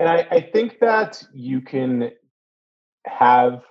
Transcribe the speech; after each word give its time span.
And 0.00 0.08
I, 0.08 0.26
I 0.30 0.40
think 0.40 0.80
that 0.80 1.22
you 1.34 1.60
can 1.60 2.10
have 3.06 3.62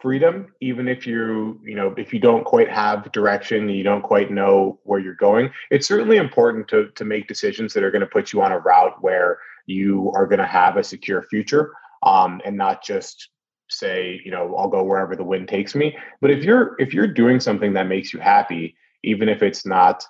freedom 0.00 0.54
even 0.62 0.88
if 0.88 1.06
you 1.06 1.60
you 1.62 1.74
know 1.74 1.94
if 1.98 2.14
you 2.14 2.18
don't 2.18 2.44
quite 2.44 2.70
have 2.70 3.12
direction 3.12 3.68
you 3.68 3.82
don't 3.82 4.00
quite 4.00 4.30
know 4.30 4.78
where 4.84 5.00
you're 5.00 5.14
going. 5.14 5.50
It's 5.70 5.88
certainly 5.88 6.18
important 6.18 6.68
to 6.68 6.90
to 6.90 7.04
make 7.04 7.28
decisions 7.28 7.72
that 7.72 7.82
are 7.82 7.90
going 7.90 8.00
to 8.00 8.06
put 8.06 8.32
you 8.32 8.42
on 8.42 8.52
a 8.52 8.58
route 8.58 9.02
where 9.02 9.38
you 9.66 10.12
are 10.14 10.26
going 10.26 10.38
to 10.38 10.46
have 10.46 10.76
a 10.76 10.84
secure 10.84 11.22
future 11.22 11.72
um, 12.02 12.40
and 12.44 12.56
not 12.56 12.82
just 12.84 13.30
say 13.72 14.20
you 14.24 14.32
know 14.32 14.56
i'll 14.56 14.68
go 14.68 14.82
wherever 14.82 15.16
the 15.16 15.24
wind 15.24 15.48
takes 15.48 15.74
me. 15.74 15.96
But 16.20 16.30
if 16.30 16.44
you're 16.44 16.76
if 16.78 16.92
you're 16.92 17.06
doing 17.06 17.40
something 17.40 17.72
that 17.74 17.88
makes 17.88 18.12
you 18.12 18.20
happy 18.20 18.76
even 19.02 19.30
if 19.30 19.42
it's 19.42 19.64
not 19.64 20.04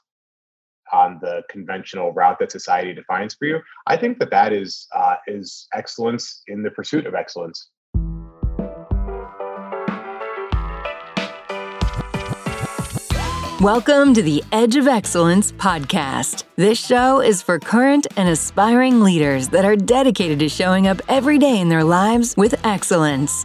on 0.92 1.18
the 1.20 1.42
conventional 1.48 2.12
route 2.12 2.38
that 2.38 2.50
society 2.52 2.92
defines 2.92 3.34
for 3.34 3.46
you 3.46 3.58
i 3.86 3.96
think 3.96 4.18
that 4.18 4.30
that 4.30 4.52
is 4.52 4.86
uh, 4.94 5.16
is 5.26 5.66
excellence 5.74 6.42
in 6.46 6.62
the 6.62 6.70
pursuit 6.70 7.06
of 7.06 7.14
excellence 7.14 7.70
Welcome 13.60 14.14
to 14.14 14.22
the 14.22 14.42
Edge 14.52 14.76
of 14.76 14.88
Excellence 14.88 15.52
podcast. 15.52 16.44
This 16.56 16.78
show 16.78 17.20
is 17.20 17.42
for 17.42 17.58
current 17.58 18.06
and 18.16 18.26
aspiring 18.26 19.02
leaders 19.02 19.50
that 19.50 19.66
are 19.66 19.76
dedicated 19.76 20.38
to 20.38 20.48
showing 20.48 20.86
up 20.86 21.02
every 21.08 21.36
day 21.36 21.60
in 21.60 21.68
their 21.68 21.84
lives 21.84 22.34
with 22.38 22.54
excellence. 22.64 23.44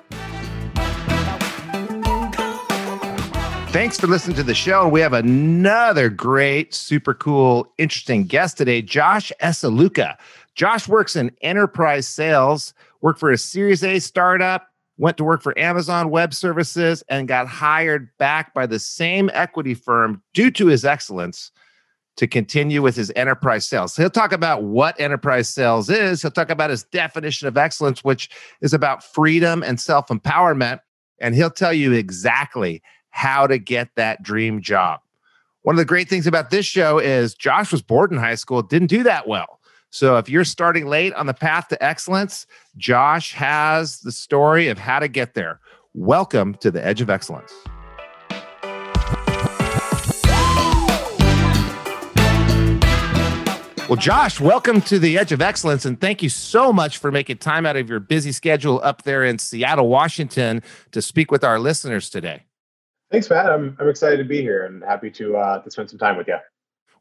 Thanks 3.71 3.97
for 3.97 4.07
listening 4.07 4.35
to 4.35 4.43
the 4.43 4.53
show. 4.53 4.85
We 4.89 4.99
have 4.99 5.13
another 5.13 6.09
great, 6.09 6.73
super 6.73 7.13
cool, 7.13 7.71
interesting 7.77 8.25
guest 8.25 8.57
today, 8.57 8.81
Josh 8.81 9.31
Esealuka. 9.41 10.17
Josh 10.55 10.89
works 10.89 11.15
in 11.15 11.31
enterprise 11.41 12.05
sales, 12.05 12.73
worked 12.99 13.21
for 13.21 13.31
a 13.31 13.37
Series 13.37 13.81
A 13.81 13.99
startup, 13.99 14.67
went 14.97 15.15
to 15.15 15.23
work 15.23 15.41
for 15.41 15.57
Amazon 15.57 16.09
Web 16.09 16.33
Services, 16.33 17.01
and 17.07 17.29
got 17.29 17.47
hired 17.47 18.09
back 18.17 18.53
by 18.53 18.65
the 18.65 18.77
same 18.77 19.31
equity 19.33 19.73
firm 19.73 20.21
due 20.33 20.51
to 20.51 20.67
his 20.67 20.83
excellence 20.83 21.49
to 22.17 22.27
continue 22.27 22.81
with 22.81 22.97
his 22.97 23.09
enterprise 23.15 23.65
sales. 23.65 23.95
He'll 23.95 24.09
talk 24.09 24.33
about 24.33 24.63
what 24.63 24.99
enterprise 24.99 25.47
sales 25.47 25.89
is. 25.89 26.21
He'll 26.21 26.29
talk 26.29 26.49
about 26.49 26.71
his 26.71 26.83
definition 26.83 27.47
of 27.47 27.55
excellence, 27.55 28.03
which 28.03 28.31
is 28.59 28.73
about 28.73 29.01
freedom 29.01 29.63
and 29.63 29.79
self 29.79 30.07
empowerment. 30.07 30.81
And 31.21 31.35
he'll 31.35 31.51
tell 31.51 31.71
you 31.71 31.93
exactly 31.93 32.81
how 33.11 33.47
to 33.47 33.57
get 33.57 33.89
that 33.95 34.23
dream 34.23 34.61
job. 34.61 34.99
One 35.61 35.75
of 35.75 35.77
the 35.77 35.85
great 35.85 36.09
things 36.09 36.25
about 36.25 36.49
this 36.49 36.65
show 36.65 36.97
is 36.97 37.35
Josh 37.35 37.71
was 37.71 37.83
bored 37.83 38.11
in 38.11 38.17
high 38.17 38.35
school, 38.35 38.63
didn't 38.63 38.87
do 38.87 39.03
that 39.03 39.27
well. 39.27 39.59
So 39.91 40.17
if 40.17 40.29
you're 40.29 40.45
starting 40.45 40.87
late 40.87 41.13
on 41.13 41.27
the 41.27 41.33
path 41.33 41.67
to 41.67 41.83
excellence, 41.83 42.47
Josh 42.77 43.33
has 43.33 43.99
the 43.99 44.11
story 44.11 44.69
of 44.69 44.79
how 44.79 44.99
to 44.99 45.07
get 45.07 45.33
there. 45.33 45.59
Welcome 45.93 46.55
to 46.55 46.71
the 46.71 46.83
Edge 46.83 47.01
of 47.01 47.09
Excellence. 47.09 47.53
Well, 53.89 53.99
Josh, 53.99 54.39
welcome 54.39 54.79
to 54.83 54.99
the 54.99 55.17
Edge 55.17 55.33
of 55.33 55.41
Excellence, 55.41 55.83
and 55.83 55.99
thank 55.99 56.23
you 56.23 56.29
so 56.29 56.71
much 56.71 56.97
for 56.97 57.11
making 57.11 57.39
time 57.39 57.65
out 57.65 57.75
of 57.75 57.89
your 57.89 57.99
busy 57.99 58.31
schedule 58.31 58.79
up 58.85 59.01
there 59.03 59.25
in 59.25 59.37
Seattle, 59.37 59.89
Washington, 59.89 60.63
to 60.91 61.01
speak 61.01 61.29
with 61.29 61.43
our 61.43 61.59
listeners 61.59 62.09
today. 62.09 62.43
Thanks, 63.11 63.29
Matt. 63.29 63.47
I'm, 63.47 63.75
I'm 63.79 63.89
excited 63.89 64.17
to 64.17 64.23
be 64.23 64.41
here 64.41 64.65
and 64.65 64.81
happy 64.83 65.11
to 65.11 65.35
uh, 65.35 65.61
to 65.61 65.69
spend 65.69 65.89
some 65.89 65.99
time 65.99 66.17
with 66.17 66.27
you. 66.27 66.37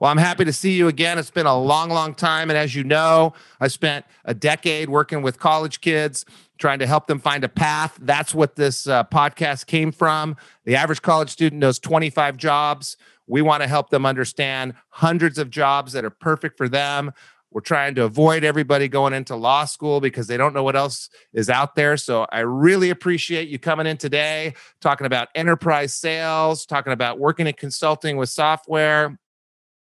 Well, 0.00 0.10
I'm 0.10 0.16
happy 0.16 0.46
to 0.46 0.52
see 0.52 0.72
you 0.72 0.88
again. 0.88 1.18
It's 1.18 1.30
been 1.30 1.46
a 1.46 1.58
long, 1.58 1.90
long 1.90 2.14
time. 2.14 2.48
And 2.48 2.58
as 2.58 2.74
you 2.74 2.82
know, 2.82 3.34
I 3.60 3.68
spent 3.68 4.06
a 4.24 4.32
decade 4.32 4.88
working 4.88 5.20
with 5.20 5.38
college 5.38 5.82
kids, 5.82 6.24
trying 6.58 6.78
to 6.78 6.86
help 6.86 7.06
them 7.06 7.18
find 7.18 7.44
a 7.44 7.50
path. 7.50 7.98
That's 8.00 8.34
what 8.34 8.56
this 8.56 8.86
uh, 8.86 9.04
podcast 9.04 9.66
came 9.66 9.92
from. 9.92 10.36
The 10.64 10.74
average 10.74 11.02
college 11.02 11.28
student 11.28 11.60
knows 11.60 11.78
25 11.78 12.38
jobs. 12.38 12.96
We 13.26 13.42
want 13.42 13.62
to 13.62 13.68
help 13.68 13.90
them 13.90 14.06
understand 14.06 14.72
hundreds 14.88 15.38
of 15.38 15.50
jobs 15.50 15.92
that 15.92 16.04
are 16.04 16.10
perfect 16.10 16.56
for 16.56 16.66
them. 16.66 17.12
We're 17.52 17.60
trying 17.62 17.96
to 17.96 18.04
avoid 18.04 18.44
everybody 18.44 18.86
going 18.86 19.12
into 19.12 19.34
law 19.34 19.64
school 19.64 20.00
because 20.00 20.28
they 20.28 20.36
don't 20.36 20.54
know 20.54 20.62
what 20.62 20.76
else 20.76 21.10
is 21.32 21.50
out 21.50 21.74
there. 21.74 21.96
So 21.96 22.26
I 22.30 22.40
really 22.40 22.90
appreciate 22.90 23.48
you 23.48 23.58
coming 23.58 23.86
in 23.86 23.96
today, 23.96 24.54
talking 24.80 25.06
about 25.06 25.28
enterprise 25.34 25.92
sales, 25.92 26.64
talking 26.64 26.92
about 26.92 27.18
working 27.18 27.48
in 27.48 27.54
consulting 27.54 28.16
with 28.16 28.28
software, 28.28 29.18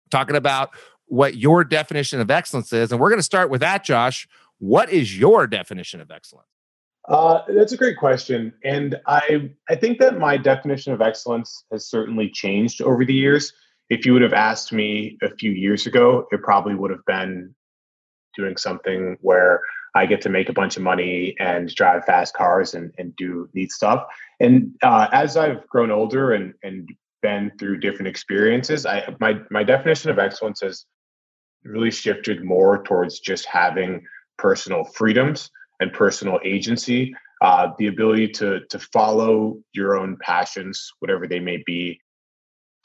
talking 0.09 0.38
about 0.38 0.72
what 1.08 1.36
your 1.36 1.64
definition 1.66 2.22
of 2.22 2.31
excellence 2.31 2.72
is. 2.72 2.92
And 2.92 3.02
we're 3.02 3.09
going 3.09 3.20
to 3.20 3.24
start 3.24 3.50
with 3.50 3.62
that, 3.62 3.84
Josh. 3.84 4.28
What 4.59 4.90
is 4.90 5.18
your 5.18 5.46
definition 5.47 6.00
of 6.00 6.12
excellence? 6.12 6.47
Uh, 7.08 7.41
that's 7.47 7.72
a 7.72 7.78
great 7.78 7.97
question, 7.97 8.53
and 8.64 9.00
I 9.08 9.50
I 9.68 9.76
think 9.76 9.97
that 9.97 10.20
my 10.20 10.38
definition 10.38 10.94
of 10.94 11.02
excellence 11.02 11.64
has 11.72 11.88
certainly 11.88 12.30
changed 12.30 12.84
over 12.84 13.03
the 13.03 13.14
years 13.16 13.52
if 13.90 14.06
you 14.06 14.14
would 14.14 14.22
have 14.22 14.34
asked 14.34 14.72
me 14.72 15.18
a 15.22 15.30
few 15.36 15.52
years 15.52 15.88
ago, 15.88 16.28
it 16.32 16.42
probably 16.44 16.76
would 16.76 16.92
have 16.92 17.06
been 17.06 17.54
doing 18.38 18.56
something 18.58 19.18
where 19.22 19.62
I 19.96 20.06
get 20.06 20.22
to 20.22 20.30
make 20.30 20.50
a 20.50 20.54
bunch 20.54 20.78
of 20.78 20.84
money 20.84 21.36
and 21.40 21.74
drive 21.74 22.06
fast 22.06 22.36
cars 22.36 22.76
and, 22.76 22.94
and 22.98 23.16
do 23.16 23.50
neat 23.54 23.72
stuff. 23.72 24.06
And 24.40 24.76
uh, 24.84 25.08
as 25.12 25.36
I've 25.36 25.68
grown 25.68 25.92
older 25.92 26.34
and, 26.34 26.54
and 26.64 26.90
been 27.22 27.52
through 27.58 27.80
different 27.80 28.08
experiences, 28.08 28.86
I 28.86 29.16
my 29.20 29.40
my 29.50 29.64
definition 29.64 30.12
of 30.12 30.20
excellence 30.20 30.62
has 30.62 30.86
really 31.64 31.92
shifted 31.92 32.44
more 32.44 32.84
towards 32.84 33.20
just 33.20 33.46
having 33.46 34.06
personal 34.38 34.86
freedoms 34.86 35.50
and 35.82 35.92
personal 35.92 36.40
agency, 36.46 37.14
uh, 37.42 37.70
the 37.78 37.88
ability 37.88 38.30
to 38.30 38.62
to 38.70 38.80
follow 38.80 39.58
your 39.74 39.98
own 39.98 40.18
passions, 40.22 40.92
whatever 41.00 41.28
they 41.28 41.40
may 41.40 41.62
be, 41.66 42.00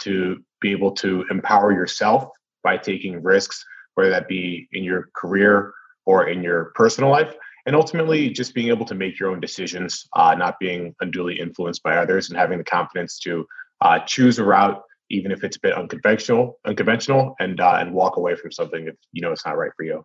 to 0.05 0.43
be 0.61 0.73
able 0.73 0.93
to 0.93 1.25
empower 1.31 1.73
yourself 1.73 2.29
by 2.63 2.77
taking 2.77 3.23
risks, 3.23 3.65
whether 3.95 4.11
that 4.11 4.29
be 4.29 4.69
in 4.73 4.85
your 4.85 5.09
career 5.15 5.73
or 6.07 6.29
in 6.29 6.43
your 6.43 6.73
personal 6.75 7.11
life. 7.11 7.35
And 7.67 7.75
ultimately, 7.75 8.29
just 8.31 8.55
being 8.55 8.69
able 8.69 8.85
to 8.87 8.95
make 8.95 9.19
your 9.19 9.31
own 9.31 9.41
decisions, 9.41 10.07
uh, 10.15 10.35
not 10.35 10.59
being 10.59 10.95
unduly 11.01 11.41
influenced 11.41 11.83
by 11.83 11.97
others, 11.97 12.29
and 12.29 12.39
having 12.39 12.59
the 12.59 12.65
confidence 12.65 13.19
to 13.21 13.47
uh, 13.81 14.01
choose 14.01 14.39
a 14.39 14.45
route, 14.45 14.83
even 15.11 15.33
if 15.33 15.45
it's 15.45 15.57
a 15.57 15.61
bit 15.61 15.75
unconventional, 15.75 16.59
unconventional, 16.67 17.35
and 17.41 17.61
uh, 17.61 17.79
and 17.81 17.93
walk 17.93 18.17
away 18.17 18.35
from 18.37 18.53
something 18.53 18.87
if 18.89 18.97
you 19.13 19.23
know 19.23 19.33
it's 19.33 19.47
not 19.47 19.57
right 19.57 19.73
for 19.77 19.85
you 19.85 20.05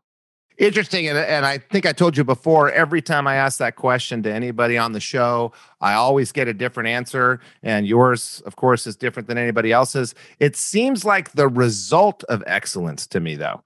interesting 0.59 1.07
and, 1.07 1.17
and 1.17 1.45
i 1.45 1.57
think 1.57 1.85
i 1.85 1.91
told 1.91 2.15
you 2.15 2.23
before 2.23 2.71
every 2.71 3.01
time 3.01 3.27
i 3.27 3.35
ask 3.35 3.57
that 3.57 3.75
question 3.75 4.21
to 4.21 4.31
anybody 4.31 4.77
on 4.77 4.91
the 4.91 4.99
show 4.99 5.51
i 5.81 5.93
always 5.93 6.31
get 6.31 6.47
a 6.47 6.53
different 6.53 6.87
answer 6.87 7.39
and 7.63 7.87
yours 7.87 8.41
of 8.45 8.55
course 8.55 8.85
is 8.87 8.95
different 8.95 9.27
than 9.27 9.37
anybody 9.37 9.71
else's. 9.71 10.15
It 10.39 10.55
seems 10.55 11.05
like 11.05 11.31
the 11.31 11.47
result 11.47 12.23
of 12.25 12.43
excellence 12.45 13.07
to 13.07 13.19
me 13.19 13.35
though. 13.35 13.63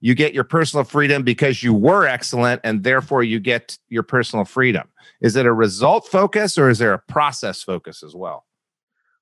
You 0.00 0.14
get 0.14 0.34
your 0.34 0.44
personal 0.44 0.84
freedom 0.84 1.22
because 1.22 1.62
you 1.62 1.72
were 1.72 2.06
excellent 2.06 2.60
and 2.62 2.84
therefore 2.84 3.22
you 3.22 3.40
get 3.40 3.78
your 3.88 4.02
personal 4.02 4.44
freedom. 4.44 4.88
Is 5.22 5.36
it 5.36 5.46
a 5.46 5.52
result 5.52 6.06
focus 6.06 6.58
or 6.58 6.68
is 6.68 6.78
there 6.78 6.92
a 6.92 6.98
process 6.98 7.62
focus 7.62 8.02
as 8.02 8.14
well? 8.14 8.44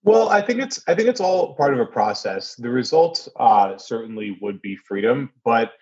Well, 0.03 0.31
I 0.31 0.43
think 0.43 0.61
it's 0.61 0.82
I 0.88 0.94
think 0.97 1.09
it's 1.09 1.21
all 1.21 1.55
part 1.55 1.72
of 1.72 1.78
a 1.78 1.87
process. 1.87 2.56
The 2.56 2.69
result 2.69 3.29
uh, 3.37 3.79
certainly 3.79 4.37
would 4.41 4.61
be 4.61 4.75
freedom, 4.75 5.31
but 5.44 5.73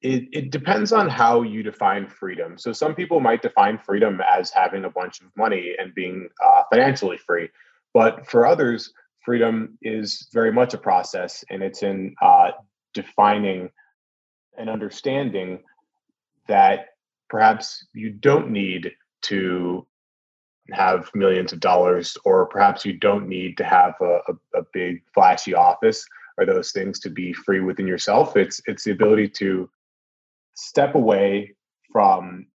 it, 0.00 0.28
it 0.32 0.50
depends 0.50 0.92
on 0.92 1.08
how 1.08 1.42
you 1.42 1.62
define 1.62 2.06
freedom. 2.06 2.56
So 2.56 2.72
some 2.72 2.94
people 2.94 3.20
might 3.20 3.42
define 3.42 3.78
freedom 3.78 4.20
as 4.20 4.50
having 4.50 4.84
a 4.84 4.90
bunch 4.90 5.20
of 5.20 5.26
money 5.36 5.74
and 5.78 5.94
being 5.94 6.28
uh, 6.44 6.62
financially 6.70 7.18
free, 7.18 7.48
but 7.94 8.26
for 8.26 8.46
others, 8.46 8.92
freedom 9.24 9.76
is 9.82 10.28
very 10.32 10.52
much 10.52 10.74
a 10.74 10.78
process, 10.78 11.44
and 11.50 11.62
it's 11.62 11.82
in 11.82 12.14
uh, 12.22 12.52
defining 12.94 13.70
and 14.56 14.70
understanding 14.70 15.60
that 16.46 16.86
perhaps 17.28 17.86
you 17.92 18.10
don't 18.10 18.50
need 18.50 18.92
to 19.22 19.86
have 20.72 21.10
millions 21.14 21.52
of 21.52 21.60
dollars, 21.60 22.16
or 22.24 22.46
perhaps 22.46 22.84
you 22.84 22.92
don't 22.92 23.26
need 23.26 23.56
to 23.56 23.64
have 23.64 23.94
a, 24.00 24.20
a, 24.28 24.60
a 24.60 24.62
big 24.72 25.02
flashy 25.12 25.54
office 25.54 26.06
or 26.36 26.46
those 26.46 26.72
things 26.72 27.00
to 27.00 27.10
be 27.10 27.32
free 27.32 27.60
within 27.60 27.86
yourself. 27.86 28.36
It's 28.36 28.60
it's 28.66 28.84
the 28.84 28.92
ability 28.92 29.28
to 29.40 29.68
step 30.58 30.94
away 30.94 31.54
from 31.92 32.46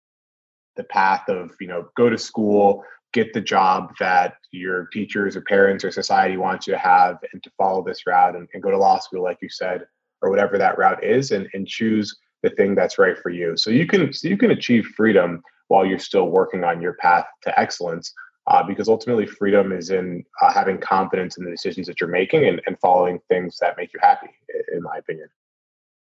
the 0.76 0.84
path 0.84 1.28
of 1.28 1.50
you 1.60 1.68
know 1.68 1.88
go 1.96 2.08
to 2.08 2.18
school 2.18 2.84
get 3.12 3.32
the 3.32 3.40
job 3.40 3.92
that 4.00 4.34
your 4.50 4.86
teachers 4.86 5.36
or 5.36 5.42
parents 5.42 5.84
or 5.84 5.90
society 5.90 6.36
wants 6.36 6.66
you 6.66 6.72
to 6.72 6.78
have 6.78 7.18
and 7.32 7.42
to 7.42 7.50
follow 7.58 7.84
this 7.84 8.06
route 8.06 8.34
and, 8.34 8.48
and 8.54 8.62
go 8.62 8.70
to 8.70 8.78
law 8.78 8.98
school, 8.98 9.22
like 9.22 9.38
you 9.42 9.48
said, 9.48 9.82
or 10.22 10.30
whatever 10.30 10.58
that 10.58 10.78
route 10.78 11.02
is, 11.04 11.30
and, 11.30 11.48
and 11.52 11.66
choose 11.66 12.16
the 12.42 12.50
thing 12.50 12.74
that's 12.74 12.98
right 12.98 13.18
for 13.18 13.30
you. 13.30 13.56
So 13.56 13.70
you 13.70 13.86
can 13.86 14.12
so 14.12 14.28
you 14.28 14.36
can 14.36 14.50
achieve 14.50 14.86
freedom 14.96 15.42
while 15.68 15.86
you're 15.86 15.98
still 15.98 16.28
working 16.28 16.64
on 16.64 16.80
your 16.80 16.94
path 16.94 17.26
to 17.42 17.58
excellence. 17.58 18.12
Uh, 18.48 18.60
because 18.60 18.88
ultimately, 18.88 19.24
freedom 19.24 19.70
is 19.70 19.90
in 19.90 20.24
uh, 20.42 20.52
having 20.52 20.76
confidence 20.76 21.38
in 21.38 21.44
the 21.44 21.50
decisions 21.50 21.86
that 21.86 22.00
you're 22.00 22.10
making 22.10 22.44
and, 22.48 22.60
and 22.66 22.76
following 22.80 23.20
things 23.28 23.56
that 23.60 23.76
make 23.76 23.92
you 23.92 24.00
happy, 24.02 24.26
in 24.72 24.82
my 24.82 24.96
opinion. 24.96 25.28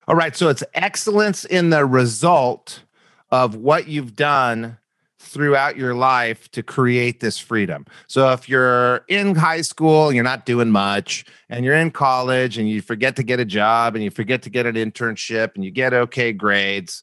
All 0.06 0.14
right. 0.14 0.36
So 0.36 0.48
it's 0.48 0.64
excellence 0.74 1.44
in 1.44 1.70
the 1.70 1.86
result 1.86 2.82
of 3.30 3.56
what 3.56 3.88
you've 3.88 4.14
done 4.14 4.78
throughout 5.18 5.76
your 5.76 5.94
life 5.94 6.50
to 6.50 6.62
create 6.62 7.20
this 7.20 7.38
freedom. 7.38 7.86
So 8.06 8.30
if 8.32 8.48
you're 8.48 8.98
in 9.08 9.34
high 9.34 9.62
school 9.62 10.06
and 10.06 10.14
you're 10.14 10.22
not 10.22 10.44
doing 10.44 10.70
much 10.70 11.24
and 11.48 11.64
you're 11.64 11.74
in 11.74 11.90
college 11.90 12.58
and 12.58 12.68
you 12.68 12.82
forget 12.82 13.16
to 13.16 13.22
get 13.22 13.40
a 13.40 13.44
job 13.44 13.94
and 13.94 14.04
you 14.04 14.10
forget 14.10 14.42
to 14.42 14.50
get 14.50 14.66
an 14.66 14.74
internship 14.74 15.54
and 15.54 15.64
you 15.64 15.70
get 15.70 15.94
okay 15.94 16.32
grades, 16.32 17.02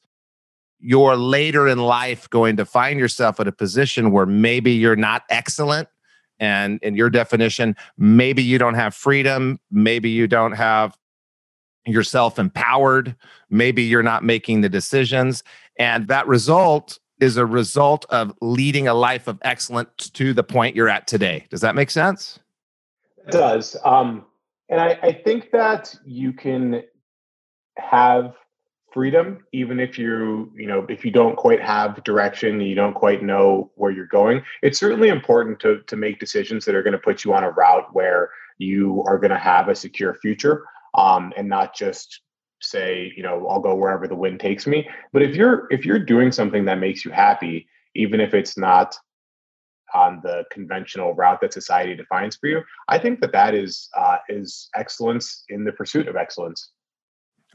you're 0.79 1.15
later 1.15 1.67
in 1.67 1.79
life 1.79 2.29
going 2.29 2.57
to 2.57 2.65
find 2.65 2.99
yourself 2.99 3.39
at 3.39 3.47
a 3.47 3.51
position 3.51 4.11
where 4.11 4.25
maybe 4.25 4.71
you're 4.71 4.95
not 4.95 5.23
excellent 5.29 5.87
and 6.39 6.79
in 6.81 6.95
your 6.95 7.09
definition 7.09 7.75
maybe 7.97 8.41
you 8.41 8.57
don't 8.57 8.73
have 8.73 8.95
freedom 8.95 9.59
maybe 9.69 10.09
you 10.09 10.27
don't 10.27 10.53
have 10.53 10.97
yourself 11.85 12.37
empowered 12.37 13.15
maybe 13.49 13.81
you're 13.81 14.03
not 14.03 14.23
making 14.23 14.61
the 14.61 14.69
decisions 14.69 15.43
and 15.77 16.07
that 16.07 16.27
result 16.27 16.99
is 17.21 17.37
a 17.37 17.45
result 17.45 18.05
of 18.09 18.33
leading 18.41 18.87
a 18.87 18.93
life 18.93 19.27
of 19.27 19.37
excellence 19.43 20.09
to 20.09 20.33
the 20.33 20.43
point 20.43 20.75
you're 20.75 20.89
at 20.89 21.07
today. 21.07 21.45
Does 21.49 21.61
that 21.61 21.75
make 21.75 21.91
sense? 21.91 22.39
It 23.25 23.31
does. 23.31 23.77
Um, 23.85 24.25
and 24.69 24.81
I, 24.81 24.97
I 25.03 25.13
think 25.13 25.51
that 25.51 25.95
you 26.03 26.33
can 26.33 26.83
have 27.77 28.33
freedom 28.91 29.45
even 29.53 29.79
if 29.79 29.97
you 29.97 30.51
you 30.53 30.67
know 30.67 30.85
if 30.89 31.05
you 31.05 31.11
don't 31.11 31.37
quite 31.37 31.61
have 31.61 32.03
direction 32.03 32.59
you 32.59 32.75
don't 32.75 32.93
quite 32.93 33.23
know 33.23 33.71
where 33.75 33.89
you're 33.89 34.05
going 34.07 34.43
it's 34.61 34.77
certainly 34.77 35.07
important 35.07 35.61
to 35.61 35.79
to 35.87 35.95
make 35.95 36.19
decisions 36.19 36.65
that 36.65 36.75
are 36.75 36.83
going 36.83 36.91
to 36.91 36.99
put 36.99 37.23
you 37.23 37.33
on 37.33 37.41
a 37.41 37.51
route 37.51 37.87
where 37.93 38.29
you 38.57 39.01
are 39.07 39.17
going 39.17 39.31
to 39.31 39.37
have 39.37 39.69
a 39.69 39.75
secure 39.75 40.13
future 40.15 40.65
um, 40.93 41.33
and 41.37 41.47
not 41.47 41.75
just 41.75 42.21
say 42.63 43.11
you 43.17 43.23
know 43.23 43.47
i'll 43.47 43.59
go 43.59 43.73
wherever 43.73 44.07
the 44.07 44.15
wind 44.15 44.39
takes 44.39 44.67
me. 44.67 44.87
But 45.13 45.23
if 45.23 45.35
you're 45.35 45.67
if 45.71 45.85
you're 45.85 45.99
doing 45.99 46.31
something 46.31 46.65
that 46.65 46.79
makes 46.79 47.03
you 47.03 47.11
happy 47.11 47.67
even 47.95 48.19
if 48.19 48.33
it's 48.33 48.57
not 48.57 48.95
on 49.93 50.21
the 50.23 50.45
conventional 50.51 51.13
route 51.15 51.41
that 51.41 51.51
society 51.51 51.93
defines 51.95 52.37
for 52.37 52.47
you 52.47 52.61
i 52.87 52.97
think 52.97 53.19
that 53.19 53.33
that 53.33 53.53
is 53.53 53.89
uh, 53.97 54.17
is 54.29 54.69
excellence 54.75 55.43
in 55.49 55.63
the 55.63 55.71
pursuit 55.71 56.07
of 56.07 56.15
excellence. 56.15 56.71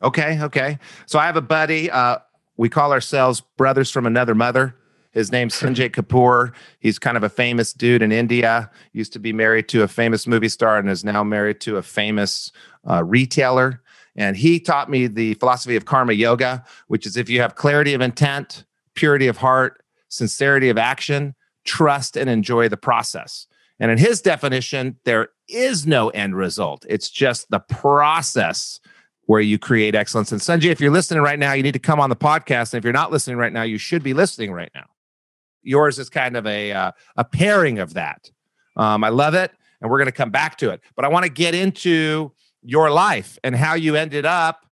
Okay 0.02 0.42
okay. 0.42 0.78
So 1.06 1.18
i 1.18 1.26
have 1.26 1.36
a 1.36 1.42
buddy 1.42 1.90
uh, 1.90 2.18
we 2.56 2.68
call 2.68 2.92
ourselves 2.92 3.42
brothers 3.56 3.90
from 3.90 4.06
another 4.06 4.34
mother 4.34 4.74
his 5.16 5.32
name's 5.32 5.54
Sanjay 5.54 5.88
Kapoor. 5.88 6.52
He's 6.78 6.98
kind 6.98 7.16
of 7.16 7.22
a 7.22 7.30
famous 7.30 7.72
dude 7.72 8.02
in 8.02 8.12
India. 8.12 8.70
Used 8.92 9.14
to 9.14 9.18
be 9.18 9.32
married 9.32 9.66
to 9.68 9.82
a 9.82 9.88
famous 9.88 10.26
movie 10.26 10.50
star 10.50 10.76
and 10.76 10.90
is 10.90 11.04
now 11.04 11.24
married 11.24 11.58
to 11.62 11.78
a 11.78 11.82
famous 11.82 12.52
uh, 12.88 13.02
retailer. 13.02 13.80
And 14.14 14.36
he 14.36 14.60
taught 14.60 14.90
me 14.90 15.06
the 15.06 15.32
philosophy 15.34 15.74
of 15.74 15.86
karma 15.86 16.12
yoga, 16.12 16.62
which 16.88 17.06
is 17.06 17.16
if 17.16 17.30
you 17.30 17.40
have 17.40 17.54
clarity 17.54 17.94
of 17.94 18.02
intent, 18.02 18.66
purity 18.94 19.26
of 19.26 19.38
heart, 19.38 19.82
sincerity 20.08 20.68
of 20.68 20.76
action, 20.76 21.34
trust 21.64 22.18
and 22.18 22.28
enjoy 22.28 22.68
the 22.68 22.76
process. 22.76 23.46
And 23.80 23.90
in 23.90 23.96
his 23.96 24.20
definition, 24.20 24.98
there 25.04 25.30
is 25.48 25.86
no 25.86 26.10
end 26.10 26.36
result. 26.36 26.84
It's 26.90 27.08
just 27.08 27.48
the 27.48 27.60
process 27.60 28.80
where 29.22 29.40
you 29.40 29.58
create 29.58 29.94
excellence. 29.94 30.30
And 30.30 30.42
Sanjay, 30.42 30.70
if 30.70 30.78
you're 30.78 30.90
listening 30.90 31.22
right 31.22 31.38
now, 31.38 31.54
you 31.54 31.62
need 31.62 31.72
to 31.72 31.78
come 31.78 32.00
on 32.00 32.10
the 32.10 32.16
podcast. 32.16 32.74
And 32.74 32.78
if 32.78 32.84
you're 32.84 32.92
not 32.92 33.10
listening 33.10 33.38
right 33.38 33.52
now, 33.52 33.62
you 33.62 33.78
should 33.78 34.02
be 34.02 34.12
listening 34.12 34.52
right 34.52 34.70
now. 34.74 34.84
Yours 35.66 35.98
is 35.98 36.08
kind 36.08 36.36
of 36.36 36.46
a 36.46 36.72
uh, 36.72 36.92
a 37.16 37.24
pairing 37.24 37.78
of 37.78 37.94
that. 37.94 38.30
Um, 38.76 39.04
I 39.04 39.08
love 39.08 39.34
it, 39.34 39.52
and 39.80 39.90
we're 39.90 39.98
going 39.98 40.06
to 40.06 40.12
come 40.12 40.30
back 40.30 40.56
to 40.58 40.70
it. 40.70 40.80
But 40.94 41.04
I 41.04 41.08
want 41.08 41.24
to 41.24 41.30
get 41.30 41.54
into 41.54 42.32
your 42.62 42.90
life 42.90 43.38
and 43.44 43.54
how 43.54 43.74
you 43.74 43.96
ended 43.96 44.26
up 44.26 44.66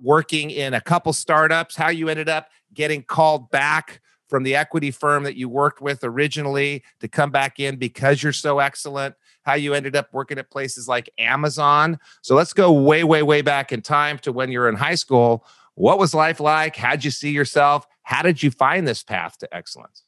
working 0.00 0.50
in 0.50 0.74
a 0.74 0.80
couple 0.80 1.12
startups, 1.12 1.76
how 1.76 1.88
you 1.88 2.08
ended 2.08 2.28
up 2.28 2.48
getting 2.72 3.02
called 3.02 3.50
back 3.50 4.00
from 4.28 4.42
the 4.42 4.56
equity 4.56 4.90
firm 4.90 5.22
that 5.24 5.36
you 5.36 5.48
worked 5.48 5.80
with 5.80 6.02
originally 6.02 6.82
to 7.00 7.08
come 7.08 7.30
back 7.30 7.60
in 7.60 7.76
because 7.76 8.22
you're 8.22 8.32
so 8.32 8.58
excellent, 8.58 9.14
how 9.42 9.54
you 9.54 9.74
ended 9.74 9.94
up 9.94 10.08
working 10.12 10.38
at 10.38 10.50
places 10.50 10.88
like 10.88 11.10
Amazon. 11.18 11.98
So 12.22 12.34
let's 12.34 12.52
go 12.52 12.72
way, 12.72 13.04
way, 13.04 13.22
way 13.22 13.42
back 13.42 13.72
in 13.72 13.82
time 13.82 14.18
to 14.20 14.32
when 14.32 14.50
you 14.50 14.58
were 14.60 14.68
in 14.68 14.76
high 14.76 14.94
school. 14.94 15.46
What 15.74 15.98
was 15.98 16.14
life 16.14 16.40
like? 16.40 16.76
How'd 16.76 17.04
you 17.04 17.10
see 17.10 17.30
yourself? 17.30 17.86
How 18.02 18.22
did 18.22 18.42
you 18.42 18.50
find 18.50 18.86
this 18.86 19.02
path 19.02 19.38
to 19.38 19.54
excellence? 19.54 20.03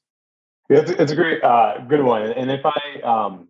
It's, 0.68 0.90
it's 0.90 1.12
a 1.12 1.16
great, 1.16 1.42
uh, 1.42 1.78
good 1.88 2.02
one. 2.02 2.22
And 2.22 2.50
if 2.50 2.62
I, 2.64 3.00
um, 3.02 3.48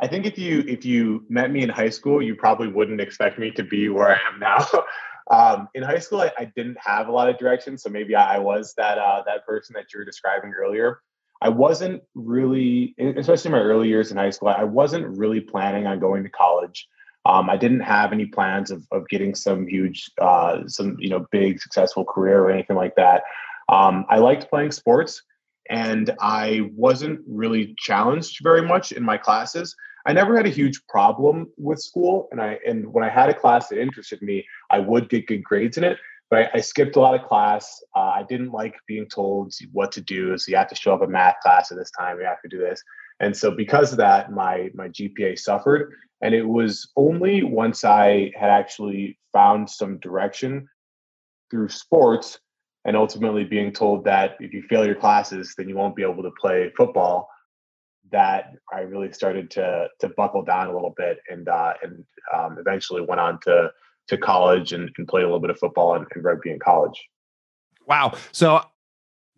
I 0.00 0.06
think 0.06 0.24
if 0.24 0.38
you 0.38 0.64
if 0.66 0.84
you 0.84 1.26
met 1.28 1.50
me 1.50 1.62
in 1.62 1.68
high 1.68 1.90
school, 1.90 2.22
you 2.22 2.34
probably 2.34 2.68
wouldn't 2.68 3.00
expect 3.00 3.38
me 3.38 3.50
to 3.52 3.62
be 3.62 3.88
where 3.90 4.08
I 4.08 4.18
am 4.32 4.40
now. 4.40 4.66
um, 5.30 5.68
in 5.74 5.82
high 5.82 5.98
school, 5.98 6.22
I, 6.22 6.32
I, 6.38 6.44
didn't 6.56 6.78
have 6.80 7.08
a 7.08 7.12
lot 7.12 7.28
of 7.28 7.38
direction, 7.38 7.76
so 7.76 7.90
maybe 7.90 8.14
I, 8.14 8.36
I 8.36 8.38
was 8.38 8.72
that 8.78 8.96
uh, 8.96 9.22
that 9.26 9.46
person 9.46 9.74
that 9.74 9.92
you 9.92 9.98
were 9.98 10.04
describing 10.06 10.52
earlier. 10.54 11.00
I 11.42 11.50
wasn't 11.50 12.02
really, 12.14 12.94
especially 12.98 13.50
my 13.50 13.60
early 13.60 13.88
years 13.88 14.10
in 14.10 14.16
high 14.16 14.30
school, 14.30 14.48
I 14.48 14.64
wasn't 14.64 15.16
really 15.16 15.40
planning 15.40 15.86
on 15.86 15.98
going 15.98 16.22
to 16.22 16.28
college. 16.30 16.86
Um, 17.24 17.48
I 17.48 17.56
didn't 17.56 17.80
have 17.80 18.12
any 18.12 18.26
plans 18.26 18.70
of, 18.70 18.86
of 18.92 19.08
getting 19.08 19.34
some 19.34 19.66
huge, 19.66 20.10
uh, 20.20 20.66
some 20.66 20.96
you 20.98 21.08
know, 21.08 21.26
big 21.30 21.60
successful 21.60 22.04
career 22.04 22.42
or 22.42 22.50
anything 22.50 22.76
like 22.76 22.94
that. 22.96 23.22
Um, 23.68 24.04
I 24.08 24.18
liked 24.18 24.50
playing 24.50 24.72
sports, 24.72 25.22
and 25.70 26.14
I 26.20 26.62
wasn't 26.74 27.20
really 27.26 27.74
challenged 27.78 28.40
very 28.42 28.60
much 28.60 28.90
in 28.92 29.04
my 29.04 29.16
classes. 29.16 29.74
I 30.06 30.12
never 30.12 30.36
had 30.36 30.46
a 30.46 30.50
huge 30.50 30.84
problem 30.88 31.46
with 31.56 31.78
school, 31.78 32.28
and 32.32 32.40
I 32.40 32.58
and 32.66 32.92
when 32.92 33.04
I 33.04 33.08
had 33.08 33.30
a 33.30 33.34
class 33.34 33.68
that 33.68 33.80
interested 33.80 34.20
me, 34.20 34.44
I 34.70 34.80
would 34.80 35.08
get 35.08 35.26
good 35.26 35.44
grades 35.44 35.78
in 35.78 35.84
it. 35.84 35.98
But 36.28 36.38
I, 36.38 36.58
I 36.58 36.60
skipped 36.60 36.96
a 36.96 37.00
lot 37.00 37.18
of 37.18 37.26
class. 37.26 37.82
Uh, 37.96 38.12
I 38.14 38.24
didn't 38.28 38.52
like 38.52 38.74
being 38.86 39.08
told 39.08 39.52
what 39.72 39.90
to 39.92 40.00
do. 40.00 40.36
So 40.38 40.50
you 40.50 40.56
have 40.56 40.68
to 40.68 40.76
show 40.76 40.94
up 40.94 41.02
at 41.02 41.08
math 41.08 41.36
class 41.42 41.72
at 41.72 41.78
this 41.78 41.90
time. 41.90 42.18
You 42.18 42.26
have 42.26 42.42
to 42.42 42.48
do 42.48 42.58
this, 42.58 42.82
and 43.20 43.36
so 43.36 43.50
because 43.52 43.92
of 43.92 43.98
that, 43.98 44.32
my 44.32 44.70
my 44.74 44.88
GPA 44.88 45.38
suffered. 45.38 45.92
And 46.22 46.34
it 46.34 46.46
was 46.46 46.90
only 46.96 47.42
once 47.42 47.82
I 47.82 48.30
had 48.38 48.50
actually 48.50 49.18
found 49.32 49.70
some 49.70 49.98
direction 50.00 50.68
through 51.50 51.70
sports 51.70 52.38
and 52.84 52.96
ultimately 52.96 53.44
being 53.44 53.72
told 53.72 54.04
that 54.04 54.36
if 54.40 54.52
you 54.52 54.62
fail 54.68 54.86
your 54.86 54.94
classes, 54.94 55.54
then 55.56 55.68
you 55.68 55.76
won't 55.76 55.96
be 55.96 56.02
able 56.02 56.22
to 56.22 56.30
play 56.40 56.72
football 56.76 57.28
that 58.12 58.52
I 58.72 58.80
really 58.80 59.12
started 59.12 59.50
to 59.52 59.88
to 60.00 60.08
buckle 60.10 60.42
down 60.42 60.68
a 60.68 60.72
little 60.72 60.94
bit 60.96 61.18
and 61.28 61.48
uh, 61.48 61.74
and 61.82 62.04
um, 62.34 62.56
eventually 62.58 63.02
went 63.02 63.20
on 63.20 63.38
to 63.42 63.70
to 64.08 64.18
college 64.18 64.72
and, 64.72 64.90
and 64.98 65.06
played 65.06 65.22
a 65.22 65.26
little 65.26 65.40
bit 65.40 65.50
of 65.50 65.58
football 65.58 65.94
and, 65.94 66.06
and 66.14 66.24
rugby 66.24 66.50
in 66.50 66.58
college. 66.58 67.00
Wow. 67.86 68.14
So 68.32 68.62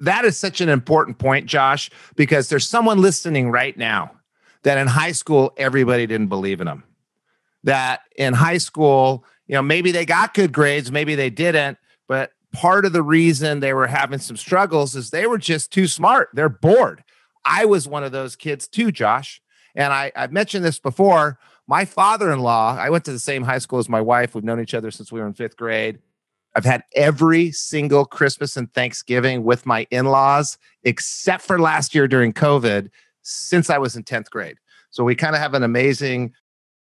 that 0.00 0.24
is 0.24 0.36
such 0.36 0.60
an 0.60 0.68
important 0.68 1.18
point, 1.18 1.46
Josh, 1.46 1.90
because 2.16 2.48
there's 2.48 2.66
someone 2.66 3.00
listening 3.00 3.50
right 3.50 3.76
now 3.76 4.12
that 4.62 4.78
in 4.78 4.86
high 4.86 5.12
school 5.12 5.52
everybody 5.56 6.06
didn't 6.06 6.28
believe 6.28 6.60
in 6.60 6.66
them. 6.66 6.84
That 7.64 8.00
in 8.16 8.34
high 8.34 8.58
school, 8.58 9.24
you 9.46 9.54
know, 9.54 9.62
maybe 9.62 9.92
they 9.92 10.06
got 10.06 10.34
good 10.34 10.52
grades, 10.52 10.90
maybe 10.90 11.14
they 11.14 11.30
didn't, 11.30 11.78
but 12.08 12.32
part 12.52 12.84
of 12.84 12.92
the 12.92 13.02
reason 13.02 13.60
they 13.60 13.74
were 13.74 13.86
having 13.86 14.18
some 14.18 14.36
struggles 14.36 14.94
is 14.94 15.10
they 15.10 15.26
were 15.26 15.38
just 15.38 15.72
too 15.72 15.86
smart. 15.86 16.28
They're 16.34 16.48
bored. 16.48 17.02
I 17.44 17.64
was 17.64 17.88
one 17.88 18.04
of 18.04 18.12
those 18.12 18.36
kids 18.36 18.68
too, 18.68 18.92
Josh. 18.92 19.40
And 19.74 19.92
I, 19.92 20.12
I've 20.14 20.32
mentioned 20.32 20.64
this 20.64 20.78
before. 20.78 21.38
My 21.66 21.84
father 21.84 22.30
in 22.32 22.40
law, 22.40 22.76
I 22.78 22.90
went 22.90 23.04
to 23.06 23.12
the 23.12 23.18
same 23.18 23.44
high 23.44 23.58
school 23.58 23.78
as 23.78 23.88
my 23.88 24.00
wife. 24.00 24.34
We've 24.34 24.44
known 24.44 24.60
each 24.60 24.74
other 24.74 24.90
since 24.90 25.10
we 25.10 25.20
were 25.20 25.26
in 25.26 25.32
fifth 25.32 25.56
grade. 25.56 25.98
I've 26.54 26.64
had 26.64 26.84
every 26.94 27.50
single 27.52 28.04
Christmas 28.04 28.56
and 28.56 28.72
Thanksgiving 28.74 29.42
with 29.42 29.64
my 29.64 29.86
in 29.90 30.06
laws, 30.06 30.58
except 30.82 31.42
for 31.42 31.58
last 31.58 31.94
year 31.94 32.06
during 32.06 32.32
COVID, 32.32 32.90
since 33.22 33.70
I 33.70 33.78
was 33.78 33.96
in 33.96 34.04
10th 34.04 34.28
grade. 34.28 34.58
So 34.90 35.04
we 35.04 35.14
kind 35.14 35.34
of 35.34 35.40
have 35.40 35.54
an 35.54 35.62
amazing 35.62 36.34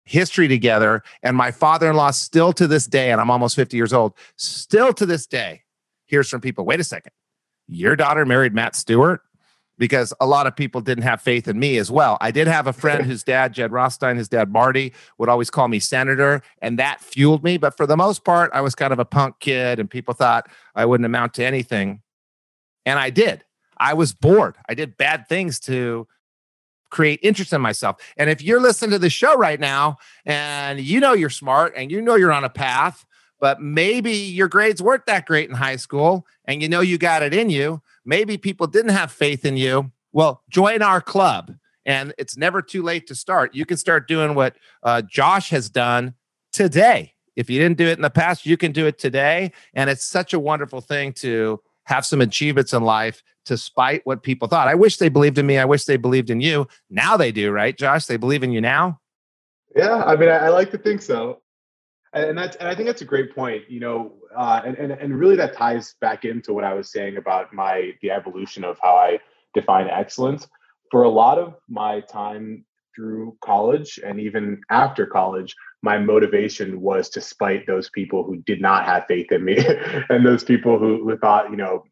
history 0.05 0.47
together. 0.47 1.03
And 1.23 1.35
my 1.35 1.51
father 1.51 1.89
in 1.89 1.95
law, 1.95 2.11
still 2.11 2.53
to 2.53 2.67
this 2.67 2.85
day, 2.85 3.11
and 3.11 3.19
I'm 3.19 3.31
almost 3.31 3.55
50 3.55 3.75
years 3.75 3.93
old, 3.93 4.13
still 4.37 4.93
to 4.93 5.05
this 5.05 5.27
day, 5.27 5.63
hears 6.05 6.29
from 6.29 6.41
people 6.41 6.65
wait 6.65 6.79
a 6.79 6.83
second, 6.83 7.11
your 7.67 7.95
daughter 7.95 8.25
married 8.25 8.53
Matt 8.53 8.75
Stewart? 8.75 9.21
because 9.77 10.13
a 10.19 10.25
lot 10.25 10.47
of 10.47 10.55
people 10.55 10.81
didn't 10.81 11.03
have 11.03 11.21
faith 11.21 11.47
in 11.47 11.59
me 11.59 11.77
as 11.77 11.91
well. 11.91 12.17
I 12.21 12.31
did 12.31 12.47
have 12.47 12.67
a 12.67 12.73
friend 12.73 13.05
whose 13.05 13.23
dad, 13.23 13.53
Jed 13.53 13.71
Rothstein, 13.71 14.17
his 14.17 14.29
dad, 14.29 14.51
Marty, 14.51 14.93
would 15.17 15.29
always 15.29 15.49
call 15.49 15.67
me 15.67 15.79
senator, 15.79 16.41
and 16.61 16.79
that 16.79 17.01
fueled 17.01 17.43
me. 17.43 17.57
But 17.57 17.75
for 17.75 17.85
the 17.85 17.97
most 17.97 18.23
part, 18.23 18.51
I 18.53 18.61
was 18.61 18.75
kind 18.75 18.93
of 18.93 18.99
a 18.99 19.05
punk 19.05 19.39
kid, 19.39 19.79
and 19.79 19.89
people 19.89 20.13
thought 20.13 20.47
I 20.75 20.85
wouldn't 20.85 21.05
amount 21.05 21.33
to 21.35 21.45
anything. 21.45 22.01
And 22.85 22.99
I 22.99 23.09
did. 23.09 23.43
I 23.77 23.93
was 23.93 24.13
bored. 24.13 24.55
I 24.69 24.73
did 24.73 24.97
bad 24.97 25.27
things 25.27 25.59
to 25.61 26.07
create 26.89 27.19
interest 27.23 27.53
in 27.53 27.61
myself. 27.61 27.97
And 28.17 28.29
if 28.29 28.41
you're 28.41 28.61
listening 28.61 28.91
to 28.91 28.99
the 28.99 29.09
show 29.09 29.35
right 29.37 29.59
now 29.59 29.97
and 30.25 30.79
you 30.79 30.99
know 30.99 31.13
you're 31.13 31.29
smart 31.29 31.73
and 31.75 31.91
you 31.91 32.01
know 32.01 32.15
you're 32.15 32.31
on 32.31 32.43
a 32.43 32.49
path, 32.49 33.05
but 33.39 33.61
maybe 33.61 34.11
your 34.11 34.47
grades 34.47 34.81
weren't 34.81 35.05
that 35.07 35.25
great 35.25 35.49
in 35.49 35.55
high 35.55 35.75
school 35.75 36.25
and 36.45 36.61
you 36.61 36.69
know 36.69 36.81
you 36.81 36.97
got 36.97 37.23
it 37.23 37.33
in 37.33 37.49
you, 37.49 37.81
maybe 38.05 38.37
people 38.37 38.67
didn't 38.67 38.91
have 38.91 39.11
faith 39.11 39.45
in 39.45 39.57
you. 39.57 39.91
Well, 40.13 40.43
join 40.49 40.81
our 40.81 41.01
club 41.01 41.53
and 41.85 42.13
it's 42.17 42.37
never 42.37 42.61
too 42.61 42.81
late 42.81 43.07
to 43.07 43.15
start. 43.15 43.53
You 43.53 43.65
can 43.65 43.77
start 43.77 44.07
doing 44.07 44.35
what 44.35 44.55
uh, 44.83 45.01
Josh 45.01 45.49
has 45.49 45.69
done 45.69 46.15
today. 46.51 47.13
If 47.35 47.49
you 47.49 47.59
didn't 47.59 47.77
do 47.77 47.87
it 47.87 47.97
in 47.97 48.01
the 48.01 48.09
past, 48.09 48.45
you 48.45 48.57
can 48.57 48.71
do 48.71 48.87
it 48.87 48.97
today. 48.97 49.51
And 49.73 49.89
it's 49.89 50.05
such 50.05 50.33
a 50.33 50.39
wonderful 50.39 50.81
thing 50.81 51.13
to 51.13 51.59
have 51.83 52.05
some 52.05 52.21
achievements 52.21 52.73
in 52.73 52.83
life 52.83 53.21
despite 53.45 54.01
what 54.05 54.23
people 54.23 54.47
thought. 54.47 54.67
I 54.67 54.75
wish 54.75 54.97
they 54.97 55.09
believed 55.09 55.37
in 55.37 55.45
me. 55.45 55.57
I 55.57 55.65
wish 55.65 55.85
they 55.85 55.97
believed 55.97 56.29
in 56.29 56.41
you. 56.41 56.67
Now 56.89 57.17
they 57.17 57.31
do, 57.31 57.51
right, 57.51 57.77
Josh? 57.77 58.05
They 58.05 58.17
believe 58.17 58.43
in 58.43 58.51
you 58.51 58.61
now. 58.61 58.99
Yeah, 59.75 60.03
I 60.03 60.15
mean, 60.15 60.29
I, 60.29 60.37
I 60.37 60.49
like 60.49 60.71
to 60.71 60.77
think 60.77 61.01
so, 61.01 61.41
and 62.13 62.37
that's 62.37 62.55
and 62.57 62.67
I 62.67 62.75
think 62.75 62.87
that's 62.87 63.01
a 63.01 63.05
great 63.05 63.35
point. 63.35 63.63
You 63.69 63.81
know, 63.81 64.13
uh, 64.35 64.61
and, 64.65 64.77
and 64.77 64.91
and 64.91 65.19
really 65.19 65.35
that 65.35 65.53
ties 65.53 65.95
back 65.99 66.25
into 66.25 66.53
what 66.53 66.63
I 66.63 66.73
was 66.73 66.91
saying 66.91 67.17
about 67.17 67.53
my 67.53 67.91
the 68.01 68.11
evolution 68.11 68.63
of 68.63 68.77
how 68.81 68.95
I 68.95 69.19
define 69.53 69.87
excellence. 69.89 70.47
For 70.91 71.03
a 71.03 71.09
lot 71.09 71.37
of 71.39 71.55
my 71.67 71.99
time 72.01 72.63
through 72.95 73.37
college 73.41 73.99
and 74.05 74.19
even 74.19 74.61
after 74.69 75.05
college, 75.05 75.53
my 75.81 75.97
motivation 75.97 76.81
was 76.81 77.09
to 77.09 77.21
spite 77.21 77.67
those 77.67 77.89
people 77.89 78.23
who 78.23 78.37
did 78.37 78.61
not 78.61 78.85
have 78.85 79.05
faith 79.07 79.31
in 79.31 79.43
me 79.43 79.57
and 80.09 80.25
those 80.25 80.43
people 80.43 80.79
who, 80.79 81.03
who 81.03 81.17
thought, 81.17 81.49
you 81.49 81.57
know, 81.57 81.83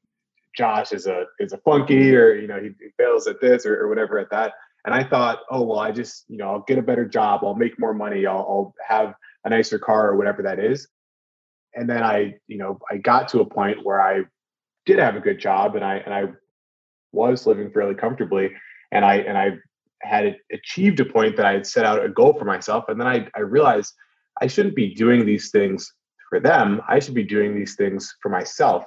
Josh 0.56 0.92
is 0.92 1.08
a 1.08 1.26
is 1.40 1.54
a 1.54 1.58
flunky 1.58 2.16
or 2.16 2.36
you 2.36 2.48
know 2.48 2.60
he, 2.60 2.70
he 2.80 2.90
fails 2.98 3.28
at 3.28 3.42
this 3.42 3.66
or, 3.66 3.82
or, 3.82 3.90
whatever 3.90 4.20
at 4.20 4.30
that. 4.32 4.54
And 4.86 4.94
I 4.94 5.04
thought, 5.04 5.40
oh 5.50 5.64
well, 5.64 5.80
I 5.80 5.92
just 5.92 6.26
you 6.28 6.38
know 6.38 6.50
I'll 6.50 6.66
get 6.68 6.78
a 6.78 6.84
better 6.84 7.06
job, 7.06 7.42
I'll 7.44 7.56
make 7.56 7.80
more 7.80 7.94
money, 7.94 8.26
I'll, 8.26 8.38
I'll 8.38 8.76
have 8.88 9.16
a 9.46 9.50
nicer 9.50 9.80
car 9.80 10.10
or 10.10 10.18
whatever 10.18 10.44
that 10.44 10.60
is. 10.60 10.88
And 11.76 11.90
then 11.90 12.04
I 12.04 12.36
you 12.48 12.58
know 12.58 12.80
I 12.90 12.98
got 12.98 13.28
to 13.30 13.42
a 13.42 13.46
point 13.46 13.84
where 13.84 14.02
I 14.02 14.24
did 14.86 15.00
have 15.00 15.16
a 15.16 15.22
good 15.22 15.40
job 15.40 15.76
and 15.76 15.84
I 15.84 15.98
and 15.98 16.14
I 16.14 16.26
was 17.12 17.48
living 17.48 17.72
fairly 17.72 17.96
comfortably 17.96 18.52
and 18.92 19.04
I 19.04 19.16
and 19.18 19.38
I 19.38 19.58
had 20.04 20.38
achieved 20.52 21.00
a 21.00 21.06
point 21.06 21.38
that 21.38 21.46
I 21.46 21.54
had 21.54 21.66
set 21.66 21.86
out 21.86 22.04
a 22.04 22.10
goal 22.10 22.34
for 22.38 22.46
myself. 22.46 22.86
And 22.88 23.00
then 23.00 23.08
I, 23.08 23.28
I 23.36 23.42
realized 23.42 23.94
I 24.42 24.48
shouldn't 24.48 24.76
be 24.76 24.94
doing 24.94 25.26
these 25.26 25.50
things 25.50 25.92
for 26.30 26.40
them. 26.40 26.82
I 26.88 27.00
should 27.00 27.14
be 27.14 27.24
doing 27.24 27.56
these 27.56 27.76
things 27.76 28.14
for 28.22 28.30
myself. 28.30 28.84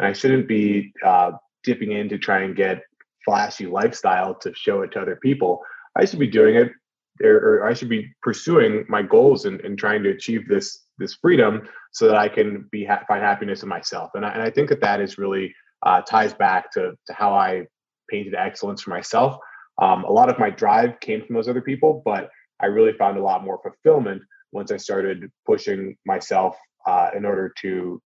And 0.00 0.08
I 0.08 0.12
shouldn't 0.12 0.48
be 0.48 0.92
uh, 1.04 1.32
dipping 1.62 1.92
in 1.92 2.08
to 2.08 2.18
try 2.18 2.40
and 2.40 2.56
get 2.56 2.82
flashy 3.24 3.66
lifestyle 3.66 4.34
to 4.40 4.52
show 4.54 4.80
it 4.80 4.92
to 4.92 5.00
other 5.00 5.18
people. 5.22 5.60
I 5.96 6.06
should 6.06 6.18
be 6.18 6.26
doing 6.26 6.56
it 6.56 6.72
or, 7.22 7.36
or 7.36 7.66
I 7.66 7.74
should 7.74 7.90
be 7.90 8.10
pursuing 8.22 8.86
my 8.88 9.02
goals 9.02 9.44
and, 9.44 9.60
and 9.60 9.78
trying 9.78 10.02
to 10.02 10.10
achieve 10.10 10.48
this 10.48 10.86
this 10.98 11.14
freedom 11.14 11.68
so 11.92 12.06
that 12.06 12.16
I 12.16 12.28
can 12.28 12.66
be 12.72 12.84
ha- 12.84 13.04
find 13.06 13.22
happiness 13.22 13.62
in 13.62 13.68
myself. 13.68 14.10
And 14.14 14.24
I, 14.24 14.30
and 14.30 14.42
I 14.42 14.50
think 14.50 14.70
that 14.70 14.80
that 14.80 15.00
is 15.00 15.18
really 15.18 15.54
uh, 15.84 16.02
ties 16.02 16.34
back 16.34 16.72
to, 16.72 16.92
to 17.06 17.12
how 17.12 17.34
I 17.34 17.66
painted 18.10 18.34
excellence 18.34 18.82
for 18.82 18.90
myself 18.90 19.38
um, 19.80 20.04
a 20.04 20.12
lot 20.12 20.28
of 20.28 20.38
my 20.38 20.50
drive 20.50 21.00
came 21.00 21.24
from 21.24 21.34
those 21.34 21.48
other 21.48 21.62
people, 21.62 22.02
but 22.04 22.30
I 22.60 22.66
really 22.66 22.92
found 22.92 23.16
a 23.16 23.22
lot 23.22 23.44
more 23.44 23.58
fulfillment 23.62 24.22
once 24.52 24.70
I 24.70 24.76
started 24.76 25.30
pushing 25.46 25.96
myself 26.04 26.56
uh, 26.86 27.10
in 27.16 27.24
order 27.24 27.52
to 27.62 28.00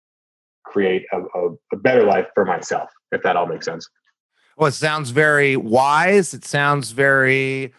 create 0.65 1.05
a, 1.13 1.21
a, 1.21 1.51
a 1.73 1.77
better 1.77 2.05
life 2.05 2.27
for 2.35 2.45
myself, 2.45 2.91
if 3.11 3.23
that 3.23 3.37
all 3.37 3.47
makes 3.47 3.67
sense. 3.67 3.89
Well, 4.57 4.69
it 4.69 4.73
sounds 4.73 5.11
very 5.11 5.57
wise. 5.57 6.35
It 6.35 6.45
sounds 6.45 6.91
very 6.91 7.73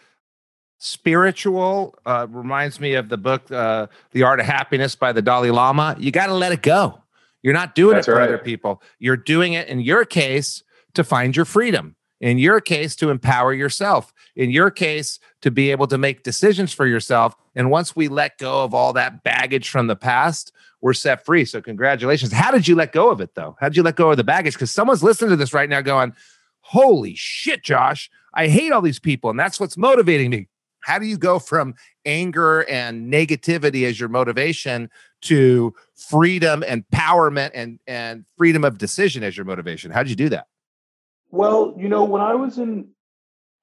spiritual. 0.78 1.96
Uh, 2.04 2.26
reminds 2.28 2.80
me 2.80 2.94
of 2.94 3.08
the 3.08 3.16
book, 3.16 3.50
uh, 3.50 3.86
The 4.10 4.22
Art 4.22 4.40
of 4.40 4.46
Happiness 4.46 4.94
by 4.96 5.12
the 5.12 5.22
Dalai 5.22 5.50
Lama. 5.50 5.96
You 5.98 6.10
got 6.10 6.26
to 6.26 6.34
let 6.34 6.52
it 6.52 6.62
go. 6.62 7.00
You're 7.42 7.54
not 7.54 7.74
doing 7.74 7.94
That's 7.94 8.08
it 8.08 8.10
for 8.10 8.18
right. 8.18 8.28
other 8.28 8.38
people. 8.38 8.82
You're 8.98 9.16
doing 9.16 9.52
it 9.52 9.68
in 9.68 9.80
your 9.80 10.04
case 10.04 10.62
to 10.94 11.04
find 11.04 11.36
your 11.36 11.44
freedom. 11.44 11.96
In 12.20 12.38
your 12.38 12.60
case, 12.60 12.96
to 12.96 13.10
empower 13.10 13.52
yourself. 13.52 14.14
In 14.34 14.50
your 14.50 14.70
case, 14.70 15.18
to 15.42 15.50
be 15.50 15.70
able 15.70 15.86
to 15.88 15.98
make 15.98 16.22
decisions 16.22 16.72
for 16.72 16.86
yourself. 16.86 17.36
And 17.54 17.70
once 17.70 17.94
we 17.94 18.08
let 18.08 18.38
go 18.38 18.64
of 18.64 18.72
all 18.72 18.94
that 18.94 19.22
baggage 19.22 19.68
from 19.68 19.88
the 19.88 19.96
past, 19.96 20.52
we're 20.84 20.92
set 20.92 21.24
free. 21.24 21.46
So, 21.46 21.62
congratulations. 21.62 22.30
How 22.30 22.50
did 22.50 22.68
you 22.68 22.74
let 22.74 22.92
go 22.92 23.10
of 23.10 23.22
it, 23.22 23.34
though? 23.34 23.56
How 23.58 23.70
did 23.70 23.76
you 23.78 23.82
let 23.82 23.96
go 23.96 24.10
of 24.10 24.18
the 24.18 24.22
baggage? 24.22 24.52
Because 24.52 24.70
someone's 24.70 25.02
listening 25.02 25.30
to 25.30 25.36
this 25.36 25.54
right 25.54 25.68
now 25.68 25.80
going, 25.80 26.12
Holy 26.60 27.14
shit, 27.14 27.64
Josh, 27.64 28.10
I 28.34 28.48
hate 28.48 28.70
all 28.70 28.82
these 28.82 28.98
people. 28.98 29.30
And 29.30 29.40
that's 29.40 29.58
what's 29.58 29.78
motivating 29.78 30.28
me. 30.28 30.46
How 30.80 30.98
do 30.98 31.06
you 31.06 31.16
go 31.16 31.38
from 31.38 31.74
anger 32.04 32.68
and 32.68 33.10
negativity 33.10 33.86
as 33.86 33.98
your 33.98 34.10
motivation 34.10 34.90
to 35.22 35.74
freedom, 35.96 36.62
empowerment, 36.68 37.52
and, 37.54 37.80
and 37.86 38.26
freedom 38.36 38.62
of 38.62 38.76
decision 38.76 39.22
as 39.22 39.38
your 39.38 39.46
motivation? 39.46 39.90
How 39.90 40.02
did 40.02 40.10
you 40.10 40.16
do 40.16 40.28
that? 40.28 40.48
Well, 41.30 41.74
you 41.78 41.88
know, 41.88 42.04
when 42.04 42.20
I 42.20 42.34
was 42.34 42.58
in, 42.58 42.88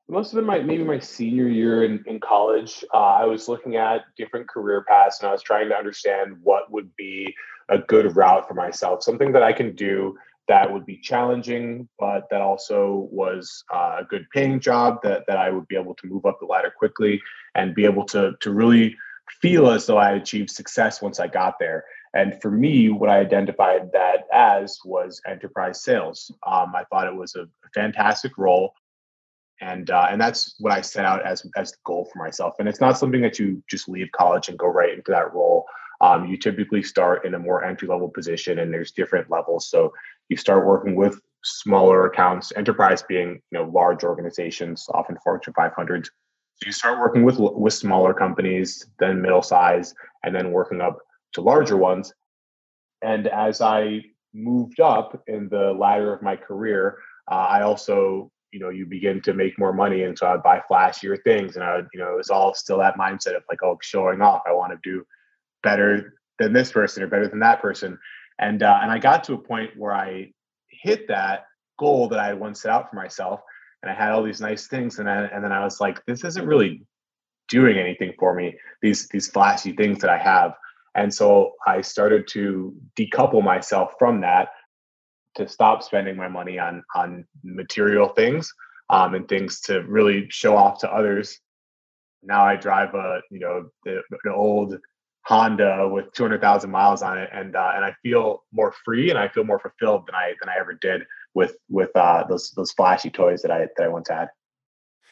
it 0.08 0.12
must 0.12 0.31
have 0.31 0.39
been 0.39 0.46
my 0.46 0.60
maybe 0.60 0.84
my 0.84 1.00
senior 1.00 1.48
year 1.48 1.84
in, 1.84 2.03
in 2.08 2.20
college. 2.20 2.84
Uh, 2.93 2.98
I 2.98 3.25
was 3.25 3.48
looking 3.48 3.75
at 3.77 4.01
different 4.17 4.48
career 4.48 4.84
paths 4.88 5.20
and 5.20 5.29
I 5.29 5.31
was 5.31 5.41
trying 5.41 5.70
to 5.70 5.75
understand 5.75 6.38
what 6.43 6.72
would 6.72 6.93
be 6.96 7.34
a 7.70 7.77
good 7.77 8.15
route 8.15 8.48
for 8.48 8.53
myself, 8.53 9.03
something 9.03 9.31
that 9.31 9.43
I 9.43 9.53
can 9.53 9.75
do 9.75 10.17
that 10.48 10.72
would 10.72 10.86
be 10.86 10.98
challenging, 10.98 11.88
but 11.98 12.27
that 12.29 12.41
also 12.41 13.08
was 13.12 13.63
uh, 13.74 13.98
a 14.00 14.03
good 14.03 14.25
paying 14.34 14.60
job 14.60 15.01
that 15.03 15.24
that 15.27 15.38
I 15.38 15.50
would 15.50 15.67
be 15.67 15.77
able 15.77 15.96
to 15.96 16.08
move 16.08 16.25
up 16.25 16.39
the 16.39 16.46
ladder 16.46 16.74
quickly 16.77 17.22
and 17.55 17.75
be 17.75 17.86
able 17.86 18.05
to 18.08 18.34
to 18.41 18.51
really 18.51 18.96
feel 19.39 19.70
as 19.70 19.86
though 19.86 19.98
I 19.98 20.12
achieved 20.12 20.50
success 20.50 21.01
once 21.01 21.20
I 21.20 21.27
got 21.27 21.55
there. 21.60 21.86
And 22.13 22.41
for 22.41 22.51
me, 22.51 22.89
what 22.89 23.10
I 23.10 23.20
identified 23.20 23.91
that 23.93 24.27
as 24.34 24.77
was 24.84 25.22
enterprise 25.25 25.81
sales. 25.81 26.29
Um, 26.46 26.74
I 26.75 26.84
thought 26.89 27.08
it 27.08 27.15
was 27.15 27.36
a 27.36 27.48
fantastic 27.74 28.38
role, 28.38 28.74
and 29.61 29.89
uh, 29.89 30.07
and 30.09 30.19
that's 30.19 30.55
what 30.59 30.73
I 30.73 30.81
set 30.81 31.05
out 31.05 31.25
as 31.25 31.45
as 31.55 31.71
the 31.71 31.77
goal 31.85 32.09
for 32.11 32.23
myself. 32.23 32.55
And 32.59 32.67
it's 32.67 32.81
not 32.81 32.97
something 32.97 33.21
that 33.21 33.39
you 33.39 33.63
just 33.69 33.87
leave 33.87 34.11
college 34.11 34.49
and 34.49 34.57
go 34.57 34.67
right 34.67 34.93
into 34.93 35.11
that 35.11 35.33
role. 35.33 35.65
Um, 36.01 36.25
you 36.25 36.35
typically 36.35 36.81
start 36.81 37.25
in 37.25 37.35
a 37.35 37.39
more 37.39 37.63
entry 37.63 37.87
level 37.87 38.09
position, 38.09 38.59
and 38.59 38.73
there's 38.73 38.91
different 38.91 39.29
levels. 39.29 39.69
So 39.69 39.93
you 40.29 40.37
start 40.37 40.65
working 40.65 40.95
with 40.95 41.21
smaller 41.43 42.07
accounts, 42.07 42.51
enterprise 42.55 43.03
being 43.03 43.41
you 43.51 43.59
know 43.59 43.65
large 43.65 44.03
organizations, 44.03 44.87
often 44.93 45.17
Fortune 45.23 45.53
500. 45.53 46.05
So 46.05 46.11
you 46.65 46.71
start 46.71 46.99
working 46.99 47.23
with 47.23 47.37
with 47.39 47.73
smaller 47.73 48.13
companies, 48.13 48.87
then 48.99 49.21
middle 49.21 49.43
size, 49.43 49.93
and 50.23 50.35
then 50.35 50.51
working 50.51 50.81
up 50.81 50.97
to 51.33 51.41
larger 51.41 51.77
ones. 51.77 52.13
And 53.03 53.27
as 53.27 53.61
I 53.61 54.01
moved 54.33 54.79
up 54.79 55.21
in 55.27 55.49
the 55.49 55.73
ladder 55.73 56.13
of 56.13 56.21
my 56.21 56.35
career, 56.35 56.97
uh, 57.29 57.35
I 57.49 57.61
also, 57.61 58.30
you 58.51 58.60
know, 58.60 58.70
you 58.70 58.86
begin 58.86 59.22
to 59.22 59.34
make 59.34 59.58
more 59.58 59.74
money. 59.74 60.03
And 60.03 60.17
so 60.17 60.27
I'd 60.27 60.43
buy 60.43 60.62
flashier 60.70 61.17
things. 61.24 61.55
And 61.55 61.63
I 61.63 61.75
would, 61.75 61.88
you 61.93 62.00
know, 62.00 62.13
it 62.13 62.17
was 62.17 62.29
all 62.29 62.53
still 62.53 62.79
that 62.79 62.98
mindset 62.98 63.36
of 63.36 63.43
like, 63.50 63.63
oh, 63.63 63.77
showing 63.81 64.22
off. 64.22 64.41
I 64.46 64.51
want 64.51 64.74
to 64.74 64.79
do 64.89 65.05
better 65.63 66.15
than 66.39 66.53
this 66.53 66.72
person 66.72 67.03
or 67.03 67.08
better 67.08 67.27
than 67.27 67.39
that 67.39 67.62
person. 67.62 67.98
And, 68.39 68.63
uh, 68.63 68.79
and 68.81 68.91
I 68.91 68.98
got 68.98 69.24
to 69.25 69.34
a 69.34 69.38
point 69.38 69.72
where 69.77 69.93
I 69.93 70.34
hit 70.70 71.08
that 71.08 71.46
goal 71.79 72.10
that 72.10 72.20
I 72.20 72.27
had 72.27 72.39
once 72.39 72.62
set 72.62 72.72
out 72.72 72.89
for 72.89 72.96
myself. 72.96 73.39
And 73.84 73.91
I 73.91 73.96
had 73.96 74.12
all 74.12 74.24
these 74.24 74.41
nice 74.41 74.67
things. 74.67 75.00
And, 75.00 75.10
I, 75.10 75.25
and 75.25 75.43
then 75.43 75.51
I 75.51 75.63
was 75.63 75.79
like, 75.79 76.03
this 76.05 76.24
isn't 76.24 76.46
really 76.46 76.86
doing 77.48 77.77
anything 77.77 78.13
for 78.20 78.36
me. 78.36 78.55
These, 78.81 79.08
these 79.10 79.27
flashy 79.27 79.74
things 79.74 80.00
that 80.00 80.10
I 80.10 80.17
have. 80.17 80.53
And 80.96 81.13
so 81.13 81.53
I 81.65 81.81
started 81.81 82.27
to 82.31 82.75
decouple 82.98 83.43
myself 83.43 83.93
from 83.98 84.22
that 84.22 84.50
to 85.35 85.47
stop 85.47 85.83
spending 85.83 86.15
my 86.15 86.27
money 86.27 86.59
on 86.59 86.83
on 86.95 87.25
material 87.43 88.09
things 88.09 88.51
um, 88.89 89.15
and 89.15 89.27
things 89.27 89.61
to 89.61 89.81
really 89.83 90.27
show 90.29 90.55
off 90.55 90.79
to 90.79 90.91
others. 90.91 91.39
Now 92.23 92.43
I 92.43 92.55
drive 92.55 92.93
a 92.93 93.21
you 93.31 93.39
know 93.39 93.69
the, 93.85 94.01
the 94.23 94.33
old 94.33 94.77
Honda 95.23 95.88
with 95.88 96.11
200,000 96.13 96.69
miles 96.69 97.01
on 97.01 97.17
it, 97.17 97.29
and 97.31 97.55
uh, 97.55 97.71
and 97.75 97.85
I 97.85 97.93
feel 98.03 98.43
more 98.51 98.73
free 98.83 99.09
and 99.09 99.19
I 99.19 99.27
feel 99.27 99.43
more 99.43 99.59
fulfilled 99.59 100.07
than 100.07 100.15
I 100.15 100.33
than 100.41 100.50
I 100.50 100.59
ever 100.59 100.73
did 100.73 101.03
with 101.33 101.55
with 101.69 101.95
uh, 101.95 102.25
those 102.27 102.51
those 102.55 102.71
flashy 102.71 103.09
toys 103.09 103.41
that 103.43 103.51
I 103.51 103.67
that 103.77 103.83
I 103.83 103.88
once 103.88 104.09
had. 104.09 104.29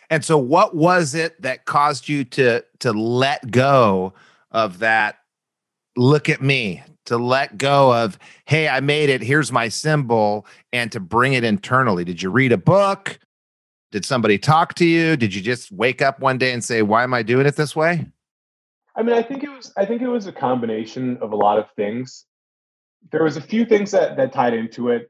And 0.10 0.26
so, 0.26 0.38
what 0.38 0.76
was 0.76 1.14
it 1.14 1.40
that 1.42 1.66
caused 1.66 2.10
you 2.10 2.24
to 2.26 2.64
to 2.80 2.92
let 2.92 3.52
go 3.52 4.14
of 4.52 4.80
that 4.80 5.20
look 5.96 6.30
at 6.30 6.42
me, 6.42 6.82
to 7.10 7.18
let 7.18 7.58
go 7.58 7.94
of, 7.94 8.18
hey, 8.46 8.68
I 8.68 8.80
made 8.80 9.10
it, 9.10 9.22
here's 9.22 9.52
my 9.52 9.68
symbol, 9.68 10.46
and 10.72 10.92
to 10.92 11.00
bring 11.00 11.34
it 11.34 11.44
internally? 11.44 12.04
Did 12.04 12.22
you 12.22 12.32
read 12.32 12.52
a 12.52 12.58
book? 12.58 13.20
Did 13.92 14.06
somebody 14.06 14.38
talk 14.38 14.76
to 14.76 14.86
you? 14.86 15.18
Did 15.18 15.34
you 15.34 15.42
just 15.42 15.72
wake 15.72 16.02
up 16.02 16.20
one 16.20 16.38
day 16.38 16.54
and 16.54 16.64
say, 16.64 16.82
why 16.82 17.04
am 17.04 17.14
I 17.14 17.24
doing 17.24 17.46
it 17.46 17.56
this 17.56 17.76
way? 17.76 18.06
I 18.96 19.02
mean, 19.02 19.16
I 19.16 19.24
think 19.24 19.44
it 19.44 19.50
was 19.50 19.72
I 19.78 19.86
think 19.86 20.02
it 20.02 20.08
was 20.08 20.28
a 20.28 20.32
combination 20.32 21.18
of 21.18 21.32
a 21.32 21.36
lot 21.36 21.58
of 21.58 21.66
things. 21.76 22.26
There 23.12 23.24
was 23.24 23.38
a 23.38 23.42
few 23.42 23.66
things 23.66 23.92
that 23.92 24.18
that 24.18 24.34
tied 24.34 24.54
into 24.54 24.90
it. 24.90 25.10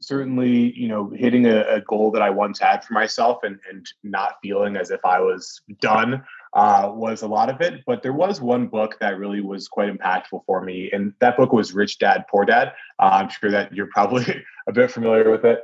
certainly, 0.00 0.72
you 0.78 0.88
know, 0.88 1.10
hitting 1.14 1.44
a, 1.46 1.62
a, 1.62 1.80
goal 1.80 2.10
that 2.12 2.22
I 2.22 2.30
once 2.30 2.58
had 2.58 2.84
for 2.84 2.94
myself 2.94 3.38
and, 3.42 3.58
and 3.68 3.84
not 4.02 4.36
feeling 4.42 4.76
as 4.76 4.90
if 4.90 5.04
I 5.04 5.20
was 5.20 5.60
done 5.80 6.22
uh, 6.52 6.90
was 6.92 7.22
a 7.22 7.28
lot 7.28 7.48
of 7.48 7.60
it. 7.60 7.82
But 7.86 8.02
there 8.02 8.12
was 8.12 8.40
one 8.40 8.66
book 8.66 8.98
that 9.00 9.18
really 9.18 9.40
was 9.40 9.68
quite 9.68 9.92
impactful 9.92 10.44
for 10.46 10.62
me. 10.62 10.90
And 10.92 11.14
that 11.20 11.36
book 11.36 11.52
was 11.52 11.72
Rich 11.72 11.98
Dad, 11.98 12.24
Poor 12.30 12.44
Dad. 12.44 12.72
Uh, 12.98 13.10
I'm 13.12 13.28
sure 13.28 13.50
that 13.50 13.72
you're 13.72 13.88
probably 13.92 14.24
a 14.68 14.72
bit 14.72 14.90
familiar 14.90 15.30
with 15.30 15.44
it. 15.44 15.60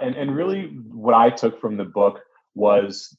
And, 0.00 0.14
and 0.16 0.34
really, 0.34 0.66
what 0.90 1.14
I 1.14 1.30
took 1.30 1.60
from 1.60 1.76
the 1.76 1.84
book 1.84 2.20
was 2.54 3.16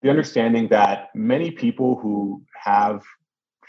the 0.00 0.10
understanding 0.10 0.68
that 0.68 1.10
many 1.14 1.50
people 1.50 1.96
who 1.96 2.42
have 2.54 3.02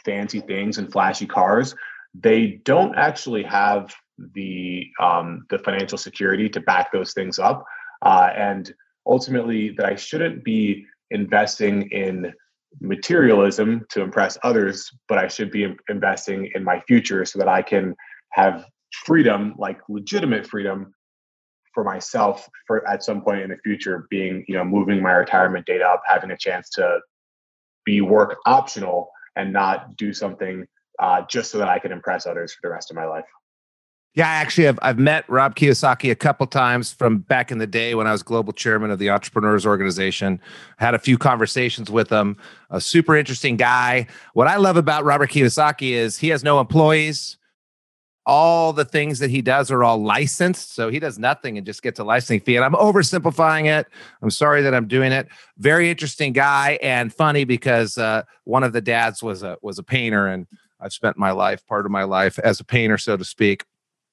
fancy 0.05 0.39
things 0.39 0.77
and 0.77 0.91
flashy 0.91 1.25
cars, 1.25 1.75
they 2.13 2.61
don't 2.63 2.95
actually 2.95 3.43
have 3.43 3.93
the 4.33 4.87
um, 4.99 5.45
the 5.49 5.59
financial 5.59 5.97
security 5.97 6.47
to 6.49 6.59
back 6.61 6.91
those 6.91 7.13
things 7.13 7.39
up, 7.39 7.65
uh, 8.03 8.29
and 8.35 8.73
ultimately 9.05 9.71
that 9.71 9.85
I 9.85 9.95
shouldn't 9.95 10.43
be 10.43 10.85
investing 11.11 11.89
in 11.91 12.33
materialism 12.81 13.85
to 13.89 14.01
impress 14.01 14.37
others, 14.43 14.89
but 15.07 15.17
I 15.17 15.27
should 15.27 15.51
be 15.51 15.73
investing 15.89 16.49
in 16.55 16.63
my 16.63 16.79
future 16.81 17.25
so 17.25 17.39
that 17.39 17.47
I 17.47 17.61
can 17.61 17.95
have 18.31 18.65
freedom, 19.05 19.53
like 19.57 19.79
legitimate 19.89 20.47
freedom, 20.47 20.93
for 21.73 21.83
myself 21.83 22.47
for 22.67 22.87
at 22.87 23.03
some 23.03 23.21
point 23.21 23.41
in 23.41 23.49
the 23.49 23.57
future 23.63 24.07
being 24.09 24.45
you 24.47 24.55
know 24.55 24.63
moving 24.63 25.01
my 25.01 25.11
retirement 25.11 25.65
date 25.65 25.81
up 25.81 26.01
having 26.07 26.31
a 26.31 26.37
chance 26.37 26.69
to 26.69 26.99
be 27.85 28.01
work 28.01 28.37
optional 28.45 29.09
and 29.35 29.51
not 29.51 29.95
do 29.97 30.13
something 30.13 30.65
uh, 30.99 31.21
just 31.29 31.51
so 31.51 31.57
that 31.57 31.67
i 31.67 31.79
can 31.79 31.91
impress 31.91 32.25
others 32.25 32.53
for 32.53 32.59
the 32.63 32.69
rest 32.69 32.91
of 32.91 32.95
my 32.95 33.05
life 33.05 33.25
yeah 34.15 34.27
actually 34.27 34.67
I've, 34.67 34.79
I've 34.81 34.99
met 34.99 35.27
rob 35.29 35.55
kiyosaki 35.55 36.11
a 36.11 36.15
couple 36.15 36.47
times 36.47 36.93
from 36.93 37.19
back 37.19 37.51
in 37.51 37.57
the 37.57 37.67
day 37.67 37.95
when 37.95 38.07
i 38.07 38.11
was 38.11 38.23
global 38.23 38.53
chairman 38.53 38.91
of 38.91 38.99
the 38.99 39.09
entrepreneurs 39.09 39.65
organization 39.65 40.39
had 40.77 40.93
a 40.93 40.99
few 40.99 41.17
conversations 41.17 41.89
with 41.89 42.09
him 42.09 42.37
a 42.69 42.81
super 42.81 43.15
interesting 43.15 43.57
guy 43.57 44.07
what 44.33 44.47
i 44.47 44.57
love 44.57 44.77
about 44.77 45.03
robert 45.03 45.29
kiyosaki 45.29 45.91
is 45.91 46.17
he 46.17 46.29
has 46.29 46.43
no 46.43 46.59
employees 46.59 47.37
all 48.25 48.71
the 48.71 48.85
things 48.85 49.19
that 49.19 49.29
he 49.29 49.41
does 49.41 49.69
are 49.69 49.83
all 49.83 50.01
licensed. 50.01 50.73
So 50.73 50.89
he 50.89 50.99
does 50.99 51.19
nothing 51.19 51.57
and 51.57 51.65
just 51.65 51.83
gets 51.83 51.99
a 51.99 52.03
licensing 52.03 52.39
fee. 52.39 52.55
And 52.55 52.63
I'm 52.63 52.73
oversimplifying 52.73 53.65
it. 53.65 53.87
I'm 54.21 54.29
sorry 54.29 54.61
that 54.61 54.73
I'm 54.73 54.87
doing 54.87 55.11
it. 55.11 55.27
Very 55.57 55.89
interesting 55.89 56.33
guy 56.33 56.79
and 56.81 57.13
funny 57.13 57.43
because 57.43 57.97
uh, 57.97 58.23
one 58.45 58.63
of 58.63 58.73
the 58.73 58.81
dads 58.81 59.21
was 59.21 59.43
a 59.43 59.57
was 59.61 59.77
a 59.77 59.83
painter, 59.83 60.27
and 60.27 60.47
I've 60.79 60.93
spent 60.93 61.17
my 61.17 61.31
life, 61.31 61.65
part 61.67 61.85
of 61.85 61.91
my 61.91 62.03
life, 62.03 62.39
as 62.39 62.59
a 62.59 62.65
painter, 62.65 62.97
so 62.97 63.17
to 63.17 63.25
speak. 63.25 63.65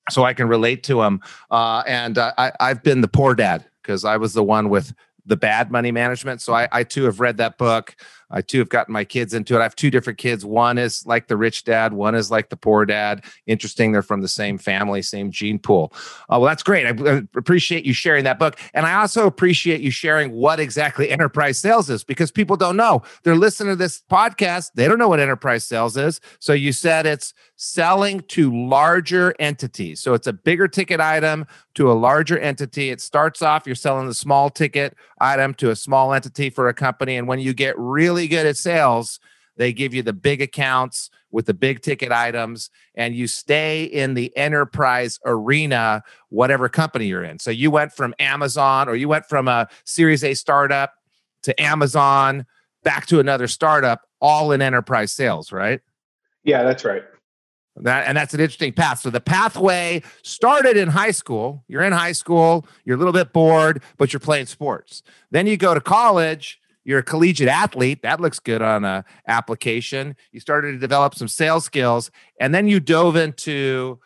So 0.09 0.25
I 0.25 0.35
can 0.35 0.49
relate 0.49 0.83
to 0.85 1.03
him. 1.03 1.21
Uh, 1.51 1.83
and 1.87 2.19
uh, 2.19 2.33
I, 2.39 2.53
I've 2.59 2.83
been 2.83 3.01
the 3.01 3.09
poor 3.09 3.35
dad 3.35 3.65
because 3.83 4.05
I 4.05 4.17
was 4.17 4.33
the 4.33 4.43
one 4.43 4.69
with 4.69 4.93
the 5.27 5.37
bad 5.37 5.71
money 5.71 5.93
management. 5.93 6.41
So 6.41 6.55
I, 6.55 6.69
I 6.73 6.85
too 6.85 7.05
have 7.05 7.21
read 7.21 7.37
that 7.37 7.59
book. 7.59 7.95
I 8.31 8.43
too 8.43 8.59
have 8.59 8.69
gotten 8.69 8.93
my 8.93 9.05
kids 9.05 9.35
into 9.35 9.57
it. 9.57 9.61
I 9.61 9.65
have 9.65 9.77
two 9.77 9.91
different 9.91 10.19
kids. 10.19 10.45
One 10.45 10.79
is 10.79 11.05
like 11.07 11.29
the 11.29 11.37
rich 11.37 11.65
dad, 11.65 11.93
one 11.93 12.15
is 12.15 12.31
like 12.31 12.49
the 12.49 12.57
poor 12.57 12.87
dad. 12.87 13.25
Interesting, 13.47 13.93
they're 13.93 14.03
from 14.03 14.21
the 14.21 14.29
same 14.29 14.59
family, 14.59 15.03
same 15.03 15.31
gene 15.31 15.59
pool. 15.59 15.93
Uh, 16.29 16.39
well, 16.39 16.45
that's 16.45 16.63
great. 16.63 16.87
I, 16.87 17.11
I 17.11 17.23
appreciate 17.37 17.85
you 17.85 17.93
sharing 17.93 18.25
that 18.25 18.39
book. 18.39 18.59
And 18.75 18.87
I 18.87 19.01
also 19.01 19.27
appreciate 19.27 19.81
you 19.81 19.91
sharing 19.91 20.33
what 20.33 20.61
exactly 20.61 21.11
enterprise 21.11 21.59
sales 21.59 21.91
is 21.91 22.05
because 22.05 22.31
people 22.31 22.57
don't 22.57 22.77
know. 22.77 23.03
They're 23.23 23.37
listening 23.37 23.73
to 23.73 23.77
this 23.77 24.03
podcast, 24.11 24.71
they 24.75 24.87
don't 24.87 24.99
know 24.99 25.09
what 25.09 25.21
enterprise 25.21 25.65
sales 25.65 25.97
is. 25.97 26.21
So 26.39 26.53
you 26.53 26.73
said 26.73 27.07
it's 27.07 27.35
selling 27.57 28.21
to 28.21 28.55
larger 28.55 29.35
entities. 29.39 30.01
So 30.01 30.15
it's 30.15 30.27
a 30.27 30.33
bigger 30.33 30.67
ticket 30.67 31.01
item 31.01 31.47
to 31.75 31.91
a 31.91 31.95
larger 31.95 32.39
entity. 32.39 32.91
It 32.91 33.01
starts 33.01 33.43
off, 33.43 33.67
you're 33.67 33.75
selling 33.75 34.07
the 34.07 34.15
small 34.15 34.51
ticket 34.51 34.97
item 35.21 35.55
to 35.55 35.71
a 35.71 35.77
small 35.77 36.13
entity 36.15 36.51
for 36.51 36.69
a 36.69 36.75
company. 36.75 37.17
And 37.17 37.29
when 37.29 37.39
you 37.39 37.53
get 37.53 37.79
really 37.79 38.20
really 38.21 38.29
good 38.29 38.47
at 38.47 38.57
sales, 38.57 39.19
they 39.57 39.73
give 39.73 39.95
you 39.95 40.03
the 40.03 40.13
big 40.13 40.43
accounts 40.43 41.11
with 41.31 41.47
the 41.47 41.55
big 41.55 41.81
ticket 41.81 42.13
items, 42.13 42.71
and 42.95 43.15
you 43.15 43.27
stay 43.27 43.85
in 43.85 44.15
the 44.15 44.37
enterprise 44.37 45.19
arena, 45.25 46.03
whatever 46.29 46.69
company 46.69 47.07
you're 47.07 47.25
in. 47.25 47.39
So 47.39 47.51
you 47.51 47.71
went 47.71 47.93
from 47.93 48.15
Amazon 48.19 48.89
or 48.89 48.95
you 48.95 49.09
went 49.09 49.27
from 49.27 49.49
a 49.49 49.69
Series 49.85 50.23
A 50.25 50.35
startup 50.35 50.93
to 51.45 51.63
Amazon, 51.63 52.45
back 52.83 53.07
to 53.07 53.21
another 53.21 53.47
startup, 53.47 54.03
all 54.21 54.53
in 54.53 54.61
enterprise 54.61 55.13
sales, 55.13 55.51
right? 55.51 55.81
Yeah, 56.45 56.63
that's 56.65 56.85
right. 56.85 57.03
That, 57.77 58.07
and 58.07 58.17
that's 58.17 58.35
an 58.35 58.41
interesting 58.41 58.75
path. 58.75 59.01
So 59.01 59.09
the 59.09 59.21
pathway 59.21 60.03
started 60.23 60.77
in 60.77 60.89
high 60.89 61.13
school. 61.13 61.65
You're 61.69 61.85
in 61.85 61.93
high 61.93 62.13
school, 62.13 62.67
you're 62.85 62.97
a 62.97 62.99
little 62.99 63.15
bit 63.15 63.33
bored, 63.33 63.83
but 63.97 64.13
you're 64.13 64.21
playing 64.21 64.47
sports. 64.47 65.03
Then 65.31 65.47
you 65.47 65.57
go 65.57 65.73
to 65.73 65.81
college 65.81 66.60
you're 66.91 66.99
a 66.99 67.05
collegiate 67.05 67.49
athlete. 67.49 68.03
That 68.03 68.21
looks 68.21 68.41
good 68.41 68.63
on 68.63 68.85
a 68.85 69.05
application. 69.29 70.17
You 70.33 70.41
started 70.41 70.73
to 70.73 70.79
develop 70.79 71.15
some 71.15 71.29
sales 71.29 71.65
skills, 71.65 72.11
and 72.41 72.53
then 72.53 72.67
you 72.67 72.81
dove 72.81 73.15
into 73.15 74.01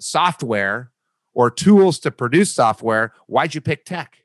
software 0.00 0.92
or 1.34 1.50
tools 1.50 1.98
to 1.98 2.12
produce 2.12 2.52
software. 2.52 3.12
Why'd 3.26 3.56
you 3.56 3.60
pick 3.60 3.84
tech? 3.84 4.18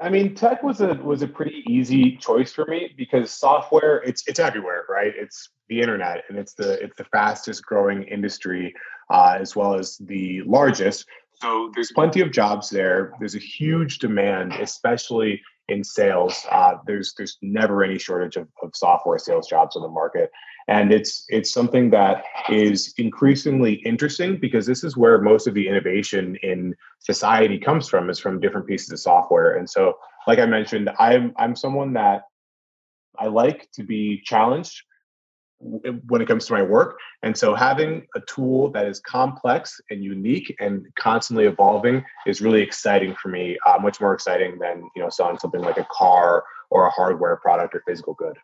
I 0.00 0.10
mean, 0.10 0.34
tech 0.34 0.62
was 0.62 0.82
a 0.82 0.94
was 0.96 1.22
a 1.22 1.26
pretty 1.26 1.64
easy 1.66 2.18
choice 2.18 2.52
for 2.52 2.66
me 2.66 2.92
because 2.96 3.30
software 3.30 4.02
it's 4.04 4.22
it's 4.28 4.38
everywhere, 4.38 4.84
right? 4.86 5.12
It's 5.16 5.48
the 5.70 5.80
internet, 5.80 6.24
and 6.28 6.38
it's 6.38 6.52
the 6.52 6.74
it's 6.74 6.96
the 6.98 7.04
fastest 7.04 7.64
growing 7.64 8.02
industry 8.02 8.74
uh, 9.08 9.38
as 9.40 9.56
well 9.56 9.74
as 9.74 9.96
the 9.96 10.42
largest. 10.42 11.06
So 11.40 11.70
there's 11.74 11.90
plenty 11.92 12.20
of 12.20 12.32
jobs 12.32 12.68
there. 12.68 13.14
There's 13.18 13.34
a 13.34 13.40
huge 13.40 13.98
demand, 13.98 14.52
especially 14.52 15.40
in 15.68 15.84
sales. 15.84 16.46
Uh, 16.50 16.74
there's 16.86 17.14
there's 17.16 17.38
never 17.42 17.84
any 17.84 17.98
shortage 17.98 18.36
of, 18.36 18.48
of 18.62 18.74
software 18.74 19.18
sales 19.18 19.48
jobs 19.48 19.76
on 19.76 19.82
the 19.82 19.88
market, 19.88 20.30
and 20.66 20.92
it's 20.92 21.24
it's 21.28 21.52
something 21.52 21.90
that 21.90 22.24
is 22.48 22.94
increasingly 22.98 23.74
interesting 23.84 24.38
because 24.38 24.66
this 24.66 24.84
is 24.84 24.96
where 24.96 25.20
most 25.20 25.46
of 25.46 25.54
the 25.54 25.68
innovation 25.68 26.36
in 26.42 26.74
society 26.98 27.58
comes 27.58 27.88
from 27.88 28.10
is 28.10 28.18
from 28.18 28.40
different 28.40 28.66
pieces 28.66 28.90
of 28.90 28.98
software. 28.98 29.56
And 29.56 29.68
so, 29.68 29.94
like 30.26 30.38
I 30.38 30.46
mentioned, 30.46 30.90
I'm 30.98 31.32
I'm 31.36 31.54
someone 31.54 31.92
that 31.94 32.22
I 33.18 33.26
like 33.26 33.68
to 33.72 33.82
be 33.82 34.22
challenged 34.24 34.82
when 35.60 36.22
it 36.22 36.28
comes 36.28 36.46
to 36.46 36.52
my 36.52 36.62
work. 36.62 36.98
And 37.22 37.36
so 37.36 37.54
having 37.54 38.06
a 38.14 38.20
tool 38.20 38.70
that 38.70 38.86
is 38.86 39.00
complex 39.00 39.80
and 39.90 40.04
unique 40.04 40.54
and 40.60 40.86
constantly 40.98 41.46
evolving 41.46 42.04
is 42.26 42.40
really 42.40 42.62
exciting 42.62 43.14
for 43.14 43.28
me, 43.28 43.58
uh, 43.66 43.78
much 43.80 44.00
more 44.00 44.14
exciting 44.14 44.58
than, 44.58 44.88
you 44.94 45.02
know, 45.02 45.08
selling 45.08 45.38
something 45.38 45.60
like 45.60 45.76
a 45.76 45.86
car 45.90 46.44
or 46.70 46.86
a 46.86 46.90
hardware 46.90 47.36
product 47.36 47.74
or 47.74 47.82
physical 47.86 48.14
good. 48.14 48.36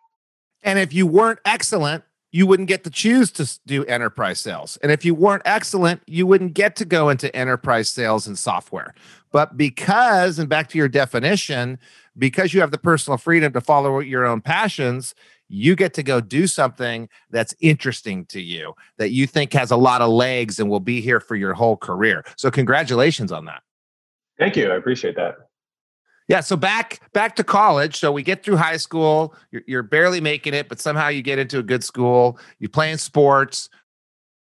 And 0.63 0.79
if 0.79 0.93
you 0.93 1.07
weren't 1.07 1.39
excellent, 1.45 2.05
you 2.33 2.49
wouldn't 2.49 2.67
get 2.69 2.83
to 2.83 2.91
choose 2.91 3.31
to 3.31 3.49
do 3.65 3.85
enterprise 3.85 4.41
sales. 4.41 4.77
And 4.83 4.91
if 4.91 5.05
you 5.05 5.15
weren't 5.15 5.43
excellent, 5.45 6.03
you 6.09 6.27
wouldn't 6.27 6.55
get 6.55 6.75
to 6.77 6.85
go 6.85 7.09
into 7.09 7.35
enterprise 7.37 7.89
sales 7.89 8.27
and 8.27 8.37
software. 8.37 8.93
But 9.31 9.57
because, 9.57 10.41
and 10.41 10.49
back 10.49 10.69
to 10.71 10.79
your 10.79 10.89
definition, 10.89 11.79
because 12.19 12.53
you 12.53 12.61
have 12.61 12.73
the 12.73 12.79
personal 12.79 13.19
freedom 13.19 13.53
to 13.53 13.61
follow 13.61 14.01
your 14.01 14.27
own 14.27 14.41
passions, 14.41 15.15
you 15.49 15.77
get 15.77 15.95
to 15.95 16.03
go 16.03 16.21
do 16.21 16.47
something 16.47 17.09
that's 17.31 17.55
interesting 17.61 18.27
to 18.27 18.41
you 18.41 18.75
that 18.99 19.11
you 19.11 19.27
think 19.27 19.53
has 19.53 19.71
a 19.71 19.77
lot 19.77 20.01
of 20.01 20.11
legs 20.11 20.59
and 20.59 20.69
will 20.69 20.81
be 20.81 21.01
here 21.01 21.21
for 21.21 21.37
your 21.37 21.55
whole 21.55 21.77
career. 21.77 22.25
So 22.37 22.51
congratulations 22.51 23.31
on 23.31 23.45
that. 23.47 23.63
Thank 24.39 24.57
you. 24.57 24.71
I 24.71 24.77
appreciate 24.77 25.17
that. 25.17 25.37
Yeah, 26.27 26.41
so 26.41 26.57
back 26.57 27.01
back 27.13 27.37
to 27.37 27.45
college. 27.45 27.97
So 27.99 28.11
we 28.11 28.23
get 28.23 28.43
through 28.43 28.57
high 28.57 28.79
school. 28.79 29.35
You're, 29.51 29.63
you're 29.67 29.83
barely 29.83 30.21
making 30.21 30.55
it, 30.55 30.69
but 30.69 30.81
somehow 30.81 31.09
you 31.09 31.21
get 31.21 31.39
into 31.39 31.59
a 31.59 31.63
good 31.63 31.85
school. 31.85 32.39
You 32.59 32.69
play 32.69 32.91
in 32.91 32.99
sports. 32.99 33.69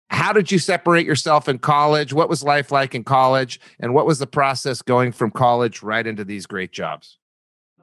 How 0.08 0.32
did 0.32 0.50
you 0.50 0.58
separate 0.58 1.04
yourself 1.04 1.48
in 1.48 1.58
college? 1.58 2.12
What 2.12 2.28
was 2.28 2.42
life 2.42 2.70
like 2.70 2.94
in 2.94 3.04
college? 3.04 3.60
And 3.80 3.92
what 3.92 4.06
was 4.06 4.18
the 4.18 4.26
process 4.26 4.80
going 4.80 5.12
from 5.12 5.30
college 5.30 5.82
right 5.82 6.06
into 6.06 6.24
these 6.24 6.46
great 6.46 6.72
jobs? 6.72 7.18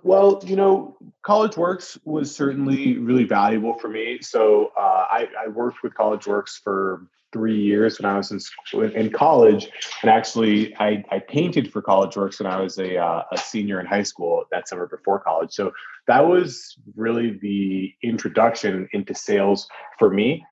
Well, 0.04 0.44
you 0.46 0.58
know, 0.58 0.98
College 1.22 1.56
Works 1.56 1.98
was 2.04 2.36
certainly 2.36 2.98
really 2.98 3.24
valuable 3.24 3.80
for 3.80 3.88
me. 3.88 4.20
So 4.22 4.72
uh, 4.78 5.06
I, 5.10 5.28
I, 5.46 5.48
worked 5.48 5.82
with 5.82 5.96
College 5.96 6.28
Works 6.28 6.60
for 6.62 7.08
three 7.32 7.60
years 7.60 8.00
when 8.00 8.12
I 8.12 8.18
was 8.18 8.30
in 8.30 8.40
school, 8.42 8.84
in 8.84 9.12
college, 9.12 9.70
and 10.02 10.12
actually 10.12 10.76
I, 10.76 11.04
I 11.10 11.20
painted 11.20 11.72
for 11.72 11.82
College 11.82 12.18
Works 12.18 12.40
when 12.40 12.52
I 12.52 12.60
was 12.60 12.78
a, 12.78 12.98
uh, 12.98 13.24
a 13.32 13.38
senior 13.38 13.80
in 13.80 13.86
high 13.86 14.04
school 14.04 14.44
that 14.52 14.68
summer 14.68 14.88
before 14.88 15.20
college. 15.20 15.54
So 15.54 15.72
that 16.08 16.28
was 16.28 16.76
really 16.96 17.40
the 17.42 17.94
introduction 18.04 18.90
into 18.92 19.16
sales 19.16 19.70
for 19.98 20.10
me. 20.10 20.46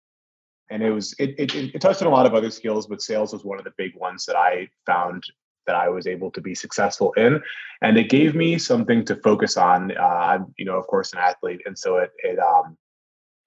And 0.69 0.81
it 0.81 0.91
was 0.91 1.13
it, 1.19 1.35
it, 1.37 1.53
it 1.53 1.81
touched 1.81 2.01
on 2.01 2.07
a 2.07 2.11
lot 2.11 2.25
of 2.25 2.33
other 2.33 2.49
skills, 2.49 2.87
but 2.87 3.01
sales 3.01 3.33
was 3.33 3.43
one 3.43 3.59
of 3.59 3.65
the 3.65 3.73
big 3.77 3.91
ones 3.97 4.25
that 4.27 4.37
I 4.37 4.69
found 4.85 5.25
that 5.67 5.75
I 5.75 5.89
was 5.89 6.07
able 6.07 6.31
to 6.31 6.41
be 6.41 6.55
successful 6.55 7.13
in, 7.13 7.41
and 7.81 7.97
it 7.97 8.09
gave 8.09 8.35
me 8.35 8.57
something 8.57 9.05
to 9.05 9.15
focus 9.17 9.57
on. 9.57 9.95
Uh, 9.97 10.01
I'm, 10.01 10.53
you 10.57 10.65
know, 10.65 10.77
of 10.77 10.87
course, 10.87 11.13
an 11.13 11.19
athlete, 11.19 11.61
and 11.65 11.77
so 11.77 11.97
it 11.97 12.11
it 12.23 12.39
um, 12.39 12.77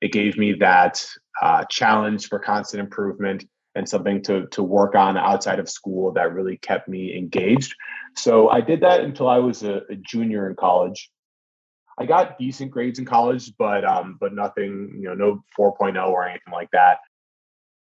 it 0.01 0.13
gave 0.13 0.37
me 0.37 0.53
that 0.55 1.05
uh, 1.43 1.65
challenge 1.71 2.29
for 2.29 2.39
constant 2.39 2.81
improvement, 2.81 3.45
and 3.75 3.89
something 3.89 4.23
to 4.25 4.47
to 4.49 4.63
work 4.63 4.95
on 4.95 5.17
outside 5.17 5.59
of 5.59 5.69
school 5.69 6.13
that 6.13 6.33
really 6.33 6.57
kept 6.59 6.89
me 6.89 7.17
engaged. 7.17 7.75
So 8.17 8.49
I 8.49 8.61
did 8.61 8.81
that 8.81 9.01
until 9.01 9.29
I 9.29 9.39
was 9.39 9.63
a, 9.63 9.83
a 9.91 9.97
junior 9.97 10.49
in 10.49 10.57
college. 10.57 11.11
I 11.99 12.07
got 12.07 12.39
decent 12.39 12.71
grades 12.71 12.99
in 12.99 13.05
college, 13.05 13.53
but 13.59 13.85
um, 13.85 14.17
but 14.21 14.35
nothing, 14.35 14.99
you 15.01 15.09
know, 15.09 15.15
no 15.15 15.45
4.0 15.59 16.09
or 16.09 16.27
anything 16.27 16.53
like 16.53 16.71
that. 16.73 16.99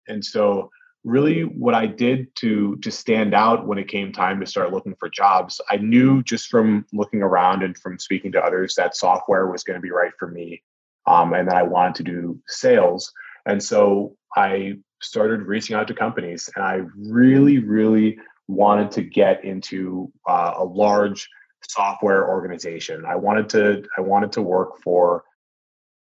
And 0.06 0.24
so 0.24 0.70
really 1.08 1.42
what 1.42 1.74
I 1.74 1.86
did 1.86 2.34
to 2.36 2.76
to 2.76 2.90
stand 2.90 3.34
out 3.34 3.66
when 3.66 3.78
it 3.78 3.88
came 3.88 4.12
time 4.12 4.38
to 4.40 4.46
start 4.46 4.72
looking 4.72 4.94
for 5.00 5.08
jobs, 5.08 5.60
I 5.70 5.76
knew 5.78 6.22
just 6.22 6.48
from 6.48 6.84
looking 6.92 7.22
around 7.22 7.62
and 7.62 7.76
from 7.78 7.98
speaking 7.98 8.30
to 8.32 8.42
others 8.42 8.74
that 8.74 8.96
software 8.96 9.50
was 9.50 9.64
going 9.64 9.76
to 9.76 9.82
be 9.82 9.90
right 9.90 10.12
for 10.18 10.28
me. 10.28 10.62
Um, 11.06 11.32
and 11.32 11.48
that 11.48 11.56
I 11.56 11.62
wanted 11.62 11.94
to 11.96 12.02
do 12.02 12.38
sales. 12.48 13.10
And 13.46 13.62
so 13.62 14.14
I 14.36 14.74
started 15.00 15.42
reaching 15.42 15.74
out 15.74 15.88
to 15.88 15.94
companies 15.94 16.50
and 16.54 16.62
I 16.62 16.82
really, 16.96 17.58
really 17.58 18.18
wanted 18.46 18.90
to 18.90 19.02
get 19.02 19.42
into 19.42 20.12
uh, 20.28 20.54
a 20.58 20.64
large 20.64 21.26
software 21.66 22.28
organization. 22.28 23.04
I 23.06 23.16
wanted 23.16 23.48
to 23.50 23.84
I 23.96 24.02
wanted 24.02 24.32
to 24.32 24.42
work 24.42 24.82
for 24.82 25.24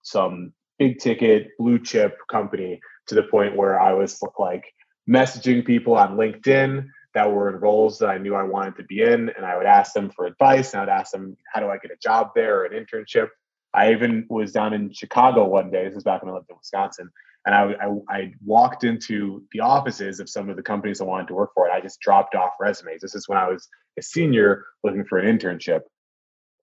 some 0.03 0.53
big 0.79 0.99
ticket 0.99 1.49
blue 1.59 1.79
chip 1.79 2.17
company 2.31 2.81
to 3.07 3.15
the 3.15 3.23
point 3.25 3.57
where 3.57 3.81
I 3.81 3.93
was 3.93 4.21
like 4.39 4.65
messaging 5.09 5.65
people 5.65 5.95
on 5.95 6.17
LinkedIn 6.17 6.87
that 7.15 7.33
were 7.33 7.49
in 7.51 7.57
roles 7.57 7.99
that 7.99 8.09
I 8.09 8.19
knew 8.19 8.35
I 8.35 8.45
wanted 8.45 8.77
to 8.77 8.85
be 8.85 9.03
in, 9.03 9.31
and 9.31 9.45
I 9.45 9.57
would 9.57 9.67
ask 9.67 9.93
them 9.93 10.11
for 10.11 10.27
advice. 10.27 10.73
And 10.73 10.81
I 10.81 10.85
would 10.85 10.93
ask 10.93 11.13
them, 11.13 11.37
"How 11.53 11.61
do 11.61 11.69
I 11.69 11.79
get 11.79 11.91
a 11.91 11.97
job 11.97 12.31
there 12.35 12.61
or 12.61 12.65
an 12.65 12.73
internship?" 12.73 13.29
I 13.73 13.93
even 13.93 14.27
was 14.29 14.53
down 14.53 14.73
in 14.73 14.93
Chicago 14.93 15.47
one 15.47 15.71
day. 15.71 15.85
This 15.85 15.97
is 15.97 16.05
back 16.05 16.23
when 16.23 16.31
I 16.31 16.35
lived 16.35 16.51
in 16.51 16.57
Wisconsin, 16.57 17.11
and 17.47 17.55
I, 17.55 17.73
I, 17.73 18.17
I 18.17 18.35
walked 18.45 18.85
into 18.85 19.45
the 19.53 19.61
offices 19.61 20.21
of 20.21 20.29
some 20.29 20.51
of 20.51 20.57
the 20.57 20.63
companies 20.63 21.01
I 21.01 21.05
wanted 21.05 21.29
to 21.29 21.35
work 21.35 21.51
for, 21.55 21.67
and 21.67 21.75
I 21.75 21.81
just 21.81 22.01
dropped 22.01 22.35
off 22.35 22.53
resumes. 22.61 23.01
This 23.01 23.15
is 23.15 23.29
when 23.29 23.39
I 23.39 23.49
was 23.49 23.69
a 23.99 24.03
senior 24.03 24.67
looking 24.85 25.05
for 25.05 25.19
an 25.19 25.39
internship, 25.39 25.83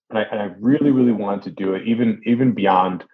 and 0.09 0.19
I, 0.19 0.23
and 0.23 0.41
I 0.41 0.53
really, 0.59 0.91
really 0.91 1.11
wanted 1.11 1.43
to 1.43 1.51
do 1.51 1.73
it, 1.73 1.87
even 1.87 2.21
even 2.25 2.53
beyond 2.53 3.05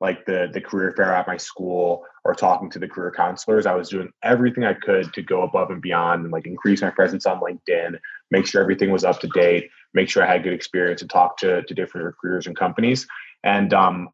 like 0.00 0.26
the 0.26 0.48
the 0.52 0.60
career 0.60 0.92
fair 0.96 1.14
at 1.14 1.26
my 1.26 1.36
school 1.36 2.04
or 2.24 2.34
talking 2.34 2.70
to 2.70 2.78
the 2.78 2.88
career 2.88 3.12
counselors. 3.14 3.66
I 3.66 3.74
was 3.74 3.88
doing 3.88 4.10
everything 4.22 4.64
I 4.64 4.74
could 4.74 5.12
to 5.12 5.22
go 5.22 5.42
above 5.42 5.70
and 5.70 5.80
beyond 5.80 6.22
and 6.22 6.32
like 6.32 6.46
increase 6.46 6.82
my 6.82 6.90
presence 6.90 7.26
on 7.26 7.40
LinkedIn, 7.40 7.98
make 8.30 8.46
sure 8.46 8.60
everything 8.60 8.90
was 8.90 9.04
up 9.04 9.20
to 9.20 9.28
date, 9.28 9.70
make 9.92 10.08
sure 10.08 10.22
I 10.24 10.32
had 10.32 10.42
good 10.42 10.52
experience 10.52 11.00
and 11.00 11.10
talk 11.10 11.36
to 11.38 11.62
to 11.62 11.74
different 11.74 12.06
recruiters 12.06 12.46
and 12.46 12.56
companies. 12.56 13.06
And 13.44 13.72
um, 13.72 14.08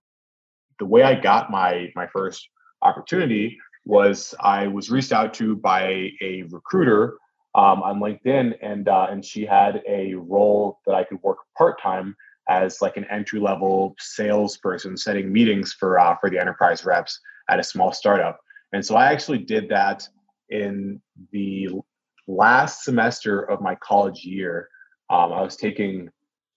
the 0.78 0.86
way 0.86 1.02
I 1.02 1.14
got 1.14 1.50
my 1.50 1.92
my 1.94 2.06
first 2.08 2.48
opportunity 2.82 3.58
was 3.84 4.34
I 4.40 4.66
was 4.66 4.90
reached 4.90 5.12
out 5.12 5.34
to 5.34 5.56
by 5.56 6.10
a 6.20 6.44
recruiter 6.50 7.16
um, 7.54 7.82
on 7.82 8.00
LinkedIn, 8.00 8.54
and 8.62 8.88
uh, 8.88 9.08
and 9.10 9.24
she 9.24 9.44
had 9.44 9.82
a 9.88 10.14
role 10.14 10.78
that 10.86 10.94
I 10.94 11.04
could 11.04 11.22
work 11.22 11.38
part 11.56 11.80
time 11.80 12.14
as 12.50 12.82
like 12.82 12.96
an 12.96 13.06
entry 13.10 13.40
level 13.40 13.94
salesperson, 13.98 14.96
setting 14.96 15.32
meetings 15.32 15.72
for 15.72 15.98
uh, 15.98 16.16
for 16.20 16.28
the 16.28 16.38
enterprise 16.38 16.84
reps 16.84 17.18
at 17.48 17.60
a 17.60 17.64
small 17.64 17.92
startup. 17.92 18.40
And 18.72 18.84
so 18.84 18.96
I 18.96 19.12
actually 19.12 19.38
did 19.38 19.68
that 19.70 20.06
in 20.50 21.00
the 21.32 21.68
last 22.26 22.84
semester 22.84 23.42
of 23.42 23.60
my 23.60 23.76
college 23.76 24.24
year. 24.24 24.68
Um, 25.08 25.32
I 25.32 25.42
was 25.42 25.56
taking 25.56 26.10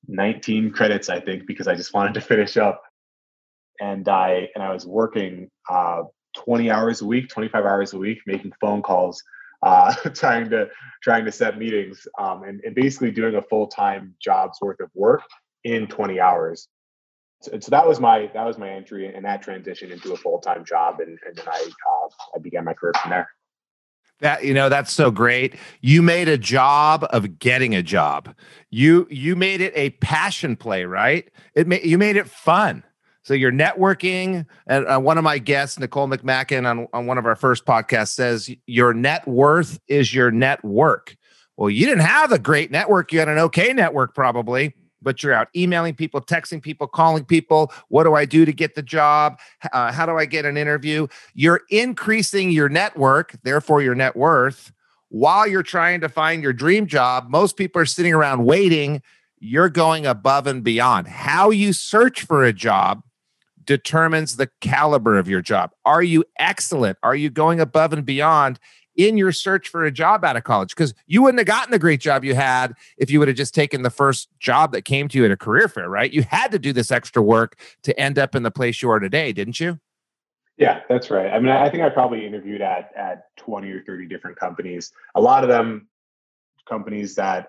19 0.08 0.72
credits, 0.72 1.10
I 1.10 1.20
think, 1.20 1.46
because 1.48 1.68
I 1.68 1.76
just 1.76 1.94
wanted 1.96 2.16
to 2.16 2.22
finish 2.22 2.58
up. 2.58 2.82
And 3.80 4.08
I 4.10 4.50
and 4.56 4.64
I 4.64 4.74
was 4.74 4.86
working 4.86 5.50
uh, 5.70 6.04
20 6.36 6.72
hours 6.72 7.02
a 7.02 7.06
week, 7.06 7.30
25 7.30 7.66
hours 7.66 7.94
a 7.94 7.98
week, 8.00 8.20
making 8.26 8.52
phone 8.60 8.82
calls, 8.82 9.22
uh, 9.62 9.94
trying 10.14 10.50
to 10.50 10.70
trying 11.04 11.26
to 11.26 11.32
set 11.32 11.60
meetings, 11.60 12.08
um, 12.20 12.44
and, 12.44 12.62
and 12.64 12.74
basically 12.74 13.12
doing 13.12 13.36
a 13.36 13.42
full 13.44 13.68
time 13.68 14.16
job's 14.20 14.58
worth 14.60 14.80
of 14.80 14.90
work 14.96 15.22
in 15.64 15.88
20 15.88 16.20
hours. 16.20 16.68
So, 17.42 17.60
so, 17.60 17.70
that 17.72 17.86
was 17.86 18.00
my 18.00 18.32
that 18.34 18.46
was 18.46 18.58
my 18.58 18.70
entry 18.70 19.14
and 19.14 19.26
that 19.26 19.42
transition 19.42 19.92
into 19.92 20.14
a 20.14 20.16
full 20.16 20.40
time 20.40 20.64
job, 20.64 21.02
and, 21.02 21.20
and 21.28 21.36
then 21.36 21.46
I 21.46 21.60
uh, 21.60 22.10
I 22.36 22.40
began 22.40 22.64
my 22.64 22.74
career 22.74 22.94
from 23.02 23.12
there. 23.12 23.28
That 24.22 24.46
you 24.46 24.54
know 24.54 24.70
that's 24.70 24.94
so 24.94 25.12
great. 25.12 25.58
You 25.82 26.02
made 26.02 26.30
a 26.30 26.38
job 26.38 27.06
of 27.10 27.40
getting 27.40 27.76
a 27.76 27.84
job. 27.84 28.34
You 28.70 29.06
you 29.10 29.36
made 29.36 29.60
it 29.60 29.74
a 29.76 29.90
passion 29.90 30.56
play, 30.56 30.86
right? 30.86 31.30
It 31.54 31.68
made 31.68 31.84
you 31.84 31.98
made 31.98 32.16
it 32.16 32.30
fun. 32.30 32.86
So 33.24 33.34
you're 33.34 33.52
networking, 33.52 34.46
and 34.68 34.86
uh, 34.86 35.00
one 35.00 35.18
of 35.18 35.26
my 35.26 35.38
guests, 35.40 35.80
Nicole 35.80 36.08
McMacken, 36.08 36.70
on, 36.70 36.88
on 36.94 37.06
one 37.06 37.18
of 37.18 37.26
our 37.26 37.36
first 37.36 37.66
podcasts, 37.66 38.10
says 38.10 38.50
your 38.68 38.94
net 38.94 39.28
worth 39.28 39.80
is 39.88 40.14
your 40.14 40.30
network. 40.30 41.16
Well, 41.56 41.70
you 41.70 41.86
didn't 41.86 42.04
have 42.06 42.32
a 42.32 42.40
great 42.40 42.72
network; 42.72 43.12
you 43.12 43.20
had 43.20 43.30
an 43.30 43.40
okay 43.40 43.74
network, 43.74 44.16
probably, 44.16 44.74
but 45.04 45.22
you're 45.22 45.34
out 45.34 45.50
emailing 45.56 45.94
people, 45.94 46.22
texting 46.22 46.62
people, 46.62 46.88
calling 46.88 47.26
people. 47.26 47.72
What 47.90 48.04
do 48.04 48.14
I 48.14 48.26
do 48.26 48.46
to 48.46 48.54
get 48.54 48.76
the 48.76 48.82
job? 48.82 49.40
Uh, 49.72 49.92
how 49.92 50.06
do 50.06 50.18
I 50.18 50.26
get 50.26 50.46
an 50.46 50.58
interview? 50.58 51.08
You're 51.34 51.62
increasing 51.70 52.52
your 52.52 52.70
network, 52.70 53.36
therefore 53.44 53.82
your 53.82 53.96
net 53.96 54.16
worth, 54.16 54.72
while 55.10 55.48
you're 55.48 55.64
trying 55.64 56.02
to 56.02 56.10
find 56.10 56.42
your 56.42 56.54
dream 56.54 56.88
job. 56.88 57.30
Most 57.30 57.58
people 57.58 57.82
are 57.82 57.86
sitting 57.86 58.14
around 58.14 58.46
waiting. 58.46 59.02
You're 59.40 59.70
going 59.70 60.06
above 60.06 60.48
and 60.48 60.64
beyond. 60.64 61.08
How 61.08 61.50
you 61.50 61.74
search 61.74 62.24
for 62.24 62.44
a 62.44 62.54
job 62.54 63.04
determines 63.66 64.36
the 64.36 64.50
caliber 64.62 65.18
of 65.18 65.28
your 65.28 65.42
job. 65.42 65.72
Are 65.86 66.04
you 66.04 66.24
excellent? 66.38 66.98
Are 67.04 67.16
you 67.16 67.30
going 67.30 67.60
above 67.60 67.94
and 67.94 68.06
beyond 68.06 68.60
in 68.96 69.18
your 69.18 69.32
search 69.32 69.70
for 69.70 69.84
a 69.84 69.92
job 69.92 70.24
out 70.24 70.36
of 70.36 70.44
college? 70.44 70.70
Because 70.70 70.94
you 71.08 71.22
wouldn't 71.22 71.40
have 71.40 71.48
gotten 71.48 71.72
the 71.72 71.80
great 71.80 72.00
job 72.00 72.24
you 72.24 72.36
had 72.36 72.74
if 72.98 73.10
you 73.10 73.20
would 73.20 73.28
have 73.28 73.38
just 73.38 73.56
taken 73.56 73.82
the 73.82 73.90
first 73.90 74.30
job 74.40 74.72
that 74.74 74.84
came 74.84 75.08
to 75.10 75.18
you 75.18 75.26
at 75.26 75.32
a 75.32 75.38
career 75.38 75.68
fair, 75.68 75.90
right? 75.90 76.12
You 76.12 76.24
had 76.24 76.52
to 76.52 76.60
do 76.60 76.74
this 76.74 76.92
extra 76.92 77.22
work 77.22 77.60
to 77.84 77.98
end 78.00 78.20
up 78.20 78.36
in 78.36 78.44
the 78.44 78.52
place 78.52 78.82
you 78.82 78.90
are 78.90 79.00
today, 79.00 79.34
didn't 79.34 79.60
you? 79.60 79.80
Yeah, 80.58 80.82
that's 80.88 81.10
right. 81.10 81.32
I 81.32 81.40
mean, 81.40 81.50
I 81.50 81.70
think 81.70 81.84
I 81.84 81.90
probably 81.90 82.26
interviewed 82.26 82.62
at 82.62 82.92
at 82.96 83.36
20 83.38 83.72
or 83.72 83.84
30 83.84 84.08
different 84.08 84.38
companies. 84.38 84.92
A 85.16 85.22
lot 85.22 85.44
of 85.44 85.50
them 85.50 85.88
companies 86.68 87.16
that 87.16 87.48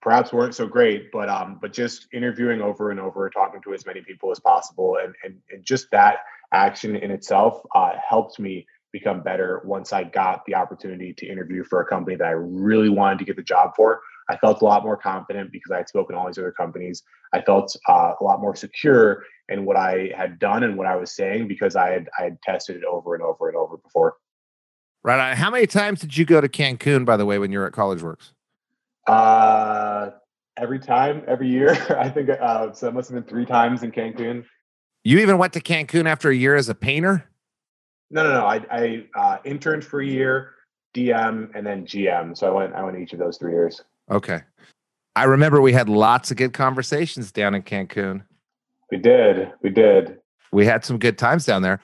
perhaps 0.00 0.32
weren't 0.32 0.54
so 0.54 0.66
great, 0.66 1.12
but 1.12 1.28
um, 1.28 1.58
but 1.60 1.72
just 1.72 2.08
interviewing 2.12 2.62
over 2.62 2.90
and 2.90 2.98
over, 2.98 3.28
talking 3.28 3.60
to 3.62 3.74
as 3.74 3.84
many 3.84 4.00
people 4.00 4.30
as 4.30 4.40
possible, 4.40 4.96
and 5.02 5.14
and, 5.22 5.36
and 5.50 5.64
just 5.64 5.90
that 5.90 6.18
action 6.52 6.96
in 6.96 7.10
itself 7.10 7.60
uh, 7.74 7.92
helped 8.08 8.38
me 8.38 8.66
become 8.92 9.22
better 9.22 9.60
once 9.64 9.92
I 9.92 10.04
got 10.04 10.44
the 10.46 10.54
opportunity 10.54 11.12
to 11.14 11.26
interview 11.26 11.64
for 11.64 11.80
a 11.80 11.86
company 11.86 12.16
that 12.16 12.26
I 12.26 12.32
really 12.32 12.88
wanted 12.88 13.18
to 13.20 13.24
get 13.24 13.36
the 13.36 13.42
job 13.42 13.72
for. 13.76 14.00
I 14.28 14.36
felt 14.36 14.62
a 14.62 14.64
lot 14.64 14.84
more 14.84 14.96
confident 14.96 15.50
because 15.52 15.72
I 15.72 15.78
had 15.78 15.88
spoken 15.88 16.14
to 16.14 16.20
all 16.20 16.26
these 16.26 16.38
other 16.38 16.52
companies. 16.52 17.02
I 17.32 17.40
felt 17.40 17.74
uh, 17.88 18.12
a 18.20 18.24
lot 18.24 18.40
more 18.40 18.54
secure 18.54 19.24
in 19.48 19.64
what 19.64 19.76
I 19.76 20.12
had 20.16 20.38
done 20.38 20.62
and 20.62 20.76
what 20.76 20.86
I 20.86 20.96
was 20.96 21.12
saying 21.12 21.48
because 21.48 21.74
I 21.76 21.90
had 21.90 22.08
I 22.18 22.24
had 22.24 22.42
tested 22.42 22.76
it 22.76 22.84
over 22.84 23.14
and 23.14 23.22
over 23.22 23.48
and 23.48 23.56
over 23.56 23.76
before. 23.76 24.16
Right. 25.02 25.34
How 25.34 25.50
many 25.50 25.66
times 25.66 26.00
did 26.00 26.16
you 26.16 26.24
go 26.24 26.40
to 26.40 26.48
Cancun, 26.48 27.04
by 27.04 27.16
the 27.16 27.24
way, 27.24 27.38
when 27.38 27.50
you 27.50 27.58
were 27.58 27.66
at 27.66 27.72
College 27.72 28.02
Works? 28.02 28.32
Uh, 29.06 30.10
every 30.56 30.78
time, 30.78 31.22
every 31.26 31.48
year. 31.48 31.70
I 31.98 32.08
think 32.08 32.28
uh, 32.28 32.72
so. 32.72 32.88
It 32.88 32.94
must 32.94 33.10
have 33.10 33.14
been 33.14 33.28
three 33.28 33.46
times 33.46 33.82
in 33.82 33.92
Cancun. 33.92 34.44
You 35.02 35.18
even 35.20 35.38
went 35.38 35.54
to 35.54 35.60
Cancun 35.60 36.06
after 36.06 36.28
a 36.28 36.34
year 36.34 36.54
as 36.54 36.68
a 36.68 36.74
painter. 36.74 37.29
No, 38.10 38.24
no, 38.24 38.32
no. 38.32 38.44
I, 38.44 38.60
I 38.70 39.04
uh, 39.14 39.38
interned 39.44 39.84
for 39.84 40.00
a 40.00 40.06
year, 40.06 40.54
DM, 40.94 41.50
and 41.54 41.66
then 41.66 41.86
GM. 41.86 42.36
So 42.36 42.48
I 42.48 42.50
went. 42.50 42.74
I 42.74 42.82
went 42.82 42.98
each 42.98 43.12
of 43.12 43.18
those 43.18 43.38
three 43.38 43.52
years. 43.52 43.82
Okay. 44.10 44.40
I 45.16 45.24
remember 45.24 45.60
we 45.60 45.72
had 45.72 45.88
lots 45.88 46.30
of 46.30 46.36
good 46.36 46.52
conversations 46.52 47.32
down 47.32 47.54
in 47.54 47.62
Cancun. 47.62 48.22
We 48.90 48.98
did. 48.98 49.52
We 49.62 49.70
did. 49.70 50.18
We 50.52 50.66
had 50.66 50.84
some 50.84 50.98
good 50.98 51.18
times 51.18 51.44
down 51.46 51.62
there. 51.62 51.80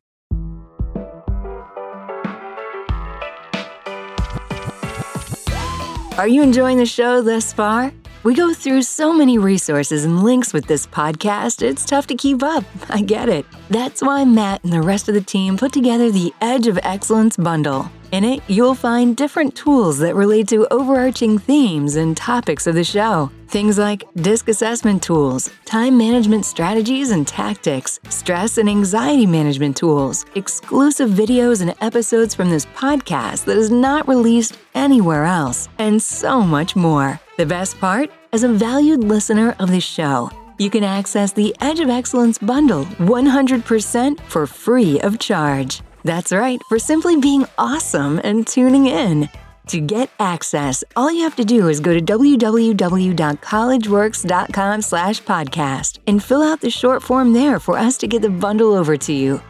Are 6.18 6.26
you 6.26 6.42
enjoying 6.42 6.78
the 6.78 6.86
show 6.86 7.20
thus 7.20 7.52
far? 7.52 7.92
We 8.26 8.34
go 8.34 8.52
through 8.52 8.82
so 8.82 9.12
many 9.12 9.38
resources 9.38 10.04
and 10.04 10.24
links 10.24 10.52
with 10.52 10.66
this 10.66 10.84
podcast, 10.84 11.62
it's 11.62 11.84
tough 11.84 12.08
to 12.08 12.16
keep 12.16 12.42
up. 12.42 12.64
I 12.90 13.00
get 13.02 13.28
it. 13.28 13.46
That's 13.70 14.02
why 14.02 14.24
Matt 14.24 14.64
and 14.64 14.72
the 14.72 14.82
rest 14.82 15.08
of 15.08 15.14
the 15.14 15.20
team 15.20 15.56
put 15.56 15.72
together 15.72 16.10
the 16.10 16.34
Edge 16.40 16.66
of 16.66 16.76
Excellence 16.82 17.36
bundle. 17.36 17.88
In 18.10 18.24
it, 18.24 18.42
you'll 18.48 18.74
find 18.74 19.16
different 19.16 19.54
tools 19.54 19.98
that 19.98 20.16
relate 20.16 20.48
to 20.48 20.66
overarching 20.72 21.38
themes 21.38 21.94
and 21.94 22.16
topics 22.16 22.66
of 22.66 22.74
the 22.74 22.82
show. 22.82 23.30
Things 23.48 23.78
like 23.78 24.02
disc 24.16 24.48
assessment 24.48 25.04
tools, 25.04 25.50
time 25.64 25.96
management 25.96 26.44
strategies 26.44 27.12
and 27.12 27.24
tactics, 27.24 28.00
stress 28.08 28.58
and 28.58 28.68
anxiety 28.68 29.24
management 29.24 29.76
tools, 29.76 30.26
exclusive 30.34 31.10
videos 31.10 31.62
and 31.62 31.72
episodes 31.80 32.34
from 32.34 32.50
this 32.50 32.66
podcast 32.66 33.44
that 33.44 33.56
is 33.56 33.70
not 33.70 34.08
released 34.08 34.58
anywhere 34.74 35.24
else, 35.24 35.68
and 35.78 36.02
so 36.02 36.40
much 36.40 36.74
more. 36.74 37.20
The 37.36 37.46
best 37.46 37.78
part? 37.78 38.10
As 38.32 38.42
a 38.42 38.48
valued 38.48 39.04
listener 39.04 39.54
of 39.60 39.70
the 39.70 39.80
show, 39.80 40.28
you 40.58 40.68
can 40.68 40.82
access 40.82 41.32
the 41.32 41.54
Edge 41.60 41.78
of 41.78 41.88
Excellence 41.88 42.38
bundle 42.38 42.84
100% 42.84 44.20
for 44.22 44.48
free 44.48 45.00
of 45.02 45.20
charge. 45.20 45.82
That's 46.02 46.32
right, 46.32 46.60
for 46.68 46.80
simply 46.80 47.20
being 47.20 47.46
awesome 47.58 48.20
and 48.24 48.44
tuning 48.44 48.86
in. 48.86 49.28
To 49.66 49.80
get 49.80 50.10
access, 50.20 50.84
all 50.94 51.10
you 51.10 51.24
have 51.24 51.34
to 51.36 51.44
do 51.44 51.68
is 51.68 51.80
go 51.80 51.92
to 51.92 52.00
www.collegeworks.com 52.00 54.82
slash 54.82 55.20
podcast 55.22 55.98
and 56.06 56.22
fill 56.22 56.42
out 56.42 56.60
the 56.60 56.70
short 56.70 57.02
form 57.02 57.32
there 57.32 57.58
for 57.58 57.76
us 57.76 57.96
to 57.98 58.06
get 58.06 58.22
the 58.22 58.30
bundle 58.30 58.74
over 58.74 58.96
to 58.96 59.12
you. 59.12 59.42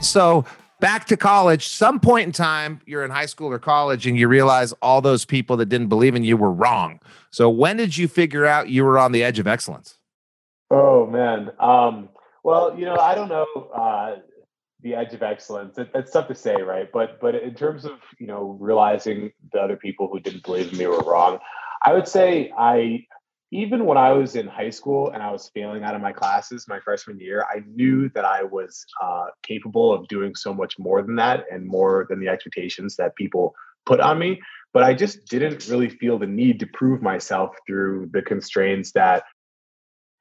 So, 0.01 0.45
back 0.83 1.05
to 1.05 1.15
college, 1.15 1.69
some 1.69 1.97
point 1.97 2.25
in 2.25 2.33
time, 2.33 2.81
you're 2.85 3.05
in 3.05 3.09
high 3.09 3.25
school 3.25 3.47
or 3.47 3.57
college 3.57 4.05
and 4.05 4.19
you 4.19 4.27
realize 4.27 4.73
all 4.81 4.99
those 4.99 5.23
people 5.23 5.55
that 5.55 5.67
didn't 5.67 5.87
believe 5.87 6.13
in 6.13 6.25
you 6.25 6.35
were 6.35 6.51
wrong. 6.51 6.99
So, 7.31 7.49
when 7.49 7.77
did 7.77 7.95
you 7.95 8.09
figure 8.09 8.45
out 8.45 8.67
you 8.67 8.83
were 8.83 8.99
on 8.99 9.13
the 9.13 9.23
edge 9.23 9.39
of 9.39 9.47
excellence? 9.47 9.97
Oh, 10.69 11.07
man. 11.07 11.51
Um, 11.57 12.09
well, 12.43 12.77
you 12.77 12.83
know, 12.83 12.97
I 12.97 13.15
don't 13.15 13.29
know. 13.29 13.45
Uh, 13.73 14.17
the 14.81 14.95
edge 14.95 15.13
of 15.13 15.23
excellence. 15.23 15.77
It, 15.77 15.89
it's 15.95 16.11
tough 16.11 16.27
to 16.27 16.35
say, 16.35 16.61
right? 16.61 16.89
But 16.91 17.21
but 17.21 17.35
in 17.35 17.55
terms 17.55 17.85
of 17.85 17.93
you 18.19 18.27
know 18.27 18.57
realizing 18.59 19.31
the 19.53 19.61
other 19.61 19.77
people 19.77 20.09
who 20.11 20.19
didn't 20.19 20.43
believe 20.43 20.73
in 20.73 20.77
me 20.77 20.87
were 20.87 20.99
wrong, 20.99 21.39
I 21.81 21.93
would 21.93 22.09
say 22.09 22.51
I 22.57 23.05
even 23.53 23.85
when 23.85 23.99
I 23.99 24.11
was 24.11 24.35
in 24.35 24.47
high 24.47 24.71
school 24.71 25.11
and 25.11 25.21
I 25.21 25.31
was 25.31 25.51
failing 25.53 25.83
out 25.83 25.93
of 25.93 26.01
my 26.01 26.11
classes 26.11 26.65
my 26.67 26.79
freshman 26.79 27.19
year, 27.19 27.45
I 27.47 27.61
knew 27.67 28.09
that 28.15 28.25
I 28.25 28.41
was 28.41 28.83
uh, 29.01 29.25
capable 29.43 29.93
of 29.93 30.07
doing 30.07 30.33
so 30.33 30.55
much 30.55 30.79
more 30.79 31.03
than 31.03 31.15
that 31.17 31.45
and 31.51 31.63
more 31.63 32.07
than 32.09 32.19
the 32.19 32.29
expectations 32.29 32.95
that 32.95 33.15
people 33.15 33.53
put 33.85 33.99
on 33.99 34.17
me. 34.17 34.41
But 34.73 34.81
I 34.81 34.95
just 34.95 35.27
didn't 35.27 35.67
really 35.69 35.89
feel 35.89 36.17
the 36.17 36.25
need 36.25 36.59
to 36.61 36.67
prove 36.73 37.03
myself 37.03 37.55
through 37.67 38.09
the 38.11 38.23
constraints 38.23 38.91
that 38.93 39.23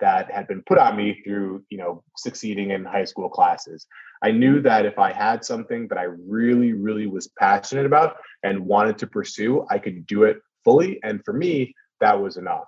that 0.01 0.31
had 0.31 0.47
been 0.49 0.63
put 0.67 0.79
on 0.79 0.97
me 0.97 1.23
through 1.25 1.63
you 1.71 1.79
know 1.79 2.03
succeeding 2.17 2.73
in 2.73 2.85
high 2.85 3.05
school 3.05 3.29
classes 3.29 3.87
i 4.25 4.33
knew 4.33 4.61
that 4.61 4.85
if 4.85 4.99
i 4.99 5.13
had 5.13 5.45
something 5.45 5.87
that 5.87 5.97
i 5.97 6.07
really 6.29 6.73
really 6.73 7.07
was 7.07 7.29
passionate 7.39 7.87
about 7.87 8.17
and 8.43 8.59
wanted 8.59 8.99
to 8.99 9.07
pursue 9.07 9.65
i 9.71 9.79
could 9.79 10.05
do 10.07 10.25
it 10.25 10.39
fully 10.65 10.99
and 11.05 11.25
for 11.25 11.33
me 11.33 11.73
that 12.01 12.21
was 12.21 12.37
enough 12.37 12.65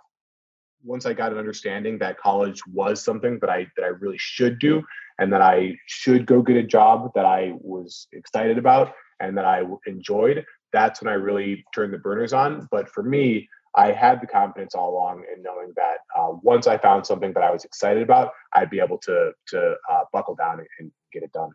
once 0.85 1.07
i 1.07 1.13
got 1.13 1.33
an 1.33 1.39
understanding 1.39 1.99
that 1.99 2.19
college 2.19 2.61
was 2.67 3.03
something 3.03 3.39
that 3.41 3.51
i 3.51 3.67
that 3.77 3.85
i 3.85 3.89
really 3.89 4.19
should 4.19 4.59
do 4.59 4.83
and 5.19 5.33
that 5.33 5.43
i 5.43 5.75
should 5.87 6.27
go 6.27 6.43
get 6.43 6.57
a 6.57 6.63
job 6.63 7.11
that 7.15 7.25
i 7.25 7.53
was 7.61 8.07
excited 8.13 8.59
about 8.59 8.93
and 9.21 9.37
that 9.37 9.45
i 9.45 9.63
enjoyed 9.87 10.45
that's 10.73 11.03
when 11.03 11.13
i 11.13 11.17
really 11.17 11.65
turned 11.75 11.93
the 11.93 11.99
burners 11.99 12.33
on 12.33 12.69
but 12.71 12.89
for 12.89 13.03
me 13.03 13.49
I 13.77 13.93
had 13.93 14.21
the 14.21 14.27
confidence 14.27 14.75
all 14.75 14.91
along 14.91 15.25
in 15.35 15.43
knowing 15.43 15.73
that 15.77 15.99
uh, 16.17 16.33
once 16.43 16.67
I 16.67 16.79
found 16.79 17.07
something 17.07 17.33
that 17.33 17.43
I 17.43 17.51
was 17.51 17.65
excited 17.65 18.03
about, 18.03 18.31
I'd 18.53 18.71
be 18.71 18.81
able 18.81 18.99
to 18.99 19.33
to 19.49 19.75
uh, 19.91 20.05
buckle 20.13 20.37
down 20.37 20.61
and, 20.61 20.69
and, 20.79 20.93
get 21.13 21.23
it 21.23 21.33
done. 21.33 21.51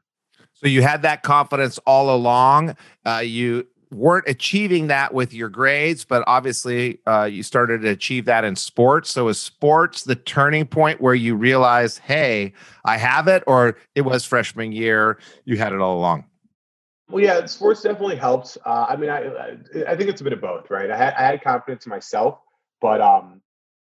So 0.53 0.67
you 0.67 0.81
had 0.81 1.01
that 1.01 1.21
confidence 1.21 1.79
all 1.85 2.15
along. 2.15 2.77
Uh, 3.05 3.21
you 3.25 3.67
weren't 3.91 4.27
achieving 4.27 4.87
that 4.87 5.13
with 5.13 5.33
your 5.33 5.49
grades, 5.49 6.05
but 6.05 6.23
obviously 6.27 6.99
uh, 7.07 7.23
you 7.23 7.41
started 7.41 7.81
to 7.81 7.89
achieve 7.89 8.25
that 8.25 8.43
in 8.43 8.55
sports. 8.55 9.09
So 9.09 9.27
is 9.29 9.39
sports 9.39 10.03
the 10.03 10.15
turning 10.15 10.67
point 10.67 11.01
where 11.01 11.15
you 11.15 11.35
realize, 11.35 11.97
hey, 11.97 12.53
I 12.85 12.97
have 12.97 13.27
it, 13.27 13.43
or 13.47 13.77
it 13.95 14.01
was 14.01 14.25
freshman 14.25 14.71
year, 14.71 15.19
you 15.45 15.57
had 15.57 15.73
it 15.73 15.79
all 15.79 15.97
along? 15.97 16.25
Well, 17.09 17.23
yeah, 17.23 17.43
sports 17.47 17.81
definitely 17.81 18.17
helped. 18.17 18.59
Uh, 18.63 18.85
I 18.87 18.95
mean, 18.95 19.09
I 19.09 19.57
I 19.87 19.95
think 19.95 20.11
it's 20.11 20.21
a 20.21 20.23
bit 20.23 20.33
of 20.33 20.41
both, 20.41 20.69
right? 20.69 20.91
I 20.91 20.95
had, 20.95 21.13
I 21.15 21.21
had 21.23 21.41
confidence 21.41 21.87
in 21.87 21.89
myself, 21.89 22.37
but 22.81 23.01
um, 23.01 23.41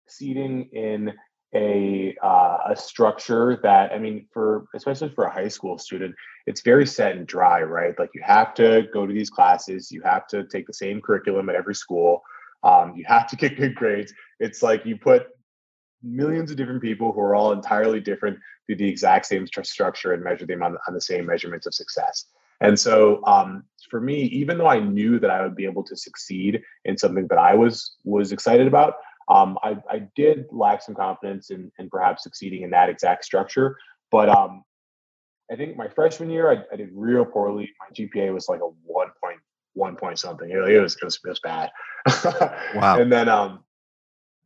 seeding 0.09 0.71
in 0.73 1.13
a 1.55 2.17
uh, 2.23 2.59
a 2.71 2.77
structure 2.77 3.59
that 3.63 3.93
I 3.93 3.99
mean, 3.99 4.27
for 4.33 4.67
especially 4.75 5.11
for 5.11 5.25
a 5.25 5.33
high 5.33 5.49
school 5.49 5.79
student, 5.79 6.15
it's 6.47 6.63
very 6.63 6.87
set 6.87 7.17
and 7.17 7.27
dry, 7.27 7.63
right? 7.63 7.99
Like 7.99 8.11
you 8.15 8.23
have 8.25 8.55
to 8.55 8.89
go 8.93 9.07
to 9.07 9.13
these 9.13 9.31
classes, 9.31 9.93
you 9.93 10.03
have 10.03 10.27
to 10.29 10.45
take 10.45 10.67
the 10.67 10.73
same 10.73 11.01
curriculum 11.01 11.49
at 11.49 11.55
every 11.55 11.75
school, 11.75 12.23
um, 12.63 12.95
you 12.97 13.05
have 13.07 13.27
to 13.29 13.37
get 13.43 13.57
good 13.57 13.75
grades. 13.75 14.13
It's 14.41 14.63
like 14.63 14.87
you 14.87 14.97
put 14.97 15.27
millions 16.03 16.51
of 16.51 16.57
different 16.57 16.83
people 16.83 17.13
who 17.13 17.21
are 17.21 17.35
all 17.35 17.53
entirely 17.53 18.01
different 18.01 18.39
through 18.67 18.77
the 18.77 18.89
exact 18.89 19.27
same 19.27 19.47
st- 19.47 19.67
structure 19.67 20.13
and 20.13 20.23
measure 20.23 20.47
them 20.47 20.63
on, 20.63 20.77
on 20.89 20.95
the 20.95 21.01
same 21.01 21.27
measurements 21.27 21.67
of 21.67 21.75
success. 21.75 22.27
And 22.61 22.79
so 22.79 23.25
um, 23.27 23.65
for 23.91 24.01
me, 24.01 24.23
even 24.25 24.57
though 24.57 24.69
I 24.69 24.79
knew 24.79 25.19
that 25.19 25.31
I 25.31 25.43
would 25.43 25.57
be 25.57 25.65
able 25.65 25.83
to 25.85 25.97
succeed 25.97 26.63
in 26.85 26.97
something 26.97 27.27
that 27.29 27.39
I 27.39 27.55
was 27.55 27.97
was 28.05 28.31
excited 28.31 28.67
about, 28.69 28.95
um, 29.33 29.59
I, 29.63 29.77
I, 29.89 30.09
did 30.17 30.47
lack 30.51 30.83
some 30.83 30.95
confidence 30.95 31.51
in, 31.51 31.71
in, 31.79 31.89
perhaps 31.89 32.25
succeeding 32.25 32.63
in 32.63 32.71
that 32.71 32.89
exact 32.89 33.25
structure. 33.25 33.77
But 34.11 34.29
um, 34.29 34.65
I 35.51 35.57
think 35.57 35.77
my 35.77 35.89
freshman 35.89 36.29
year, 36.29 36.51
I, 36.51 36.63
I, 36.73 36.77
did 36.77 36.91
real 36.93 37.25
poorly. 37.25 37.71
My 37.81 37.87
GPA 37.95 38.33
was 38.35 38.49
like 38.49 38.61
a 38.61 38.69
one 38.85 39.09
point 39.23 39.39
one 39.75 39.97
point 39.97 40.19
something. 40.19 40.51
It, 40.51 40.57
it 40.57 40.81
was 40.81 40.97
it 40.97 41.05
was, 41.05 41.19
it 41.25 41.29
was 41.29 41.41
bad. 41.41 41.71
wow. 42.75 42.99
And 42.99 43.11
then 43.11 43.29
um, 43.29 43.65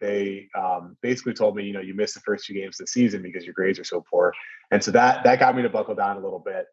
they 0.00 0.48
um, 0.56 0.96
basically 1.02 1.34
told 1.34 1.56
me, 1.56 1.64
you 1.64 1.72
know, 1.72 1.80
you 1.80 1.94
missed 1.94 2.14
the 2.14 2.20
first 2.20 2.44
two 2.44 2.54
games 2.54 2.78
of 2.78 2.86
the 2.86 2.90
season 2.90 3.22
because 3.22 3.44
your 3.44 3.54
grades 3.54 3.78
are 3.78 3.84
so 3.84 4.04
poor. 4.08 4.32
And 4.70 4.82
so 4.84 4.90
that 4.92 5.24
that 5.24 5.40
got 5.40 5.56
me 5.56 5.62
to 5.62 5.70
buckle 5.70 5.94
down 5.94 6.16
a 6.16 6.20
little 6.20 6.38
bit 6.38 6.66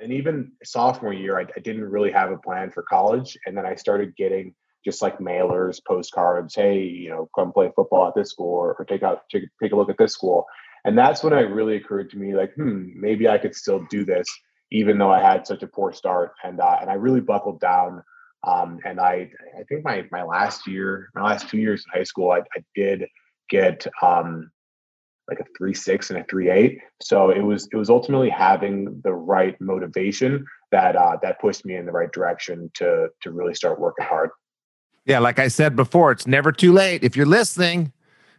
and 0.00 0.12
even 0.12 0.52
sophomore 0.64 1.12
year, 1.12 1.38
I, 1.38 1.42
I, 1.42 1.60
didn't 1.60 1.84
really 1.84 2.10
have 2.10 2.30
a 2.30 2.36
plan 2.36 2.70
for 2.70 2.82
college. 2.82 3.38
And 3.46 3.56
then 3.56 3.66
I 3.66 3.74
started 3.74 4.16
getting 4.16 4.54
just 4.84 5.02
like 5.02 5.18
mailers, 5.18 5.80
postcards. 5.86 6.54
Hey, 6.54 6.82
you 6.82 7.10
know, 7.10 7.28
come 7.34 7.52
play 7.52 7.70
football 7.74 8.08
at 8.08 8.14
this 8.14 8.30
school, 8.30 8.54
or, 8.54 8.74
or 8.74 8.84
take 8.84 9.02
out 9.02 9.22
take, 9.30 9.44
take 9.62 9.72
a 9.72 9.76
look 9.76 9.90
at 9.90 9.98
this 9.98 10.12
school. 10.12 10.46
And 10.84 10.98
that's 10.98 11.22
when 11.22 11.32
it 11.32 11.50
really 11.50 11.76
occurred 11.76 12.10
to 12.10 12.18
me, 12.18 12.34
like, 12.34 12.52
hmm, 12.54 12.88
maybe 12.94 13.28
I 13.28 13.38
could 13.38 13.54
still 13.54 13.86
do 13.88 14.04
this, 14.04 14.26
even 14.70 14.98
though 14.98 15.10
I 15.10 15.20
had 15.20 15.46
such 15.46 15.62
a 15.62 15.66
poor 15.66 15.92
start. 15.92 16.32
And 16.44 16.60
uh, 16.60 16.78
and 16.80 16.90
I 16.90 16.94
really 16.94 17.20
buckled 17.20 17.60
down. 17.60 18.02
Um, 18.46 18.78
and 18.84 19.00
I 19.00 19.30
I 19.58 19.62
think 19.68 19.84
my 19.84 20.04
my 20.12 20.22
last 20.22 20.66
year, 20.66 21.08
my 21.14 21.22
last 21.22 21.48
two 21.48 21.58
years 21.58 21.84
in 21.86 21.98
high 21.98 22.04
school, 22.04 22.30
I, 22.30 22.40
I 22.40 22.62
did 22.74 23.06
get 23.48 23.86
um, 24.02 24.50
like 25.28 25.40
a 25.40 25.44
three 25.56 25.74
six 25.74 26.10
and 26.10 26.18
a 26.18 26.24
three 26.24 26.50
eight. 26.50 26.78
So 27.00 27.30
it 27.30 27.40
was 27.40 27.68
it 27.72 27.76
was 27.76 27.88
ultimately 27.88 28.28
having 28.28 29.00
the 29.02 29.14
right 29.14 29.58
motivation 29.60 30.44
that 30.70 30.96
uh, 30.96 31.16
that 31.22 31.40
pushed 31.40 31.64
me 31.64 31.76
in 31.76 31.86
the 31.86 31.92
right 31.92 32.12
direction 32.12 32.70
to 32.74 33.08
to 33.22 33.32
really 33.32 33.54
start 33.54 33.80
working 33.80 34.04
hard. 34.04 34.30
Yeah, 35.06 35.18
like 35.18 35.38
I 35.38 35.48
said 35.48 35.76
before, 35.76 36.12
it's 36.12 36.26
never 36.26 36.50
too 36.50 36.72
late. 36.72 37.04
If 37.04 37.16
you're 37.16 37.26
listening 37.26 37.92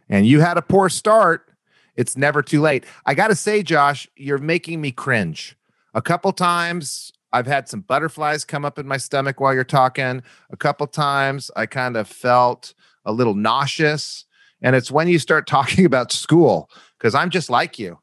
and 0.08 0.26
you 0.26 0.40
had 0.40 0.56
a 0.56 0.62
poor 0.62 0.88
start, 0.88 1.48
it's 1.94 2.16
never 2.16 2.42
too 2.42 2.60
late. 2.60 2.84
I 3.04 3.14
got 3.14 3.28
to 3.28 3.34
say, 3.34 3.62
Josh, 3.62 4.08
you're 4.16 4.38
making 4.38 4.80
me 4.80 4.90
cringe. 4.90 5.56
A 5.94 6.02
couple 6.02 6.32
times 6.32 7.12
I've 7.32 7.46
had 7.46 7.68
some 7.68 7.80
butterflies 7.80 8.44
come 8.44 8.64
up 8.64 8.78
in 8.78 8.86
my 8.86 8.96
stomach 8.96 9.40
while 9.40 9.54
you're 9.54 9.64
talking. 9.64 10.22
A 10.50 10.56
couple 10.56 10.86
times 10.86 11.50
I 11.56 11.66
kind 11.66 11.96
of 11.96 12.08
felt 12.08 12.74
a 13.04 13.12
little 13.12 13.34
nauseous 13.34 14.26
and 14.62 14.74
it's 14.74 14.90
when 14.90 15.08
you 15.08 15.18
start 15.18 15.46
talking 15.56 15.84
about 15.84 16.12
school, 16.12 16.70
because 16.98 17.14
I'm 17.14 17.30
just 17.30 17.50
like 17.50 17.78
you. 17.78 17.98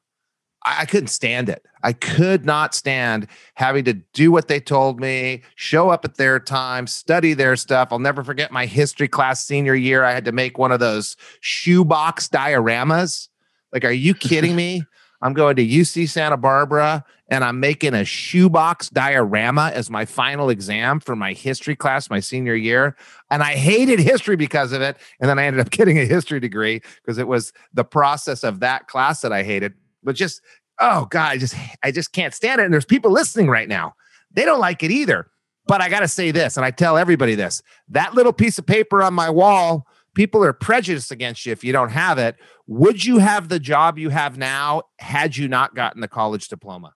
I, 0.66 0.82
I 0.82 0.86
couldn't 0.86 1.08
stand 1.08 1.50
it. 1.50 1.66
I 1.84 1.94
could 1.94 2.46
not 2.46 2.74
stand 2.74 3.28
having 3.56 3.84
to 3.86 3.94
do 3.94 4.32
what 4.32 4.48
they 4.48 4.60
told 4.60 5.00
me, 5.00 5.42
show 5.56 5.90
up 5.90 6.06
at 6.06 6.16
their 6.16 6.40
time, 6.40 6.88
study 6.88 7.34
their 7.34 7.56
stuff. 7.56 7.90
I'll 7.92 8.00
never 8.00 8.24
forget 8.24 8.52
my 8.52 8.66
history 8.66 9.08
class 9.08 9.46
senior 9.46 9.76
year. 9.76 10.04
I 10.04 10.12
had 10.12 10.26
to 10.26 10.32
make 10.32 10.58
one 10.58 10.72
of 10.72 10.80
those 10.80 11.18
shoebox 11.42 12.30
dioramas. 12.30 13.28
Like, 13.72 13.84
are 13.84 13.92
you 13.92 14.14
kidding 14.14 14.56
me? 14.56 14.84
I'm 15.22 15.34
going 15.34 15.56
to 15.56 15.66
UC 15.66 16.10
Santa 16.10 16.36
Barbara 16.36 17.06
and 17.30 17.46
I'm 17.46 17.62
making 17.62 17.94
a 17.94 18.04
shoebox 18.04 18.90
diorama 18.90 19.72
as 19.74 19.90
my 19.90 20.04
final 20.04 20.50
exam 20.50 21.00
for 21.00 21.16
my 21.16 21.32
history 21.32 21.78
class 21.78 22.10
my 22.10 22.20
senior 22.20 22.56
year. 22.56 22.98
And 23.32 23.42
I 23.42 23.54
hated 23.54 24.00
history 24.00 24.36
because 24.36 24.74
of 24.74 24.82
it. 24.82 24.98
And 25.22 25.30
then 25.30 25.40
I 25.40 25.46
ended 25.46 25.62
up 25.62 25.70
getting 25.72 25.98
a 25.98 26.06
history 26.06 26.42
degree 26.42 26.82
because 27.02 27.18
it 27.18 27.28
was 27.28 27.54
the 27.74 27.86
process 27.86 28.44
of 28.44 28.60
that 28.60 28.88
class 28.88 29.22
that 29.22 29.32
I 29.32 29.44
hated. 29.44 29.74
But 30.04 30.16
just, 30.16 30.42
oh 30.80 31.08
God, 31.10 31.32
I 31.32 31.38
just 31.38 31.56
I 31.84 31.92
just 31.92 32.12
can't 32.12 32.34
stand 32.34 32.62
it. 32.62 32.66
And 32.66 32.74
there's 32.74 32.86
people 32.86 33.12
listening 33.12 33.48
right 33.48 33.68
now. 33.68 33.94
They 34.32 34.46
don't 34.46 34.60
like 34.60 34.84
it 34.84 34.92
either. 34.92 35.28
But 35.66 35.82
I 35.82 35.90
gotta 35.90 36.10
say 36.10 36.32
this, 36.32 36.58
and 36.58 36.66
I 36.66 36.72
tell 36.72 36.98
everybody 36.98 37.36
this: 37.36 37.62
that 37.90 38.14
little 38.14 38.34
piece 38.34 38.58
of 38.58 38.66
paper 38.66 39.02
on 39.02 39.14
my 39.14 39.30
wall 39.30 39.88
people 40.14 40.44
are 40.44 40.54
prejudiced 40.54 41.12
against 41.12 41.46
you 41.46 41.52
if 41.52 41.64
you 41.64 41.74
don't 41.74 41.90
have 41.90 42.18
it. 42.18 42.36
Would 42.68 43.04
you 43.04 43.18
have 43.18 43.50
the 43.50 43.60
job 43.60 43.98
you 43.98 44.10
have 44.10 44.38
now 44.38 44.84
had 45.00 45.36
you 45.36 45.48
not 45.48 45.76
gotten 45.76 46.02
the 46.02 46.08
college 46.08 46.48
diploma? 46.48 46.94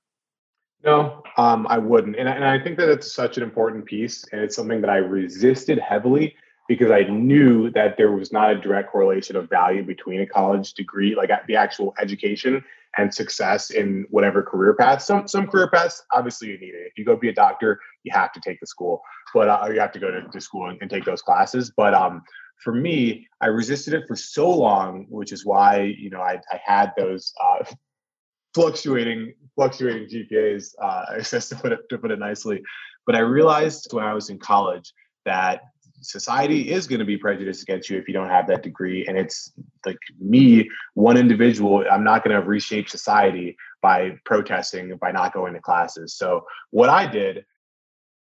No, 0.84 1.24
um, 1.38 1.68
I 1.70 1.80
wouldn't. 1.80 2.16
And, 2.16 2.30
and 2.30 2.46
I 2.46 2.60
think 2.60 2.78
that 2.78 2.90
it's 2.90 3.12
such 3.12 3.38
an 3.38 3.44
important 3.44 3.86
piece. 3.86 4.24
And 4.32 4.42
it's 4.42 4.56
something 4.56 4.82
that 4.82 4.90
I 4.90 4.98
resisted 4.98 5.80
heavily 5.80 6.36
because 6.68 6.92
I 6.92 7.04
knew 7.04 7.72
that 7.72 7.98
there 7.98 8.12
was 8.12 8.32
not 8.32 8.52
a 8.52 8.56
direct 8.56 8.92
correlation 8.92 9.36
of 9.36 9.50
value 9.50 9.84
between 9.84 10.22
a 10.22 10.28
college 10.28 10.74
degree, 10.74 11.16
like 11.16 11.32
the 11.48 11.56
actual 11.56 11.96
education 12.00 12.64
and 12.98 13.14
success 13.14 13.70
in 13.70 14.06
whatever 14.10 14.42
career 14.42 14.74
path. 14.74 15.02
Some 15.02 15.28
some 15.28 15.48
career 15.48 15.70
paths, 15.70 16.02
obviously, 16.12 16.50
you 16.50 16.60
need 16.60 16.74
it. 16.74 16.88
If 16.88 16.98
you 16.98 17.06
go 17.06 17.16
be 17.16 17.30
a 17.30 17.34
doctor, 17.34 17.80
you 18.04 18.12
have 18.14 18.32
to 18.34 18.40
take 18.40 18.60
the 18.60 18.68
school, 18.68 19.02
but 19.34 19.50
uh, 19.50 19.70
you 19.72 19.80
have 19.80 19.92
to 19.94 20.00
go 20.00 20.12
to, 20.12 20.22
to 20.22 20.42
school 20.42 20.70
and, 20.70 20.78
and, 20.82 20.90
take 20.90 21.06
those 21.06 21.22
classes. 21.22 21.72
But 21.76 21.94
um, 21.94 22.24
for 22.64 22.74
me, 22.74 23.28
I 23.42 23.48
resisted 23.48 23.94
it 23.94 24.08
for 24.08 24.16
so 24.16 24.50
long, 24.50 25.06
which 25.10 25.32
is 25.32 25.46
why 25.46 25.94
you 25.98 26.10
know 26.10 26.22
I, 26.22 26.40
I 26.52 26.60
had 26.64 26.94
those 26.98 27.34
uh, 27.44 27.66
fluctuating 28.54 29.34
fluctuating 29.56 30.08
GPAs, 30.08 30.74
uh, 30.82 31.22
to 31.22 31.56
put 31.56 31.72
it 31.72 31.80
to 31.90 31.98
put 31.98 32.12
it 32.12 32.20
nicely. 32.20 32.62
But 33.06 33.16
I 33.16 33.20
realized 33.20 33.88
when 33.92 34.04
I 34.04 34.14
was 34.14 34.30
in 34.30 34.38
college 34.38 34.94
that 35.26 35.62
society 36.02 36.72
is 36.72 36.88
going 36.88 37.00
to 37.00 37.06
be 37.06 37.18
prejudiced 37.18 37.64
against 37.64 37.90
you 37.90 37.98
if 37.98 38.08
you 38.08 38.14
don't 38.14 38.30
have 38.30 38.48
that 38.48 38.64
degree. 38.64 39.06
And 39.08 39.18
it's 39.18 39.52
like 39.86 39.98
me 40.20 40.70
one 40.94 41.18
individual 41.18 41.84
i'm 41.90 42.04
not 42.04 42.24
going 42.24 42.36
to 42.36 42.46
reshape 42.46 42.90
society 42.90 43.56
by 43.82 44.18
protesting 44.26 44.96
by 44.98 45.12
not 45.12 45.34
going 45.34 45.54
to 45.54 45.62
classes. 45.62 46.16
So 46.16 46.46
what 46.72 46.90
i 46.90 47.06
did 47.06 47.46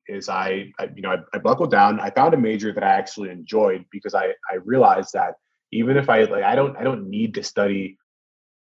is 0.06 0.28
I, 0.28 0.72
I 0.78 0.90
you 0.94 1.02
know 1.02 1.12
I, 1.12 1.18
I, 1.32 1.38
buckled 1.38 1.70
down. 1.70 1.98
I 1.98 2.10
found 2.10 2.34
a 2.34 2.38
major 2.38 2.72
that 2.72 2.84
i 2.84 2.92
actually 2.92 3.30
enjoyed 3.30 3.84
because 3.90 4.14
i 4.14 4.26
i 4.50 4.56
realized 4.64 5.12
that 5.14 5.34
even 5.72 5.96
if 5.96 6.08
i 6.08 6.24
like 6.24 6.44
i 6.44 6.54
don't 6.54 6.76
i 6.76 6.84
don't 6.84 7.08
need 7.08 7.34
to 7.34 7.42
study 7.42 7.98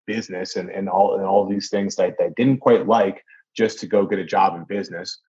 business 0.06 0.56
and, 0.56 0.70
and 0.70 0.88
all 0.88 1.16
and 1.16 1.24
all 1.24 1.46
these 1.46 1.70
things 1.70 1.94
that, 1.96 2.16
that 2.18 2.24
i 2.24 2.30
didn't 2.36 2.58
quite 2.58 2.86
like 2.86 3.22
just 3.56 3.78
to 3.78 3.86
go 3.86 4.06
get 4.06 4.18
a 4.18 4.24
job 4.24 4.56
in 4.56 4.64
business 4.64 5.20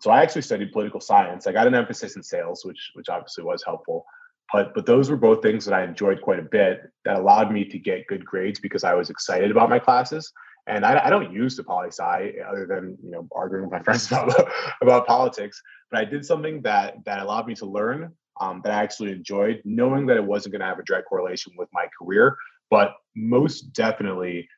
so 0.00 0.10
I 0.10 0.22
actually 0.22 0.42
studied 0.42 0.72
political 0.72 1.00
science. 1.00 1.46
I 1.46 1.52
got 1.52 1.66
an 1.66 1.74
emphasis 1.74 2.16
in 2.16 2.22
sales, 2.22 2.64
which 2.64 2.90
which 2.94 3.08
obviously 3.08 3.44
was 3.44 3.62
helpful. 3.64 4.04
But 4.52 4.74
but 4.74 4.86
those 4.86 5.10
were 5.10 5.16
both 5.16 5.42
things 5.42 5.64
that 5.64 5.74
I 5.74 5.84
enjoyed 5.84 6.20
quite 6.20 6.38
a 6.38 6.42
bit 6.42 6.90
that 7.04 7.16
allowed 7.16 7.52
me 7.52 7.64
to 7.64 7.78
get 7.78 8.06
good 8.06 8.24
grades 8.24 8.60
because 8.60 8.84
I 8.84 8.94
was 8.94 9.10
excited 9.10 9.50
about 9.50 9.70
my 9.70 9.78
classes. 9.78 10.32
And 10.66 10.84
I, 10.86 11.06
I 11.06 11.10
don't 11.10 11.32
use 11.32 11.56
the 11.56 11.64
poli 11.64 11.88
sci 11.88 12.34
other 12.46 12.66
than 12.66 12.96
you 13.02 13.10
know 13.10 13.28
arguing 13.32 13.64
with 13.64 13.72
my 13.72 13.82
friends 13.84 14.06
about 14.06 14.48
about 14.82 15.06
politics. 15.06 15.60
But 15.90 16.00
I 16.00 16.04
did 16.04 16.24
something 16.24 16.62
that 16.62 16.96
that 17.04 17.20
allowed 17.20 17.46
me 17.46 17.54
to 17.56 17.66
learn 17.66 18.12
um, 18.40 18.60
that 18.64 18.72
I 18.72 18.82
actually 18.82 19.12
enjoyed, 19.12 19.62
knowing 19.64 20.06
that 20.06 20.16
it 20.16 20.24
wasn't 20.24 20.52
going 20.52 20.60
to 20.60 20.66
have 20.66 20.78
a 20.78 20.84
direct 20.84 21.08
correlation 21.08 21.52
with 21.56 21.68
my 21.72 21.86
career. 21.98 22.36
But 22.70 22.94
most 23.14 23.72
definitely, 23.72 24.48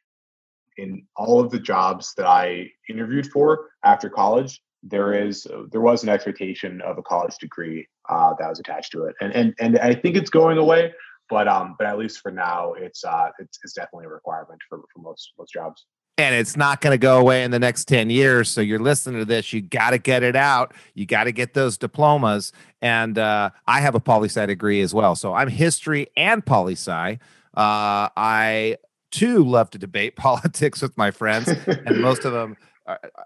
in 0.79 1.07
all 1.16 1.40
of 1.40 1.51
the 1.51 1.59
jobs 1.59 2.14
that 2.16 2.27
I 2.27 2.70
interviewed 2.88 3.27
for 3.27 3.70
after 3.85 4.09
college, 4.09 4.61
there 4.88 5.12
is 5.12 5.46
there 5.70 5.81
was 5.81 6.03
an 6.03 6.09
expectation 6.09 6.81
of 6.83 6.99
a 6.99 7.03
college 7.03 7.37
degree 7.38 7.87
uh, 8.09 8.35
that 8.38 8.49
was 8.49 8.61
attached 8.61 8.92
to 8.92 9.05
it, 9.05 9.14
and 9.20 9.33
and 9.35 9.55
and 9.59 9.79
I 9.79 9.94
think 9.94 10.16
it's 10.16 10.31
going 10.31 10.59
away. 10.59 10.92
But 11.29 11.49
um, 11.49 11.75
but 11.79 11.87
at 11.87 11.99
least 11.99 12.20
for 12.20 12.31
now, 12.31 12.72
it's 12.75 13.05
uh, 13.05 13.31
it's, 13.38 13.59
it's 13.64 13.72
definitely 13.72 14.07
a 14.07 14.11
requirement 14.11 14.61
for 14.68 14.83
for 14.92 15.01
most 15.01 15.33
most 15.38 15.53
jobs. 15.53 15.85
And 16.18 16.35
it's 16.35 16.57
not 16.57 16.81
going 16.81 16.92
to 16.92 16.99
go 16.99 17.18
away 17.18 17.44
in 17.44 17.51
the 17.51 17.59
next 17.59 17.88
10 17.88 18.09
years. 18.09 18.49
So 18.49 18.62
you're 18.62 18.79
listening 18.79 19.20
to 19.20 19.27
this, 19.27 19.53
you 19.53 19.61
got 19.61 19.90
to 19.90 19.99
get 19.99 20.22
it 20.22 20.35
out. 20.35 20.75
You 20.94 21.05
got 21.05 21.25
to 21.25 21.33
get 21.33 21.53
those 21.53 21.77
diplomas. 21.77 22.53
And 22.81 23.18
uh, 23.18 23.51
I 23.66 23.83
have 23.83 23.94
a 23.94 24.01
poli 24.01 24.31
sci 24.31 24.46
degree 24.46 24.81
as 24.81 24.94
well. 24.94 25.14
So 25.14 25.35
I'm 25.35 25.49
history 25.49 26.07
and 26.16 26.44
poli 26.44 26.72
sci. 26.72 27.18
Uh, 27.55 28.09
I 28.16 28.79
too 29.11 29.44
love 29.44 29.68
to 29.70 29.79
debate 29.79 30.16
politics 30.16 30.81
with 30.81 30.96
my 30.96 31.11
friends, 31.11 31.49
and 31.49 32.01
most 32.01 32.25
of 32.25 32.33
them 32.33 32.57
uh, 32.62 32.76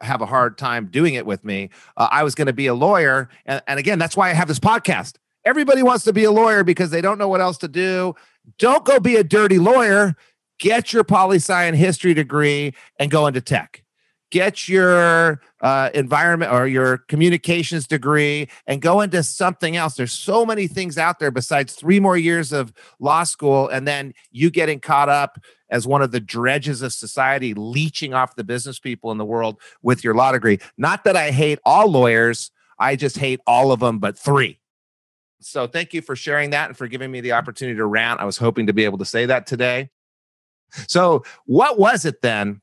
have 0.00 0.20
a 0.20 0.26
hard 0.26 0.58
time 0.58 0.86
doing 0.86 1.14
it 1.14 1.26
with 1.26 1.44
me. 1.44 1.70
Uh, 1.96 2.08
I 2.10 2.22
was 2.22 2.34
going 2.34 2.46
to 2.46 2.52
be 2.52 2.66
a 2.66 2.74
lawyer, 2.74 3.28
and, 3.46 3.62
and 3.66 3.78
again, 3.78 3.98
that's 3.98 4.16
why 4.16 4.30
I 4.30 4.34
have 4.34 4.48
this 4.48 4.60
podcast. 4.60 5.16
Everybody 5.44 5.82
wants 5.82 6.04
to 6.04 6.12
be 6.12 6.24
a 6.24 6.30
lawyer 6.30 6.64
because 6.64 6.90
they 6.90 7.00
don't 7.00 7.18
know 7.18 7.28
what 7.28 7.40
else 7.40 7.58
to 7.58 7.68
do. 7.68 8.14
Don't 8.58 8.84
go 8.84 9.00
be 9.00 9.16
a 9.16 9.24
dirty 9.24 9.58
lawyer. 9.58 10.14
Get 10.58 10.92
your 10.92 11.04
poli 11.04 11.36
sci 11.36 11.64
and 11.64 11.76
history 11.76 12.12
degree 12.12 12.74
and 12.98 13.10
go 13.10 13.26
into 13.26 13.40
tech 13.40 13.82
get 14.30 14.68
your 14.68 15.40
uh, 15.60 15.90
environment 15.92 16.52
or 16.52 16.66
your 16.66 16.98
communications 16.98 17.86
degree 17.86 18.48
and 18.66 18.80
go 18.80 19.00
into 19.00 19.22
something 19.22 19.76
else. 19.76 19.94
There's 19.94 20.12
so 20.12 20.46
many 20.46 20.66
things 20.66 20.96
out 20.96 21.18
there 21.18 21.30
besides 21.30 21.74
three 21.74 22.00
more 22.00 22.16
years 22.16 22.52
of 22.52 22.72
law 22.98 23.24
school, 23.24 23.68
and 23.68 23.86
then 23.86 24.14
you 24.30 24.50
getting 24.50 24.80
caught 24.80 25.08
up 25.08 25.38
as 25.70 25.86
one 25.86 26.02
of 26.02 26.10
the 26.10 26.20
dredges 26.20 26.82
of 26.82 26.92
society, 26.92 27.54
leeching 27.54 28.14
off 28.14 28.36
the 28.36 28.44
business 28.44 28.78
people 28.78 29.10
in 29.10 29.18
the 29.18 29.24
world 29.24 29.60
with 29.82 30.04
your 30.04 30.14
law 30.14 30.32
degree. 30.32 30.58
Not 30.76 31.04
that 31.04 31.16
I 31.16 31.30
hate 31.30 31.58
all 31.64 31.90
lawyers, 31.90 32.50
I 32.78 32.96
just 32.96 33.18
hate 33.18 33.40
all 33.46 33.72
of 33.72 33.80
them, 33.80 33.98
but 33.98 34.18
three. 34.18 34.58
So 35.40 35.66
thank 35.66 35.94
you 35.94 36.02
for 36.02 36.16
sharing 36.16 36.50
that 36.50 36.68
and 36.68 36.76
for 36.76 36.86
giving 36.86 37.10
me 37.10 37.20
the 37.20 37.32
opportunity 37.32 37.76
to 37.76 37.86
rant. 37.86 38.20
I 38.20 38.24
was 38.24 38.36
hoping 38.36 38.66
to 38.66 38.72
be 38.72 38.84
able 38.84 38.98
to 38.98 39.04
say 39.04 39.26
that 39.26 39.46
today. 39.46 39.90
So, 40.86 41.24
what 41.46 41.78
was 41.78 42.04
it 42.04 42.22
then 42.22 42.60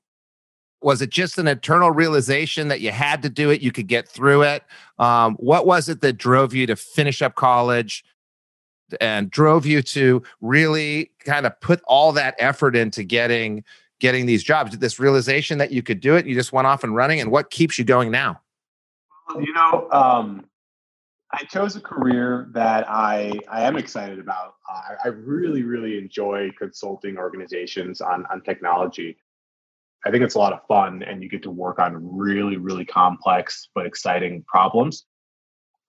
was 0.81 1.01
it 1.01 1.09
just 1.09 1.37
an 1.37 1.47
internal 1.47 1.91
realization 1.91 2.67
that 2.67 2.81
you 2.81 2.91
had 2.91 3.23
to 3.23 3.29
do 3.29 3.49
it 3.49 3.61
you 3.61 3.71
could 3.71 3.87
get 3.87 4.07
through 4.07 4.43
it 4.43 4.63
um, 4.99 5.35
what 5.35 5.65
was 5.65 5.89
it 5.89 6.01
that 6.01 6.13
drove 6.13 6.53
you 6.53 6.67
to 6.67 6.75
finish 6.75 7.21
up 7.21 7.35
college 7.35 8.03
and 9.01 9.29
drove 9.29 9.65
you 9.65 9.81
to 9.81 10.21
really 10.41 11.11
kind 11.19 11.45
of 11.45 11.59
put 11.61 11.81
all 11.85 12.11
that 12.11 12.35
effort 12.39 12.75
into 12.75 13.03
getting 13.03 13.63
getting 13.99 14.25
these 14.25 14.43
jobs 14.43 14.77
this 14.77 14.99
realization 14.99 15.57
that 15.57 15.71
you 15.71 15.81
could 15.81 15.99
do 15.99 16.15
it 16.15 16.25
you 16.25 16.35
just 16.35 16.53
went 16.53 16.67
off 16.67 16.83
and 16.83 16.95
running 16.95 17.19
and 17.19 17.31
what 17.31 17.49
keeps 17.49 17.77
you 17.77 17.85
going 17.85 18.11
now 18.11 18.39
you 19.35 19.53
know 19.53 19.89
um, 19.91 20.45
i 21.33 21.43
chose 21.45 21.75
a 21.75 21.81
career 21.81 22.47
that 22.51 22.85
i 22.89 23.31
i 23.49 23.63
am 23.63 23.75
excited 23.75 24.19
about 24.19 24.55
I, 24.69 24.95
I 25.05 25.07
really 25.09 25.63
really 25.63 25.97
enjoy 25.97 26.51
consulting 26.57 27.17
organizations 27.17 28.01
on 28.01 28.25
on 28.31 28.41
technology 28.41 29.17
I 30.05 30.11
think 30.11 30.23
it's 30.23 30.35
a 30.35 30.39
lot 30.39 30.53
of 30.53 30.65
fun 30.67 31.03
and 31.03 31.21
you 31.21 31.29
get 31.29 31.43
to 31.43 31.51
work 31.51 31.79
on 31.79 32.17
really, 32.17 32.55
really 32.55 32.85
complex 32.85 33.69
but 33.75 33.85
exciting 33.85 34.43
problems. 34.47 35.05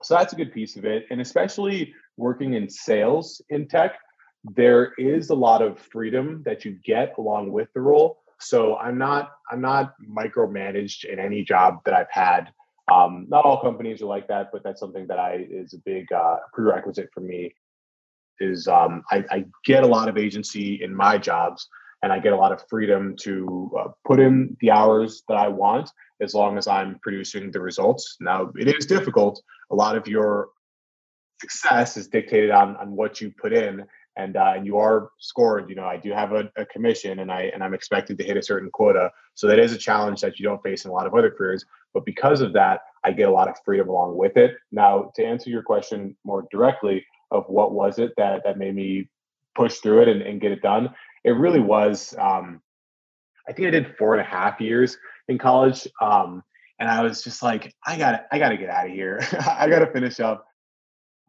So 0.02 0.14
that's 0.14 0.32
a 0.32 0.36
good 0.36 0.52
piece 0.52 0.76
of 0.76 0.84
it. 0.84 1.06
And 1.10 1.20
especially 1.20 1.94
working 2.18 2.54
in 2.54 2.68
sales 2.68 3.40
in 3.48 3.66
tech, 3.68 3.98
there 4.44 4.92
is 4.98 5.30
a 5.30 5.34
lot 5.34 5.62
of 5.62 5.78
freedom 5.78 6.42
that 6.44 6.64
you 6.64 6.78
get 6.84 7.14
along 7.18 7.50
with 7.50 7.68
the 7.74 7.80
role. 7.80 8.18
So 8.40 8.76
I'm 8.76 8.98
not 8.98 9.32
I'm 9.50 9.60
not 9.60 9.94
micromanaged 10.06 11.04
in 11.04 11.18
any 11.18 11.42
job 11.42 11.78
that 11.84 11.94
I've 11.94 12.10
had. 12.10 12.52
Um, 12.92 13.26
not 13.28 13.44
all 13.44 13.60
companies 13.60 14.00
are 14.02 14.06
like 14.06 14.28
that, 14.28 14.50
but 14.52 14.62
that's 14.62 14.80
something 14.80 15.06
that 15.08 15.18
I 15.18 15.46
is 15.50 15.74
a 15.74 15.78
big 15.78 16.10
uh, 16.12 16.36
prerequisite 16.52 17.10
for 17.12 17.20
me. 17.20 17.54
Is 18.40 18.68
um, 18.68 19.02
I, 19.10 19.24
I 19.30 19.44
get 19.64 19.82
a 19.82 19.86
lot 19.86 20.08
of 20.08 20.16
agency 20.16 20.82
in 20.82 20.94
my 20.94 21.18
jobs, 21.18 21.68
and 22.02 22.12
I 22.12 22.20
get 22.20 22.32
a 22.32 22.36
lot 22.36 22.52
of 22.52 22.62
freedom 22.70 23.16
to 23.22 23.70
uh, 23.78 23.88
put 24.06 24.20
in 24.20 24.56
the 24.60 24.70
hours 24.70 25.24
that 25.28 25.36
I 25.36 25.48
want 25.48 25.90
as 26.20 26.34
long 26.34 26.56
as 26.56 26.68
I'm 26.68 27.00
producing 27.02 27.50
the 27.50 27.60
results. 27.60 28.16
Now, 28.20 28.50
it 28.56 28.68
is 28.68 28.86
difficult. 28.86 29.42
A 29.70 29.74
lot 29.74 29.96
of 29.96 30.06
your 30.06 30.48
success 31.40 31.96
is 31.96 32.08
dictated 32.08 32.50
on 32.50 32.76
on 32.76 32.92
what 32.92 33.20
you 33.20 33.32
put 33.40 33.52
in, 33.52 33.84
and 34.16 34.36
uh, 34.36 34.52
and 34.56 34.66
you 34.66 34.78
are 34.78 35.10
scored. 35.18 35.68
You 35.68 35.76
know, 35.76 35.84
I 35.84 35.96
do 35.96 36.12
have 36.12 36.32
a, 36.32 36.50
a, 36.56 36.66
commission, 36.66 37.18
and 37.20 37.30
I 37.30 37.50
and 37.54 37.62
I'm 37.62 37.74
expected 37.74 38.18
to 38.18 38.24
hit 38.24 38.36
a 38.36 38.42
certain 38.42 38.70
quota. 38.70 39.10
So 39.34 39.46
that 39.46 39.58
is 39.58 39.72
a 39.72 39.78
challenge 39.78 40.20
that 40.20 40.38
you 40.38 40.44
don't 40.44 40.62
face 40.62 40.84
in 40.84 40.90
a 40.90 40.94
lot 40.94 41.06
of 41.06 41.14
other 41.14 41.30
careers. 41.30 41.64
But 41.94 42.04
because 42.04 42.40
of 42.40 42.52
that, 42.52 42.80
I 43.04 43.12
get 43.12 43.28
a 43.28 43.32
lot 43.32 43.48
of 43.48 43.56
freedom 43.64 43.88
along 43.88 44.16
with 44.16 44.36
it. 44.36 44.56
Now, 44.72 45.10
to 45.16 45.24
answer 45.24 45.50
your 45.50 45.62
question 45.62 46.16
more 46.24 46.46
directly, 46.50 47.04
of 47.30 47.44
what 47.48 47.72
was 47.72 47.98
it 47.98 48.12
that 48.16 48.42
that 48.44 48.58
made 48.58 48.74
me 48.74 49.08
push 49.54 49.78
through 49.78 50.02
it 50.02 50.08
and, 50.08 50.22
and 50.22 50.40
get 50.40 50.52
it 50.52 50.62
done 50.62 50.94
it 51.24 51.32
really 51.32 51.60
was. 51.60 52.14
Um, 52.18 52.60
I 53.48 53.52
think 53.52 53.68
I 53.68 53.70
did 53.70 53.96
four 53.96 54.14
and 54.14 54.20
a 54.20 54.28
half 54.28 54.60
years 54.60 54.96
in 55.28 55.38
college, 55.38 55.86
um, 56.00 56.42
and 56.78 56.88
I 56.88 57.02
was 57.02 57.22
just 57.22 57.42
like, 57.42 57.74
I 57.86 57.96
got 57.96 58.12
to 58.12 58.24
I 58.32 58.38
got 58.38 58.50
to 58.50 58.56
get 58.56 58.70
out 58.70 58.86
of 58.86 58.92
here. 58.92 59.20
I 59.46 59.68
got 59.68 59.80
to 59.80 59.92
finish 59.92 60.20
up. 60.20 60.46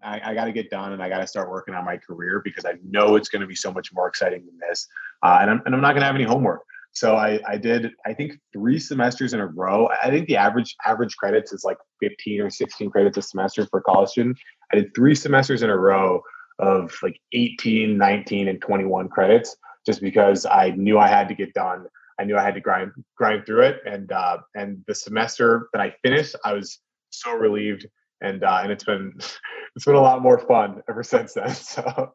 I, 0.04 0.32
I 0.32 0.34
got 0.34 0.46
to 0.46 0.52
get 0.52 0.70
done, 0.70 0.94
and 0.94 1.02
I 1.04 1.10
got 1.10 1.20
to 1.20 1.28
start 1.28 1.50
working 1.50 1.74
on 1.74 1.86
my 1.86 1.98
career 1.98 2.42
because 2.44 2.66
I 2.66 2.74
know 2.88 3.16
it's 3.16 3.30
going 3.30 3.42
to 3.42 3.48
be 3.48 3.56
so 3.56 3.72
much 3.72 3.94
more 3.94 4.08
exciting 4.08 4.46
than 4.46 4.58
this. 4.68 4.88
Uh, 5.24 5.40
and 5.42 5.52
I'm 5.52 5.62
and 5.66 5.76
I'm 5.76 5.82
not 5.82 5.92
going 5.92 6.02
to 6.02 6.06
have 6.06 6.16
any 6.16 6.24
homework. 6.24 6.62
So 6.92 7.16
I, 7.16 7.40
I 7.48 7.58
did 7.58 7.92
I 8.06 8.14
think 8.14 8.34
three 8.52 8.80
semesters 8.80 9.34
in 9.34 9.40
a 9.40 9.48
row. 9.48 9.90
I 10.04 10.10
think 10.10 10.28
the 10.28 10.38
average 10.38 10.76
average 10.86 11.16
credits 11.18 11.54
is 11.54 11.64
like 11.64 11.78
15 12.02 12.42
or 12.42 12.50
16 12.50 12.90
credits 12.90 13.18
a 13.18 13.22
semester 13.22 13.66
for 13.68 13.80
a 13.80 13.84
college 13.84 14.10
student. 14.10 14.38
I 14.72 14.78
did 14.78 14.96
three 14.96 15.16
semesters 15.16 15.62
in 15.62 15.70
a 15.70 15.78
row 15.78 16.22
of 16.60 16.94
like 17.02 17.20
18, 17.32 17.98
19, 17.98 18.48
and 18.50 18.62
21 18.62 19.08
credits 19.10 19.56
just 19.86 20.02
because 20.02 20.46
I 20.46 20.72
knew 20.72 21.00
I 21.00 21.08
had 21.08 21.28
to 21.30 21.36
get 21.36 21.54
done. 21.54 21.86
I 22.20 22.26
knew 22.26 22.38
I 22.38 22.44
had 22.44 22.56
to 22.56 22.62
grind 22.62 22.92
grind 23.16 23.46
through 23.46 23.62
it, 23.62 23.82
and 23.86 24.12
uh, 24.12 24.40
and 24.56 24.84
the 24.88 24.96
semester 24.96 25.70
that 25.74 25.82
I 25.82 25.96
finished, 26.04 26.36
I 26.44 26.54
was 26.54 26.80
so 27.12 27.32
relieved, 27.34 27.88
and 28.22 28.44
uh, 28.44 28.60
and 28.64 28.72
it's 28.72 28.84
been 28.84 29.14
it's 29.76 29.86
been 29.86 29.96
a 29.96 30.02
lot 30.02 30.22
more 30.22 30.40
fun 30.40 30.82
ever 30.90 31.04
since 31.04 31.34
then. 31.34 31.50
So 31.56 32.14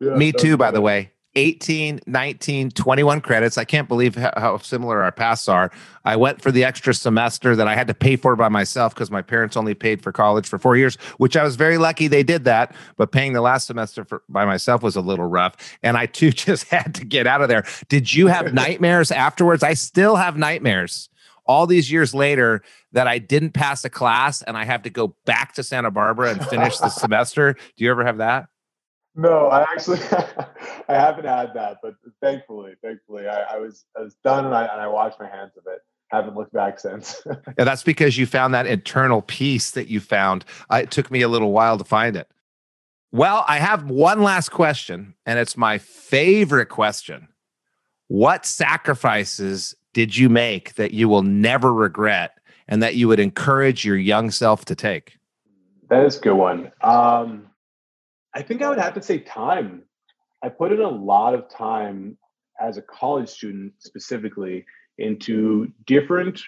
yeah, 0.00 0.14
me 0.14 0.32
too, 0.32 0.56
by 0.56 0.70
the 0.70 0.82
way. 0.82 1.12
18, 1.36 2.00
19, 2.06 2.70
21 2.70 3.20
credits. 3.20 3.58
I 3.58 3.64
can't 3.64 3.88
believe 3.88 4.14
how, 4.14 4.32
how, 4.36 4.56
similar 4.58 5.02
our 5.02 5.12
paths 5.12 5.48
are. 5.48 5.70
I 6.04 6.16
went 6.16 6.40
for 6.40 6.50
the 6.50 6.64
extra 6.64 6.94
semester 6.94 7.54
that 7.54 7.68
I 7.68 7.74
had 7.74 7.86
to 7.88 7.94
pay 7.94 8.16
for 8.16 8.34
by 8.36 8.48
myself 8.48 8.94
because 8.94 9.10
my 9.10 9.20
parents 9.22 9.56
only 9.56 9.74
paid 9.74 10.02
for 10.02 10.12
college 10.12 10.48
for 10.48 10.58
four 10.58 10.76
years, 10.76 10.96
which 11.18 11.36
I 11.36 11.44
was 11.44 11.56
very 11.56 11.76
lucky 11.76 12.08
they 12.08 12.22
did 12.22 12.44
that. 12.44 12.74
But 12.96 13.12
paying 13.12 13.34
the 13.34 13.42
last 13.42 13.66
semester 13.66 14.04
for, 14.04 14.22
by 14.30 14.46
myself 14.46 14.82
was 14.82 14.96
a 14.96 15.02
little 15.02 15.26
rough. 15.26 15.78
And 15.82 15.96
I 15.98 16.06
too 16.06 16.30
just 16.32 16.68
had 16.68 16.94
to 16.96 17.04
get 17.04 17.26
out 17.26 17.42
of 17.42 17.48
there. 17.48 17.64
Did 17.88 18.12
you 18.14 18.28
have 18.28 18.54
nightmares 18.54 19.12
afterwards? 19.12 19.62
I 19.62 19.74
still 19.74 20.16
have 20.16 20.38
nightmares 20.38 21.10
all 21.46 21.66
these 21.66 21.90
years 21.90 22.14
later 22.14 22.62
that 22.92 23.06
I 23.06 23.18
didn't 23.18 23.52
pass 23.52 23.84
a 23.84 23.90
class 23.90 24.42
and 24.42 24.56
I 24.56 24.64
have 24.64 24.82
to 24.82 24.90
go 24.90 25.16
back 25.24 25.54
to 25.54 25.62
Santa 25.62 25.90
Barbara 25.90 26.30
and 26.30 26.46
finish 26.46 26.78
the 26.78 26.88
semester. 26.90 27.54
Do 27.76 27.84
you 27.84 27.90
ever 27.90 28.04
have 28.04 28.18
that? 28.18 28.48
No, 29.16 29.46
I 29.48 29.62
actually 29.62 29.98
I 30.88 30.94
haven't 30.94 31.24
had 31.24 31.54
that, 31.54 31.78
but 31.82 31.94
thankfully, 32.22 32.74
thankfully, 32.82 33.26
I, 33.26 33.54
I 33.54 33.58
was 33.58 33.86
I 33.96 34.02
was 34.02 34.14
done 34.22 34.44
and 34.44 34.54
I 34.54 34.64
and 34.66 34.80
I 34.80 34.86
washed 34.88 35.18
my 35.18 35.28
hands 35.28 35.52
of 35.56 35.64
it. 35.66 35.80
Haven't 36.08 36.36
looked 36.36 36.52
back 36.52 36.78
since. 36.78 37.22
yeah, 37.26 37.64
that's 37.64 37.82
because 37.82 38.16
you 38.16 38.26
found 38.26 38.54
that 38.54 38.66
internal 38.66 39.22
peace 39.22 39.72
that 39.72 39.88
you 39.88 40.00
found. 40.00 40.44
Uh, 40.70 40.80
it 40.82 40.90
took 40.90 41.10
me 41.10 41.22
a 41.22 41.28
little 41.28 41.50
while 41.50 41.78
to 41.78 41.84
find 41.84 42.14
it. 42.14 42.28
Well, 43.10 43.44
I 43.48 43.58
have 43.58 43.88
one 43.90 44.22
last 44.22 44.50
question, 44.50 45.14
and 45.24 45.38
it's 45.38 45.56
my 45.56 45.78
favorite 45.78 46.66
question. 46.66 47.28
What 48.08 48.44
sacrifices 48.44 49.74
did 49.96 50.14
you 50.14 50.28
make 50.28 50.74
that 50.74 50.92
you 50.92 51.08
will 51.08 51.22
never 51.22 51.72
regret 51.72 52.38
and 52.68 52.82
that 52.82 52.96
you 52.96 53.08
would 53.08 53.18
encourage 53.18 53.82
your 53.82 53.96
young 53.96 54.30
self 54.30 54.66
to 54.66 54.74
take? 54.74 55.16
That 55.88 56.04
is 56.04 56.18
a 56.18 56.20
good 56.20 56.34
one. 56.34 56.70
Um, 56.82 57.46
I 58.34 58.42
think 58.42 58.60
I 58.60 58.68
would 58.68 58.78
have 58.78 58.92
to 58.92 59.00
say 59.00 59.20
time. 59.20 59.84
I 60.44 60.50
put 60.50 60.70
in 60.70 60.82
a 60.82 60.88
lot 60.88 61.32
of 61.32 61.48
time 61.48 62.18
as 62.60 62.76
a 62.76 62.82
college 62.82 63.30
student 63.30 63.72
specifically 63.78 64.66
into 64.98 65.72
different 65.86 66.42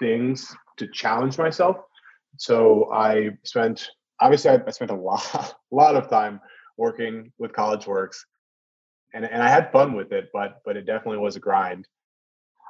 things 0.00 0.52
to 0.78 0.88
challenge 0.88 1.38
myself. 1.38 1.76
So 2.38 2.90
I 2.92 3.36
spent 3.44 3.88
obviously 4.18 4.50
I, 4.50 4.70
spent 4.72 4.90
a 4.90 4.96
lot 4.96 5.54
lot 5.70 5.94
of 5.94 6.10
time 6.10 6.40
working 6.76 7.30
with 7.38 7.52
College 7.52 7.86
Works 7.86 8.26
and, 9.14 9.24
and 9.24 9.44
I 9.44 9.48
had 9.48 9.70
fun 9.70 9.94
with 9.94 10.10
it, 10.10 10.30
but 10.32 10.60
but 10.64 10.76
it 10.76 10.86
definitely 10.86 11.18
was 11.18 11.36
a 11.36 11.40
grind. 11.40 11.86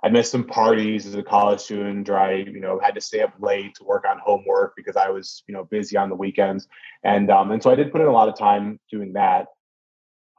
I 0.04 0.08
missed 0.08 0.30
some 0.30 0.44
parties 0.44 1.06
as 1.06 1.14
a 1.14 1.22
college 1.22 1.60
student, 1.60 2.08
or 2.08 2.18
I, 2.18 2.34
you 2.34 2.60
know, 2.60 2.78
had 2.78 2.94
to 2.94 3.00
stay 3.00 3.20
up 3.20 3.34
late 3.40 3.74
to 3.76 3.84
work 3.84 4.04
on 4.08 4.18
homework 4.18 4.74
because 4.76 4.96
I 4.96 5.10
was, 5.10 5.42
you 5.48 5.54
know, 5.54 5.64
busy 5.64 5.96
on 5.96 6.08
the 6.08 6.14
weekends. 6.14 6.68
And 7.02 7.30
um, 7.30 7.50
and 7.50 7.62
so 7.62 7.70
I 7.70 7.74
did 7.74 7.92
put 7.92 8.00
in 8.00 8.06
a 8.06 8.12
lot 8.12 8.28
of 8.28 8.38
time 8.38 8.78
doing 8.90 9.12
that. 9.14 9.48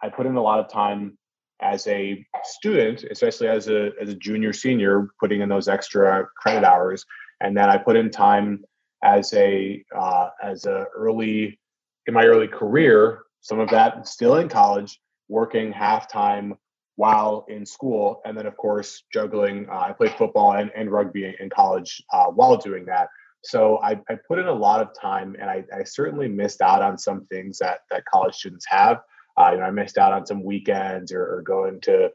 I 0.01 0.09
put 0.09 0.25
in 0.25 0.35
a 0.35 0.41
lot 0.41 0.59
of 0.59 0.71
time 0.71 1.17
as 1.61 1.85
a 1.87 2.25
student, 2.43 3.03
especially 3.11 3.47
as 3.47 3.67
a 3.67 3.91
as 4.01 4.09
a 4.09 4.15
junior 4.15 4.53
senior, 4.53 5.09
putting 5.19 5.41
in 5.41 5.49
those 5.49 5.67
extra 5.67 6.27
credit 6.37 6.63
hours. 6.63 7.05
And 7.41 7.55
then 7.55 7.69
I 7.69 7.77
put 7.77 7.95
in 7.95 8.09
time 8.09 8.63
as 9.03 9.33
a 9.33 9.83
uh, 9.95 10.29
as 10.41 10.65
a 10.65 10.85
early 10.95 11.59
in 12.07 12.13
my 12.13 12.25
early 12.25 12.47
career, 12.47 13.23
some 13.41 13.59
of 13.59 13.69
that 13.69 14.07
still 14.07 14.37
in 14.37 14.49
college, 14.49 14.99
working 15.27 15.71
half 15.71 16.11
time 16.11 16.55
while 16.99 17.45
in 17.47 17.65
school. 17.65 18.21
And 18.25 18.37
then, 18.37 18.45
of 18.45 18.57
course, 18.57 19.03
juggling. 19.13 19.69
Uh, 19.71 19.85
I 19.87 19.93
played 19.93 20.11
football 20.15 20.51
and, 20.51 20.69
and 20.75 20.91
rugby 20.91 21.33
in 21.39 21.49
college 21.49 22.03
uh, 22.11 22.25
while 22.25 22.57
doing 22.57 22.83
that. 22.87 23.07
So 23.41 23.77
I, 23.81 23.91
I, 24.09 24.17
put 24.27 24.37
in 24.37 24.47
a 24.47 24.53
lot 24.53 24.81
of 24.81 24.89
time, 24.99 25.37
and 25.39 25.49
I, 25.49 25.63
I, 25.73 25.85
certainly 25.85 26.27
missed 26.27 26.59
out 26.59 26.81
on 26.81 26.97
some 26.97 27.25
things 27.27 27.57
that 27.59 27.79
that 27.89 28.03
college 28.03 28.35
students 28.35 28.65
have. 28.67 28.99
Uh, 29.37 29.51
you 29.53 29.59
know, 29.59 29.63
I 29.63 29.71
missed 29.71 29.97
out 29.97 30.11
on 30.11 30.25
some 30.25 30.43
weekends 30.43 31.13
or, 31.13 31.21
or 31.21 31.41
going 31.41 31.79
to 31.83 32.09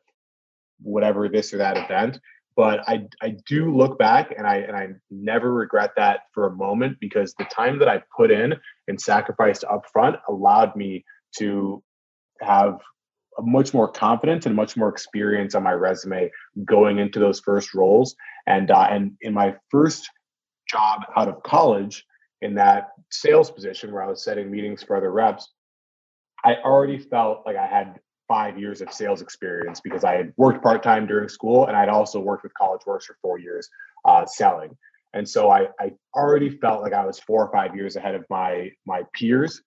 whatever 0.82 1.30
this 1.30 1.54
or 1.54 1.56
that 1.58 1.78
event. 1.78 2.20
But 2.54 2.86
I 2.86 3.06
I 3.22 3.36
do 3.46 3.74
look 3.74 3.98
back, 3.98 4.34
and 4.36 4.46
I 4.46 4.56
and 4.56 4.76
I 4.76 4.88
never 5.10 5.50
regret 5.50 5.92
that 5.96 6.24
for 6.34 6.46
a 6.46 6.54
moment 6.54 6.98
because 7.00 7.32
the 7.38 7.46
time 7.46 7.78
that 7.78 7.88
I 7.88 8.02
put 8.14 8.30
in 8.30 8.52
and 8.86 9.00
sacrificed 9.00 9.64
up 9.64 9.84
front 9.90 10.16
allowed 10.28 10.76
me 10.76 11.06
to 11.38 11.82
have 12.42 12.80
much 13.40 13.74
more 13.74 13.88
confidence 13.88 14.46
and 14.46 14.54
much 14.54 14.76
more 14.76 14.88
experience 14.88 15.54
on 15.54 15.62
my 15.62 15.72
resume 15.72 16.30
going 16.64 16.98
into 16.98 17.18
those 17.18 17.40
first 17.40 17.74
roles. 17.74 18.14
And 18.46 18.70
uh, 18.70 18.86
and 18.90 19.12
in 19.20 19.32
my 19.32 19.56
first 19.70 20.08
job 20.68 21.02
out 21.16 21.28
of 21.28 21.42
college, 21.42 22.04
in 22.42 22.54
that 22.54 22.90
sales 23.10 23.50
position 23.50 23.92
where 23.92 24.02
I 24.02 24.08
was 24.08 24.22
setting 24.22 24.50
meetings 24.50 24.82
for 24.82 24.96
other 24.96 25.10
reps, 25.10 25.48
I 26.44 26.56
already 26.56 26.98
felt 26.98 27.42
like 27.46 27.56
I 27.56 27.66
had 27.66 27.98
five 28.28 28.58
years 28.58 28.80
of 28.80 28.92
sales 28.92 29.22
experience 29.22 29.80
because 29.80 30.04
I 30.04 30.14
had 30.14 30.32
worked 30.36 30.62
part 30.62 30.82
time 30.82 31.06
during 31.06 31.28
school 31.28 31.66
and 31.66 31.76
I'd 31.76 31.88
also 31.88 32.20
worked 32.20 32.42
with 32.42 32.54
College 32.54 32.82
Works 32.86 33.06
for 33.06 33.16
four 33.20 33.38
years 33.38 33.68
uh, 34.04 34.26
selling. 34.26 34.76
And 35.14 35.28
so 35.28 35.50
I, 35.50 35.68
I 35.80 35.92
already 36.14 36.50
felt 36.50 36.82
like 36.82 36.92
I 36.92 37.06
was 37.06 37.18
four 37.20 37.46
or 37.46 37.52
five 37.52 37.76
years 37.76 37.96
ahead 37.96 38.14
of 38.14 38.24
my 38.28 38.70
my 38.86 39.02
peers 39.14 39.62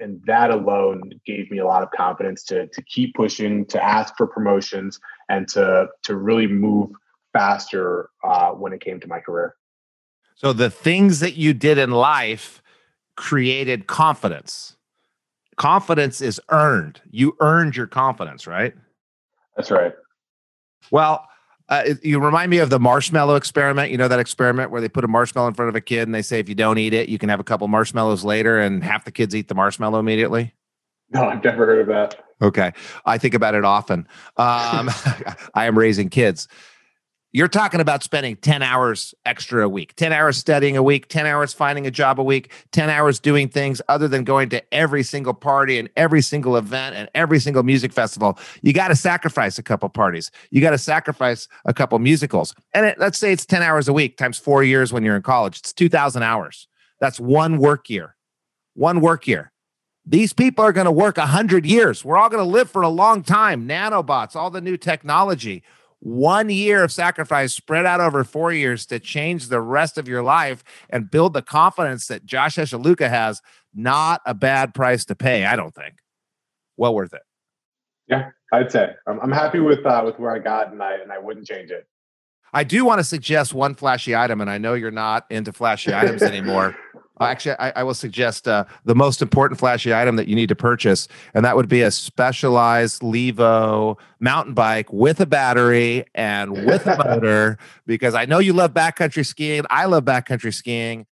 and 0.00 0.20
that 0.26 0.50
alone 0.50 1.12
gave 1.26 1.50
me 1.50 1.58
a 1.58 1.66
lot 1.66 1.82
of 1.82 1.90
confidence 1.90 2.42
to 2.44 2.66
to 2.68 2.82
keep 2.82 3.14
pushing, 3.14 3.64
to 3.66 3.82
ask 3.82 4.16
for 4.16 4.26
promotions, 4.26 5.00
and 5.28 5.48
to 5.48 5.88
to 6.02 6.16
really 6.16 6.46
move 6.46 6.90
faster 7.32 8.10
uh, 8.22 8.50
when 8.50 8.72
it 8.72 8.80
came 8.80 9.00
to 9.00 9.08
my 9.08 9.20
career. 9.20 9.56
So 10.34 10.52
the 10.52 10.70
things 10.70 11.20
that 11.20 11.34
you 11.34 11.54
did 11.54 11.78
in 11.78 11.90
life 11.90 12.62
created 13.16 13.86
confidence. 13.86 14.76
Confidence 15.56 16.20
is 16.20 16.40
earned. 16.48 17.00
You 17.10 17.36
earned 17.40 17.76
your 17.76 17.86
confidence, 17.86 18.46
right? 18.46 18.74
That's 19.56 19.70
right. 19.70 19.94
Well, 20.90 21.28
uh, 21.68 21.94
you 22.02 22.20
remind 22.20 22.50
me 22.50 22.58
of 22.58 22.70
the 22.70 22.78
marshmallow 22.78 23.36
experiment. 23.36 23.90
You 23.90 23.96
know 23.96 24.08
that 24.08 24.18
experiment 24.18 24.70
where 24.70 24.80
they 24.80 24.88
put 24.88 25.04
a 25.04 25.08
marshmallow 25.08 25.48
in 25.48 25.54
front 25.54 25.68
of 25.68 25.76
a 25.76 25.80
kid 25.80 26.02
and 26.02 26.14
they 26.14 26.22
say 26.22 26.38
if 26.38 26.48
you 26.48 26.54
don't 26.54 26.78
eat 26.78 26.92
it, 26.92 27.08
you 27.08 27.18
can 27.18 27.28
have 27.28 27.40
a 27.40 27.44
couple 27.44 27.66
marshmallows 27.68 28.24
later, 28.24 28.60
and 28.60 28.84
half 28.84 29.04
the 29.04 29.12
kids 29.12 29.34
eat 29.34 29.48
the 29.48 29.54
marshmallow 29.54 29.98
immediately. 29.98 30.52
No, 31.10 31.28
I've 31.28 31.44
never 31.44 31.66
heard 31.66 31.80
of 31.80 31.86
that. 31.88 32.24
Okay, 32.42 32.72
I 33.06 33.18
think 33.18 33.34
about 33.34 33.54
it 33.54 33.64
often. 33.64 34.00
Um, 34.36 34.90
I 35.54 35.66
am 35.66 35.78
raising 35.78 36.10
kids, 36.10 36.48
you're 37.34 37.48
talking 37.48 37.80
about 37.80 38.04
spending 38.04 38.36
10 38.36 38.62
hours 38.62 39.12
extra 39.26 39.66
a 39.66 39.68
week, 39.68 39.96
10 39.96 40.12
hours 40.12 40.36
studying 40.36 40.76
a 40.76 40.82
week, 40.84 41.08
10 41.08 41.26
hours 41.26 41.52
finding 41.52 41.84
a 41.84 41.90
job 41.90 42.20
a 42.20 42.22
week, 42.22 42.52
10 42.70 42.88
hours 42.88 43.18
doing 43.18 43.48
things 43.48 43.82
other 43.88 44.06
than 44.06 44.22
going 44.22 44.48
to 44.50 44.62
every 44.72 45.02
single 45.02 45.34
party 45.34 45.76
and 45.76 45.90
every 45.96 46.22
single 46.22 46.56
event 46.56 46.94
and 46.94 47.10
every 47.12 47.40
single 47.40 47.64
music 47.64 47.92
festival. 47.92 48.38
You 48.62 48.72
got 48.72 48.88
to 48.88 48.94
sacrifice 48.94 49.58
a 49.58 49.64
couple 49.64 49.88
parties. 49.88 50.30
You 50.50 50.60
got 50.60 50.70
to 50.70 50.78
sacrifice 50.78 51.48
a 51.64 51.74
couple 51.74 51.98
musicals. 51.98 52.54
And 52.72 52.86
it, 52.86 53.00
let's 53.00 53.18
say 53.18 53.32
it's 53.32 53.44
10 53.44 53.62
hours 53.62 53.88
a 53.88 53.92
week 53.92 54.16
times 54.16 54.38
four 54.38 54.62
years 54.62 54.92
when 54.92 55.02
you're 55.02 55.16
in 55.16 55.22
college. 55.22 55.58
It's 55.58 55.72
2,000 55.72 56.22
hours. 56.22 56.68
That's 57.00 57.18
one 57.18 57.58
work 57.58 57.90
year. 57.90 58.14
One 58.74 59.00
work 59.00 59.26
year. 59.26 59.50
These 60.06 60.34
people 60.34 60.64
are 60.64 60.72
going 60.72 60.84
to 60.84 60.92
work 60.92 61.16
100 61.16 61.66
years. 61.66 62.04
We're 62.04 62.16
all 62.16 62.28
going 62.28 62.44
to 62.44 62.48
live 62.48 62.70
for 62.70 62.82
a 62.82 62.88
long 62.88 63.24
time. 63.24 63.66
Nanobots, 63.66 64.36
all 64.36 64.50
the 64.50 64.60
new 64.60 64.76
technology 64.76 65.64
one 66.04 66.50
year 66.50 66.84
of 66.84 66.92
sacrifice 66.92 67.54
spread 67.54 67.86
out 67.86 67.98
over 67.98 68.24
four 68.24 68.52
years 68.52 68.84
to 68.84 68.98
change 68.98 69.48
the 69.48 69.60
rest 69.60 69.96
of 69.96 70.06
your 70.06 70.22
life 70.22 70.62
and 70.90 71.10
build 71.10 71.32
the 71.32 71.40
confidence 71.40 72.08
that 72.08 72.26
Josh 72.26 72.56
Esealuka 72.56 73.08
has, 73.08 73.40
not 73.74 74.20
a 74.26 74.34
bad 74.34 74.74
price 74.74 75.06
to 75.06 75.14
pay, 75.14 75.46
I 75.46 75.56
don't 75.56 75.74
think. 75.74 75.94
Well 76.76 76.94
worth 76.94 77.14
it. 77.14 77.22
Yeah, 78.06 78.30
I'd 78.52 78.70
say 78.70 78.90
I'm, 79.06 79.18
I'm 79.20 79.32
happy 79.32 79.60
with 79.60 79.86
uh, 79.86 80.02
with 80.04 80.18
where 80.18 80.30
I 80.30 80.40
got, 80.40 80.70
and 80.70 80.82
I 80.82 80.96
and 80.96 81.10
I 81.10 81.18
wouldn't 81.18 81.46
change 81.46 81.70
it. 81.70 81.88
I 82.52 82.64
do 82.64 82.84
want 82.84 82.98
to 82.98 83.04
suggest 83.04 83.54
one 83.54 83.74
flashy 83.74 84.14
item, 84.14 84.42
and 84.42 84.50
I 84.50 84.58
know 84.58 84.74
you're 84.74 84.90
not 84.90 85.24
into 85.30 85.54
flashy 85.54 85.94
items 85.94 86.22
anymore. 86.22 86.76
Uh, 87.24 87.30
actually, 87.30 87.56
I, 87.58 87.70
I, 87.76 87.82
will 87.82 87.94
suggest 87.94 88.46
uh, 88.46 88.64
the 88.84 88.94
most 88.94 89.22
important 89.22 89.58
flashy 89.58 89.94
item 89.94 90.16
that 90.16 90.28
you 90.28 90.34
need 90.34 90.48
to 90.48 90.56
purchase, 90.56 91.08
and 91.32 91.44
that 91.44 91.56
would 91.56 91.68
be 91.68 91.82
a 91.82 91.90
specialized 91.90 93.02
Levo 93.02 93.98
mountain 94.20 94.54
bike 94.54 94.92
with 94.92 95.20
a 95.20 95.26
battery 95.26 96.04
and 96.14 96.52
with 96.66 96.86
a 96.86 96.96
motor. 97.04 97.58
Because 97.86 98.14
I 98.14 98.24
know 98.26 98.38
you 98.38 98.52
love 98.52 98.74
backcountry 98.74 99.24
skiing. 99.24 99.64
I 99.70 99.86
love 99.86 100.04
backcountry 100.04 100.52
skiing. 100.52 101.06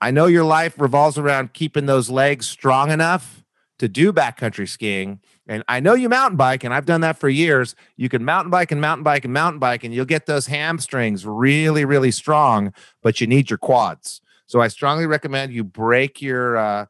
I 0.00 0.10
know 0.10 0.26
your 0.26 0.44
life 0.44 0.80
revolves 0.80 1.16
around 1.16 1.52
keeping 1.52 1.86
those 1.86 2.10
legs 2.10 2.46
strong 2.46 2.90
enough 2.90 3.44
to 3.78 3.88
do 3.88 4.12
backcountry 4.12 4.68
skiing. 4.68 5.20
And 5.46 5.64
I 5.66 5.80
know 5.80 5.94
you 5.94 6.08
mountain 6.08 6.36
bike, 6.36 6.62
and 6.64 6.72
I've 6.72 6.86
done 6.86 7.00
that 7.00 7.18
for 7.18 7.28
years. 7.28 7.74
You 7.96 8.08
can 8.08 8.24
mountain 8.24 8.50
bike 8.50 8.70
and 8.70 8.80
mountain 8.80 9.02
bike 9.02 9.24
and 9.24 9.32
mountain 9.32 9.58
bike, 9.58 9.82
and 9.82 9.94
you'll 9.94 10.04
get 10.04 10.26
those 10.26 10.46
hamstrings 10.46 11.26
really, 11.26 11.84
really 11.84 12.10
strong, 12.10 12.72
but 13.02 13.20
you 13.20 13.26
need 13.26 13.50
your 13.50 13.58
quads. 13.58 14.20
So 14.52 14.60
I 14.60 14.68
strongly 14.68 15.06
recommend 15.06 15.54
you 15.54 15.64
break 15.64 16.20
your 16.20 16.58
uh, 16.58 16.84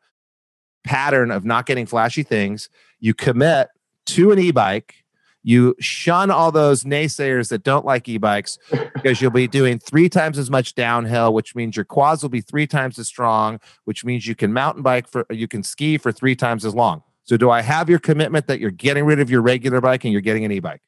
pattern 0.83 1.31
of 1.31 1.45
not 1.45 1.65
getting 1.65 1.87
flashy 1.87 2.25
things. 2.25 2.69
You 2.99 3.15
commit 3.15 3.69
to 4.07 4.33
an 4.33 4.41
e 4.41 4.51
bike. 4.51 5.05
You 5.45 5.77
shun 5.79 6.33
all 6.33 6.51
those 6.51 6.83
naysayers 6.83 7.51
that 7.51 7.63
don't 7.63 7.87
like 7.87 8.09
e 8.09 8.19
bikes 8.19 8.59
because 8.95 9.23
you'll 9.23 9.31
be 9.31 9.47
doing 9.47 9.79
three 9.79 10.09
times 10.09 10.39
as 10.39 10.51
much 10.51 10.75
downhill, 10.75 11.33
which 11.33 11.55
means 11.55 11.77
your 11.77 11.85
quads 11.85 12.23
will 12.23 12.31
be 12.31 12.41
three 12.41 12.67
times 12.67 12.99
as 12.99 13.07
strong, 13.07 13.61
which 13.85 14.05
means 14.05 14.27
you 14.27 14.35
can 14.35 14.53
mountain 14.53 14.83
bike 14.83 15.07
for, 15.07 15.25
you 15.31 15.47
can 15.47 15.63
ski 15.63 15.99
for 15.99 16.11
three 16.11 16.35
times 16.35 16.65
as 16.65 16.75
long. 16.75 17.05
So, 17.23 17.37
do 17.37 17.49
I 17.49 17.63
have 17.63 17.89
your 17.89 18.01
commitment 18.01 18.49
that 18.49 18.59
you're 18.59 18.73
getting 18.73 19.05
rid 19.05 19.21
of 19.21 19.31
your 19.31 19.41
regular 19.41 19.81
bike 19.81 20.03
and 20.03 20.11
you're 20.11 20.21
getting 20.21 20.45
an 20.45 20.51
e-bike? 20.51 20.83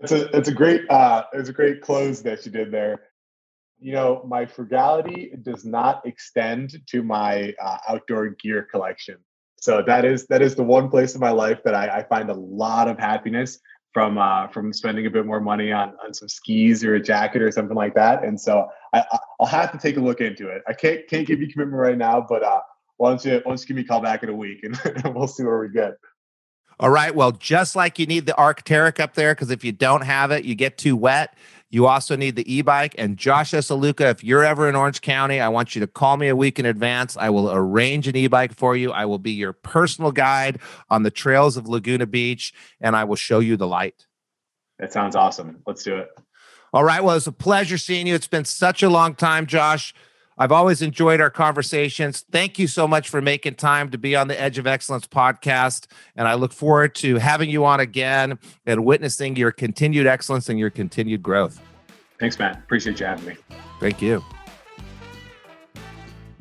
It's 0.00 0.12
a 0.12 0.26
it's 0.36 0.46
a 0.46 0.54
great 0.54 0.88
uh, 0.88 1.24
it's 1.32 1.48
a 1.48 1.52
great 1.52 1.80
close 1.80 2.22
that 2.22 2.46
you 2.46 2.52
did 2.52 2.70
there. 2.70 3.00
You 3.78 3.92
know, 3.92 4.24
my 4.26 4.46
frugality 4.46 5.32
does 5.42 5.64
not 5.64 6.06
extend 6.06 6.80
to 6.88 7.02
my 7.02 7.54
uh, 7.62 7.78
outdoor 7.88 8.30
gear 8.30 8.62
collection. 8.62 9.18
So 9.60 9.82
that 9.86 10.04
is 10.04 10.26
that 10.28 10.42
is 10.42 10.54
the 10.54 10.62
one 10.62 10.88
place 10.88 11.14
in 11.14 11.20
my 11.20 11.30
life 11.30 11.62
that 11.64 11.74
I, 11.74 11.98
I 11.98 12.02
find 12.04 12.30
a 12.30 12.34
lot 12.34 12.88
of 12.88 12.98
happiness 12.98 13.58
from 13.92 14.18
uh, 14.18 14.48
from 14.48 14.72
spending 14.72 15.06
a 15.06 15.10
bit 15.10 15.24
more 15.24 15.40
money 15.40 15.72
on 15.72 15.94
on 16.04 16.12
some 16.12 16.28
skis 16.28 16.84
or 16.84 16.94
a 16.94 17.00
jacket 17.00 17.42
or 17.42 17.50
something 17.50 17.76
like 17.76 17.94
that. 17.94 18.24
And 18.24 18.40
so 18.40 18.66
I, 18.92 19.04
I'll 19.40 19.46
have 19.46 19.72
to 19.72 19.78
take 19.78 19.96
a 19.96 20.00
look 20.00 20.20
into 20.20 20.48
it. 20.48 20.62
I 20.68 20.72
can't 20.72 21.06
can't 21.08 21.26
give 21.26 21.40
you 21.40 21.48
commitment 21.48 21.80
right 21.80 21.96
now, 21.96 22.24
but 22.26 22.42
uh, 22.42 22.60
why 22.98 23.10
don't 23.10 23.24
you 23.24 23.32
why 23.32 23.50
don't 23.50 23.60
you 23.60 23.66
give 23.66 23.76
me 23.76 23.82
a 23.82 23.86
call 23.86 24.00
back 24.00 24.22
in 24.22 24.28
a 24.28 24.34
week 24.34 24.64
and 24.64 24.78
we'll 25.14 25.26
see 25.26 25.44
where 25.44 25.58
we 25.58 25.70
get. 25.70 25.94
All 26.78 26.90
right. 26.90 27.14
Well, 27.14 27.32
just 27.32 27.74
like 27.74 27.98
you 27.98 28.04
need 28.04 28.26
the 28.26 28.34
Arc'teryx 28.34 29.00
up 29.00 29.14
there, 29.14 29.34
because 29.34 29.50
if 29.50 29.64
you 29.64 29.72
don't 29.72 30.02
have 30.02 30.30
it, 30.30 30.44
you 30.44 30.54
get 30.54 30.76
too 30.76 30.94
wet. 30.94 31.34
You 31.70 31.86
also 31.86 32.16
need 32.16 32.36
the 32.36 32.54
e-bike. 32.54 32.94
And 32.96 33.16
Josh 33.16 33.50
Esealuka, 33.50 34.10
if 34.10 34.22
you're 34.22 34.44
ever 34.44 34.68
in 34.68 34.76
Orange 34.76 35.00
County, 35.00 35.40
I 35.40 35.48
want 35.48 35.74
you 35.74 35.80
to 35.80 35.86
call 35.86 36.16
me 36.16 36.28
a 36.28 36.36
week 36.36 36.58
in 36.58 36.66
advance. 36.66 37.16
I 37.16 37.30
will 37.30 37.52
arrange 37.52 38.06
an 38.06 38.16
e-bike 38.16 38.54
for 38.54 38.76
you. 38.76 38.92
I 38.92 39.04
will 39.04 39.18
be 39.18 39.32
your 39.32 39.52
personal 39.52 40.12
guide 40.12 40.60
on 40.90 41.02
the 41.02 41.10
trails 41.10 41.56
of 41.56 41.66
Laguna 41.66 42.06
Beach, 42.06 42.54
and 42.80 42.94
I 42.94 43.04
will 43.04 43.16
show 43.16 43.40
you 43.40 43.56
the 43.56 43.66
light. 43.66 44.06
That 44.78 44.92
sounds 44.92 45.16
awesome. 45.16 45.62
Let's 45.66 45.82
do 45.82 45.96
it. 45.96 46.08
All 46.72 46.84
right. 46.84 47.02
Well, 47.02 47.16
it's 47.16 47.26
a 47.26 47.32
pleasure 47.32 47.78
seeing 47.78 48.06
you. 48.06 48.14
It's 48.14 48.28
been 48.28 48.44
such 48.44 48.82
a 48.82 48.90
long 48.90 49.14
time, 49.14 49.46
Josh. 49.46 49.94
I've 50.38 50.52
always 50.52 50.82
enjoyed 50.82 51.20
our 51.20 51.30
conversations. 51.30 52.24
Thank 52.30 52.58
you 52.58 52.66
so 52.66 52.86
much 52.86 53.08
for 53.08 53.22
making 53.22 53.54
time 53.54 53.90
to 53.90 53.98
be 53.98 54.14
on 54.14 54.28
the 54.28 54.38
Edge 54.40 54.58
of 54.58 54.66
Excellence 54.66 55.06
podcast. 55.06 55.86
And 56.14 56.28
I 56.28 56.34
look 56.34 56.52
forward 56.52 56.94
to 56.96 57.16
having 57.16 57.48
you 57.48 57.64
on 57.64 57.80
again 57.80 58.38
and 58.66 58.84
witnessing 58.84 59.36
your 59.36 59.50
continued 59.50 60.06
excellence 60.06 60.48
and 60.48 60.58
your 60.58 60.70
continued 60.70 61.22
growth. 61.22 61.60
Thanks, 62.20 62.38
Matt. 62.38 62.58
Appreciate 62.58 63.00
you 63.00 63.06
having 63.06 63.26
me. 63.26 63.36
Thank 63.80 64.02
you. 64.02 64.22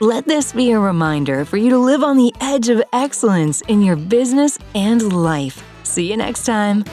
Let 0.00 0.24
this 0.24 0.54
be 0.54 0.70
a 0.70 0.80
reminder 0.80 1.44
for 1.44 1.58
you 1.58 1.68
to 1.68 1.76
live 1.76 2.02
on 2.02 2.16
the 2.16 2.32
edge 2.40 2.70
of 2.70 2.82
excellence 2.94 3.60
in 3.68 3.82
your 3.82 3.96
business 3.96 4.58
and 4.74 5.12
life. 5.12 5.62
See 5.82 6.10
you 6.10 6.16
next 6.16 6.46
time. 6.46 6.84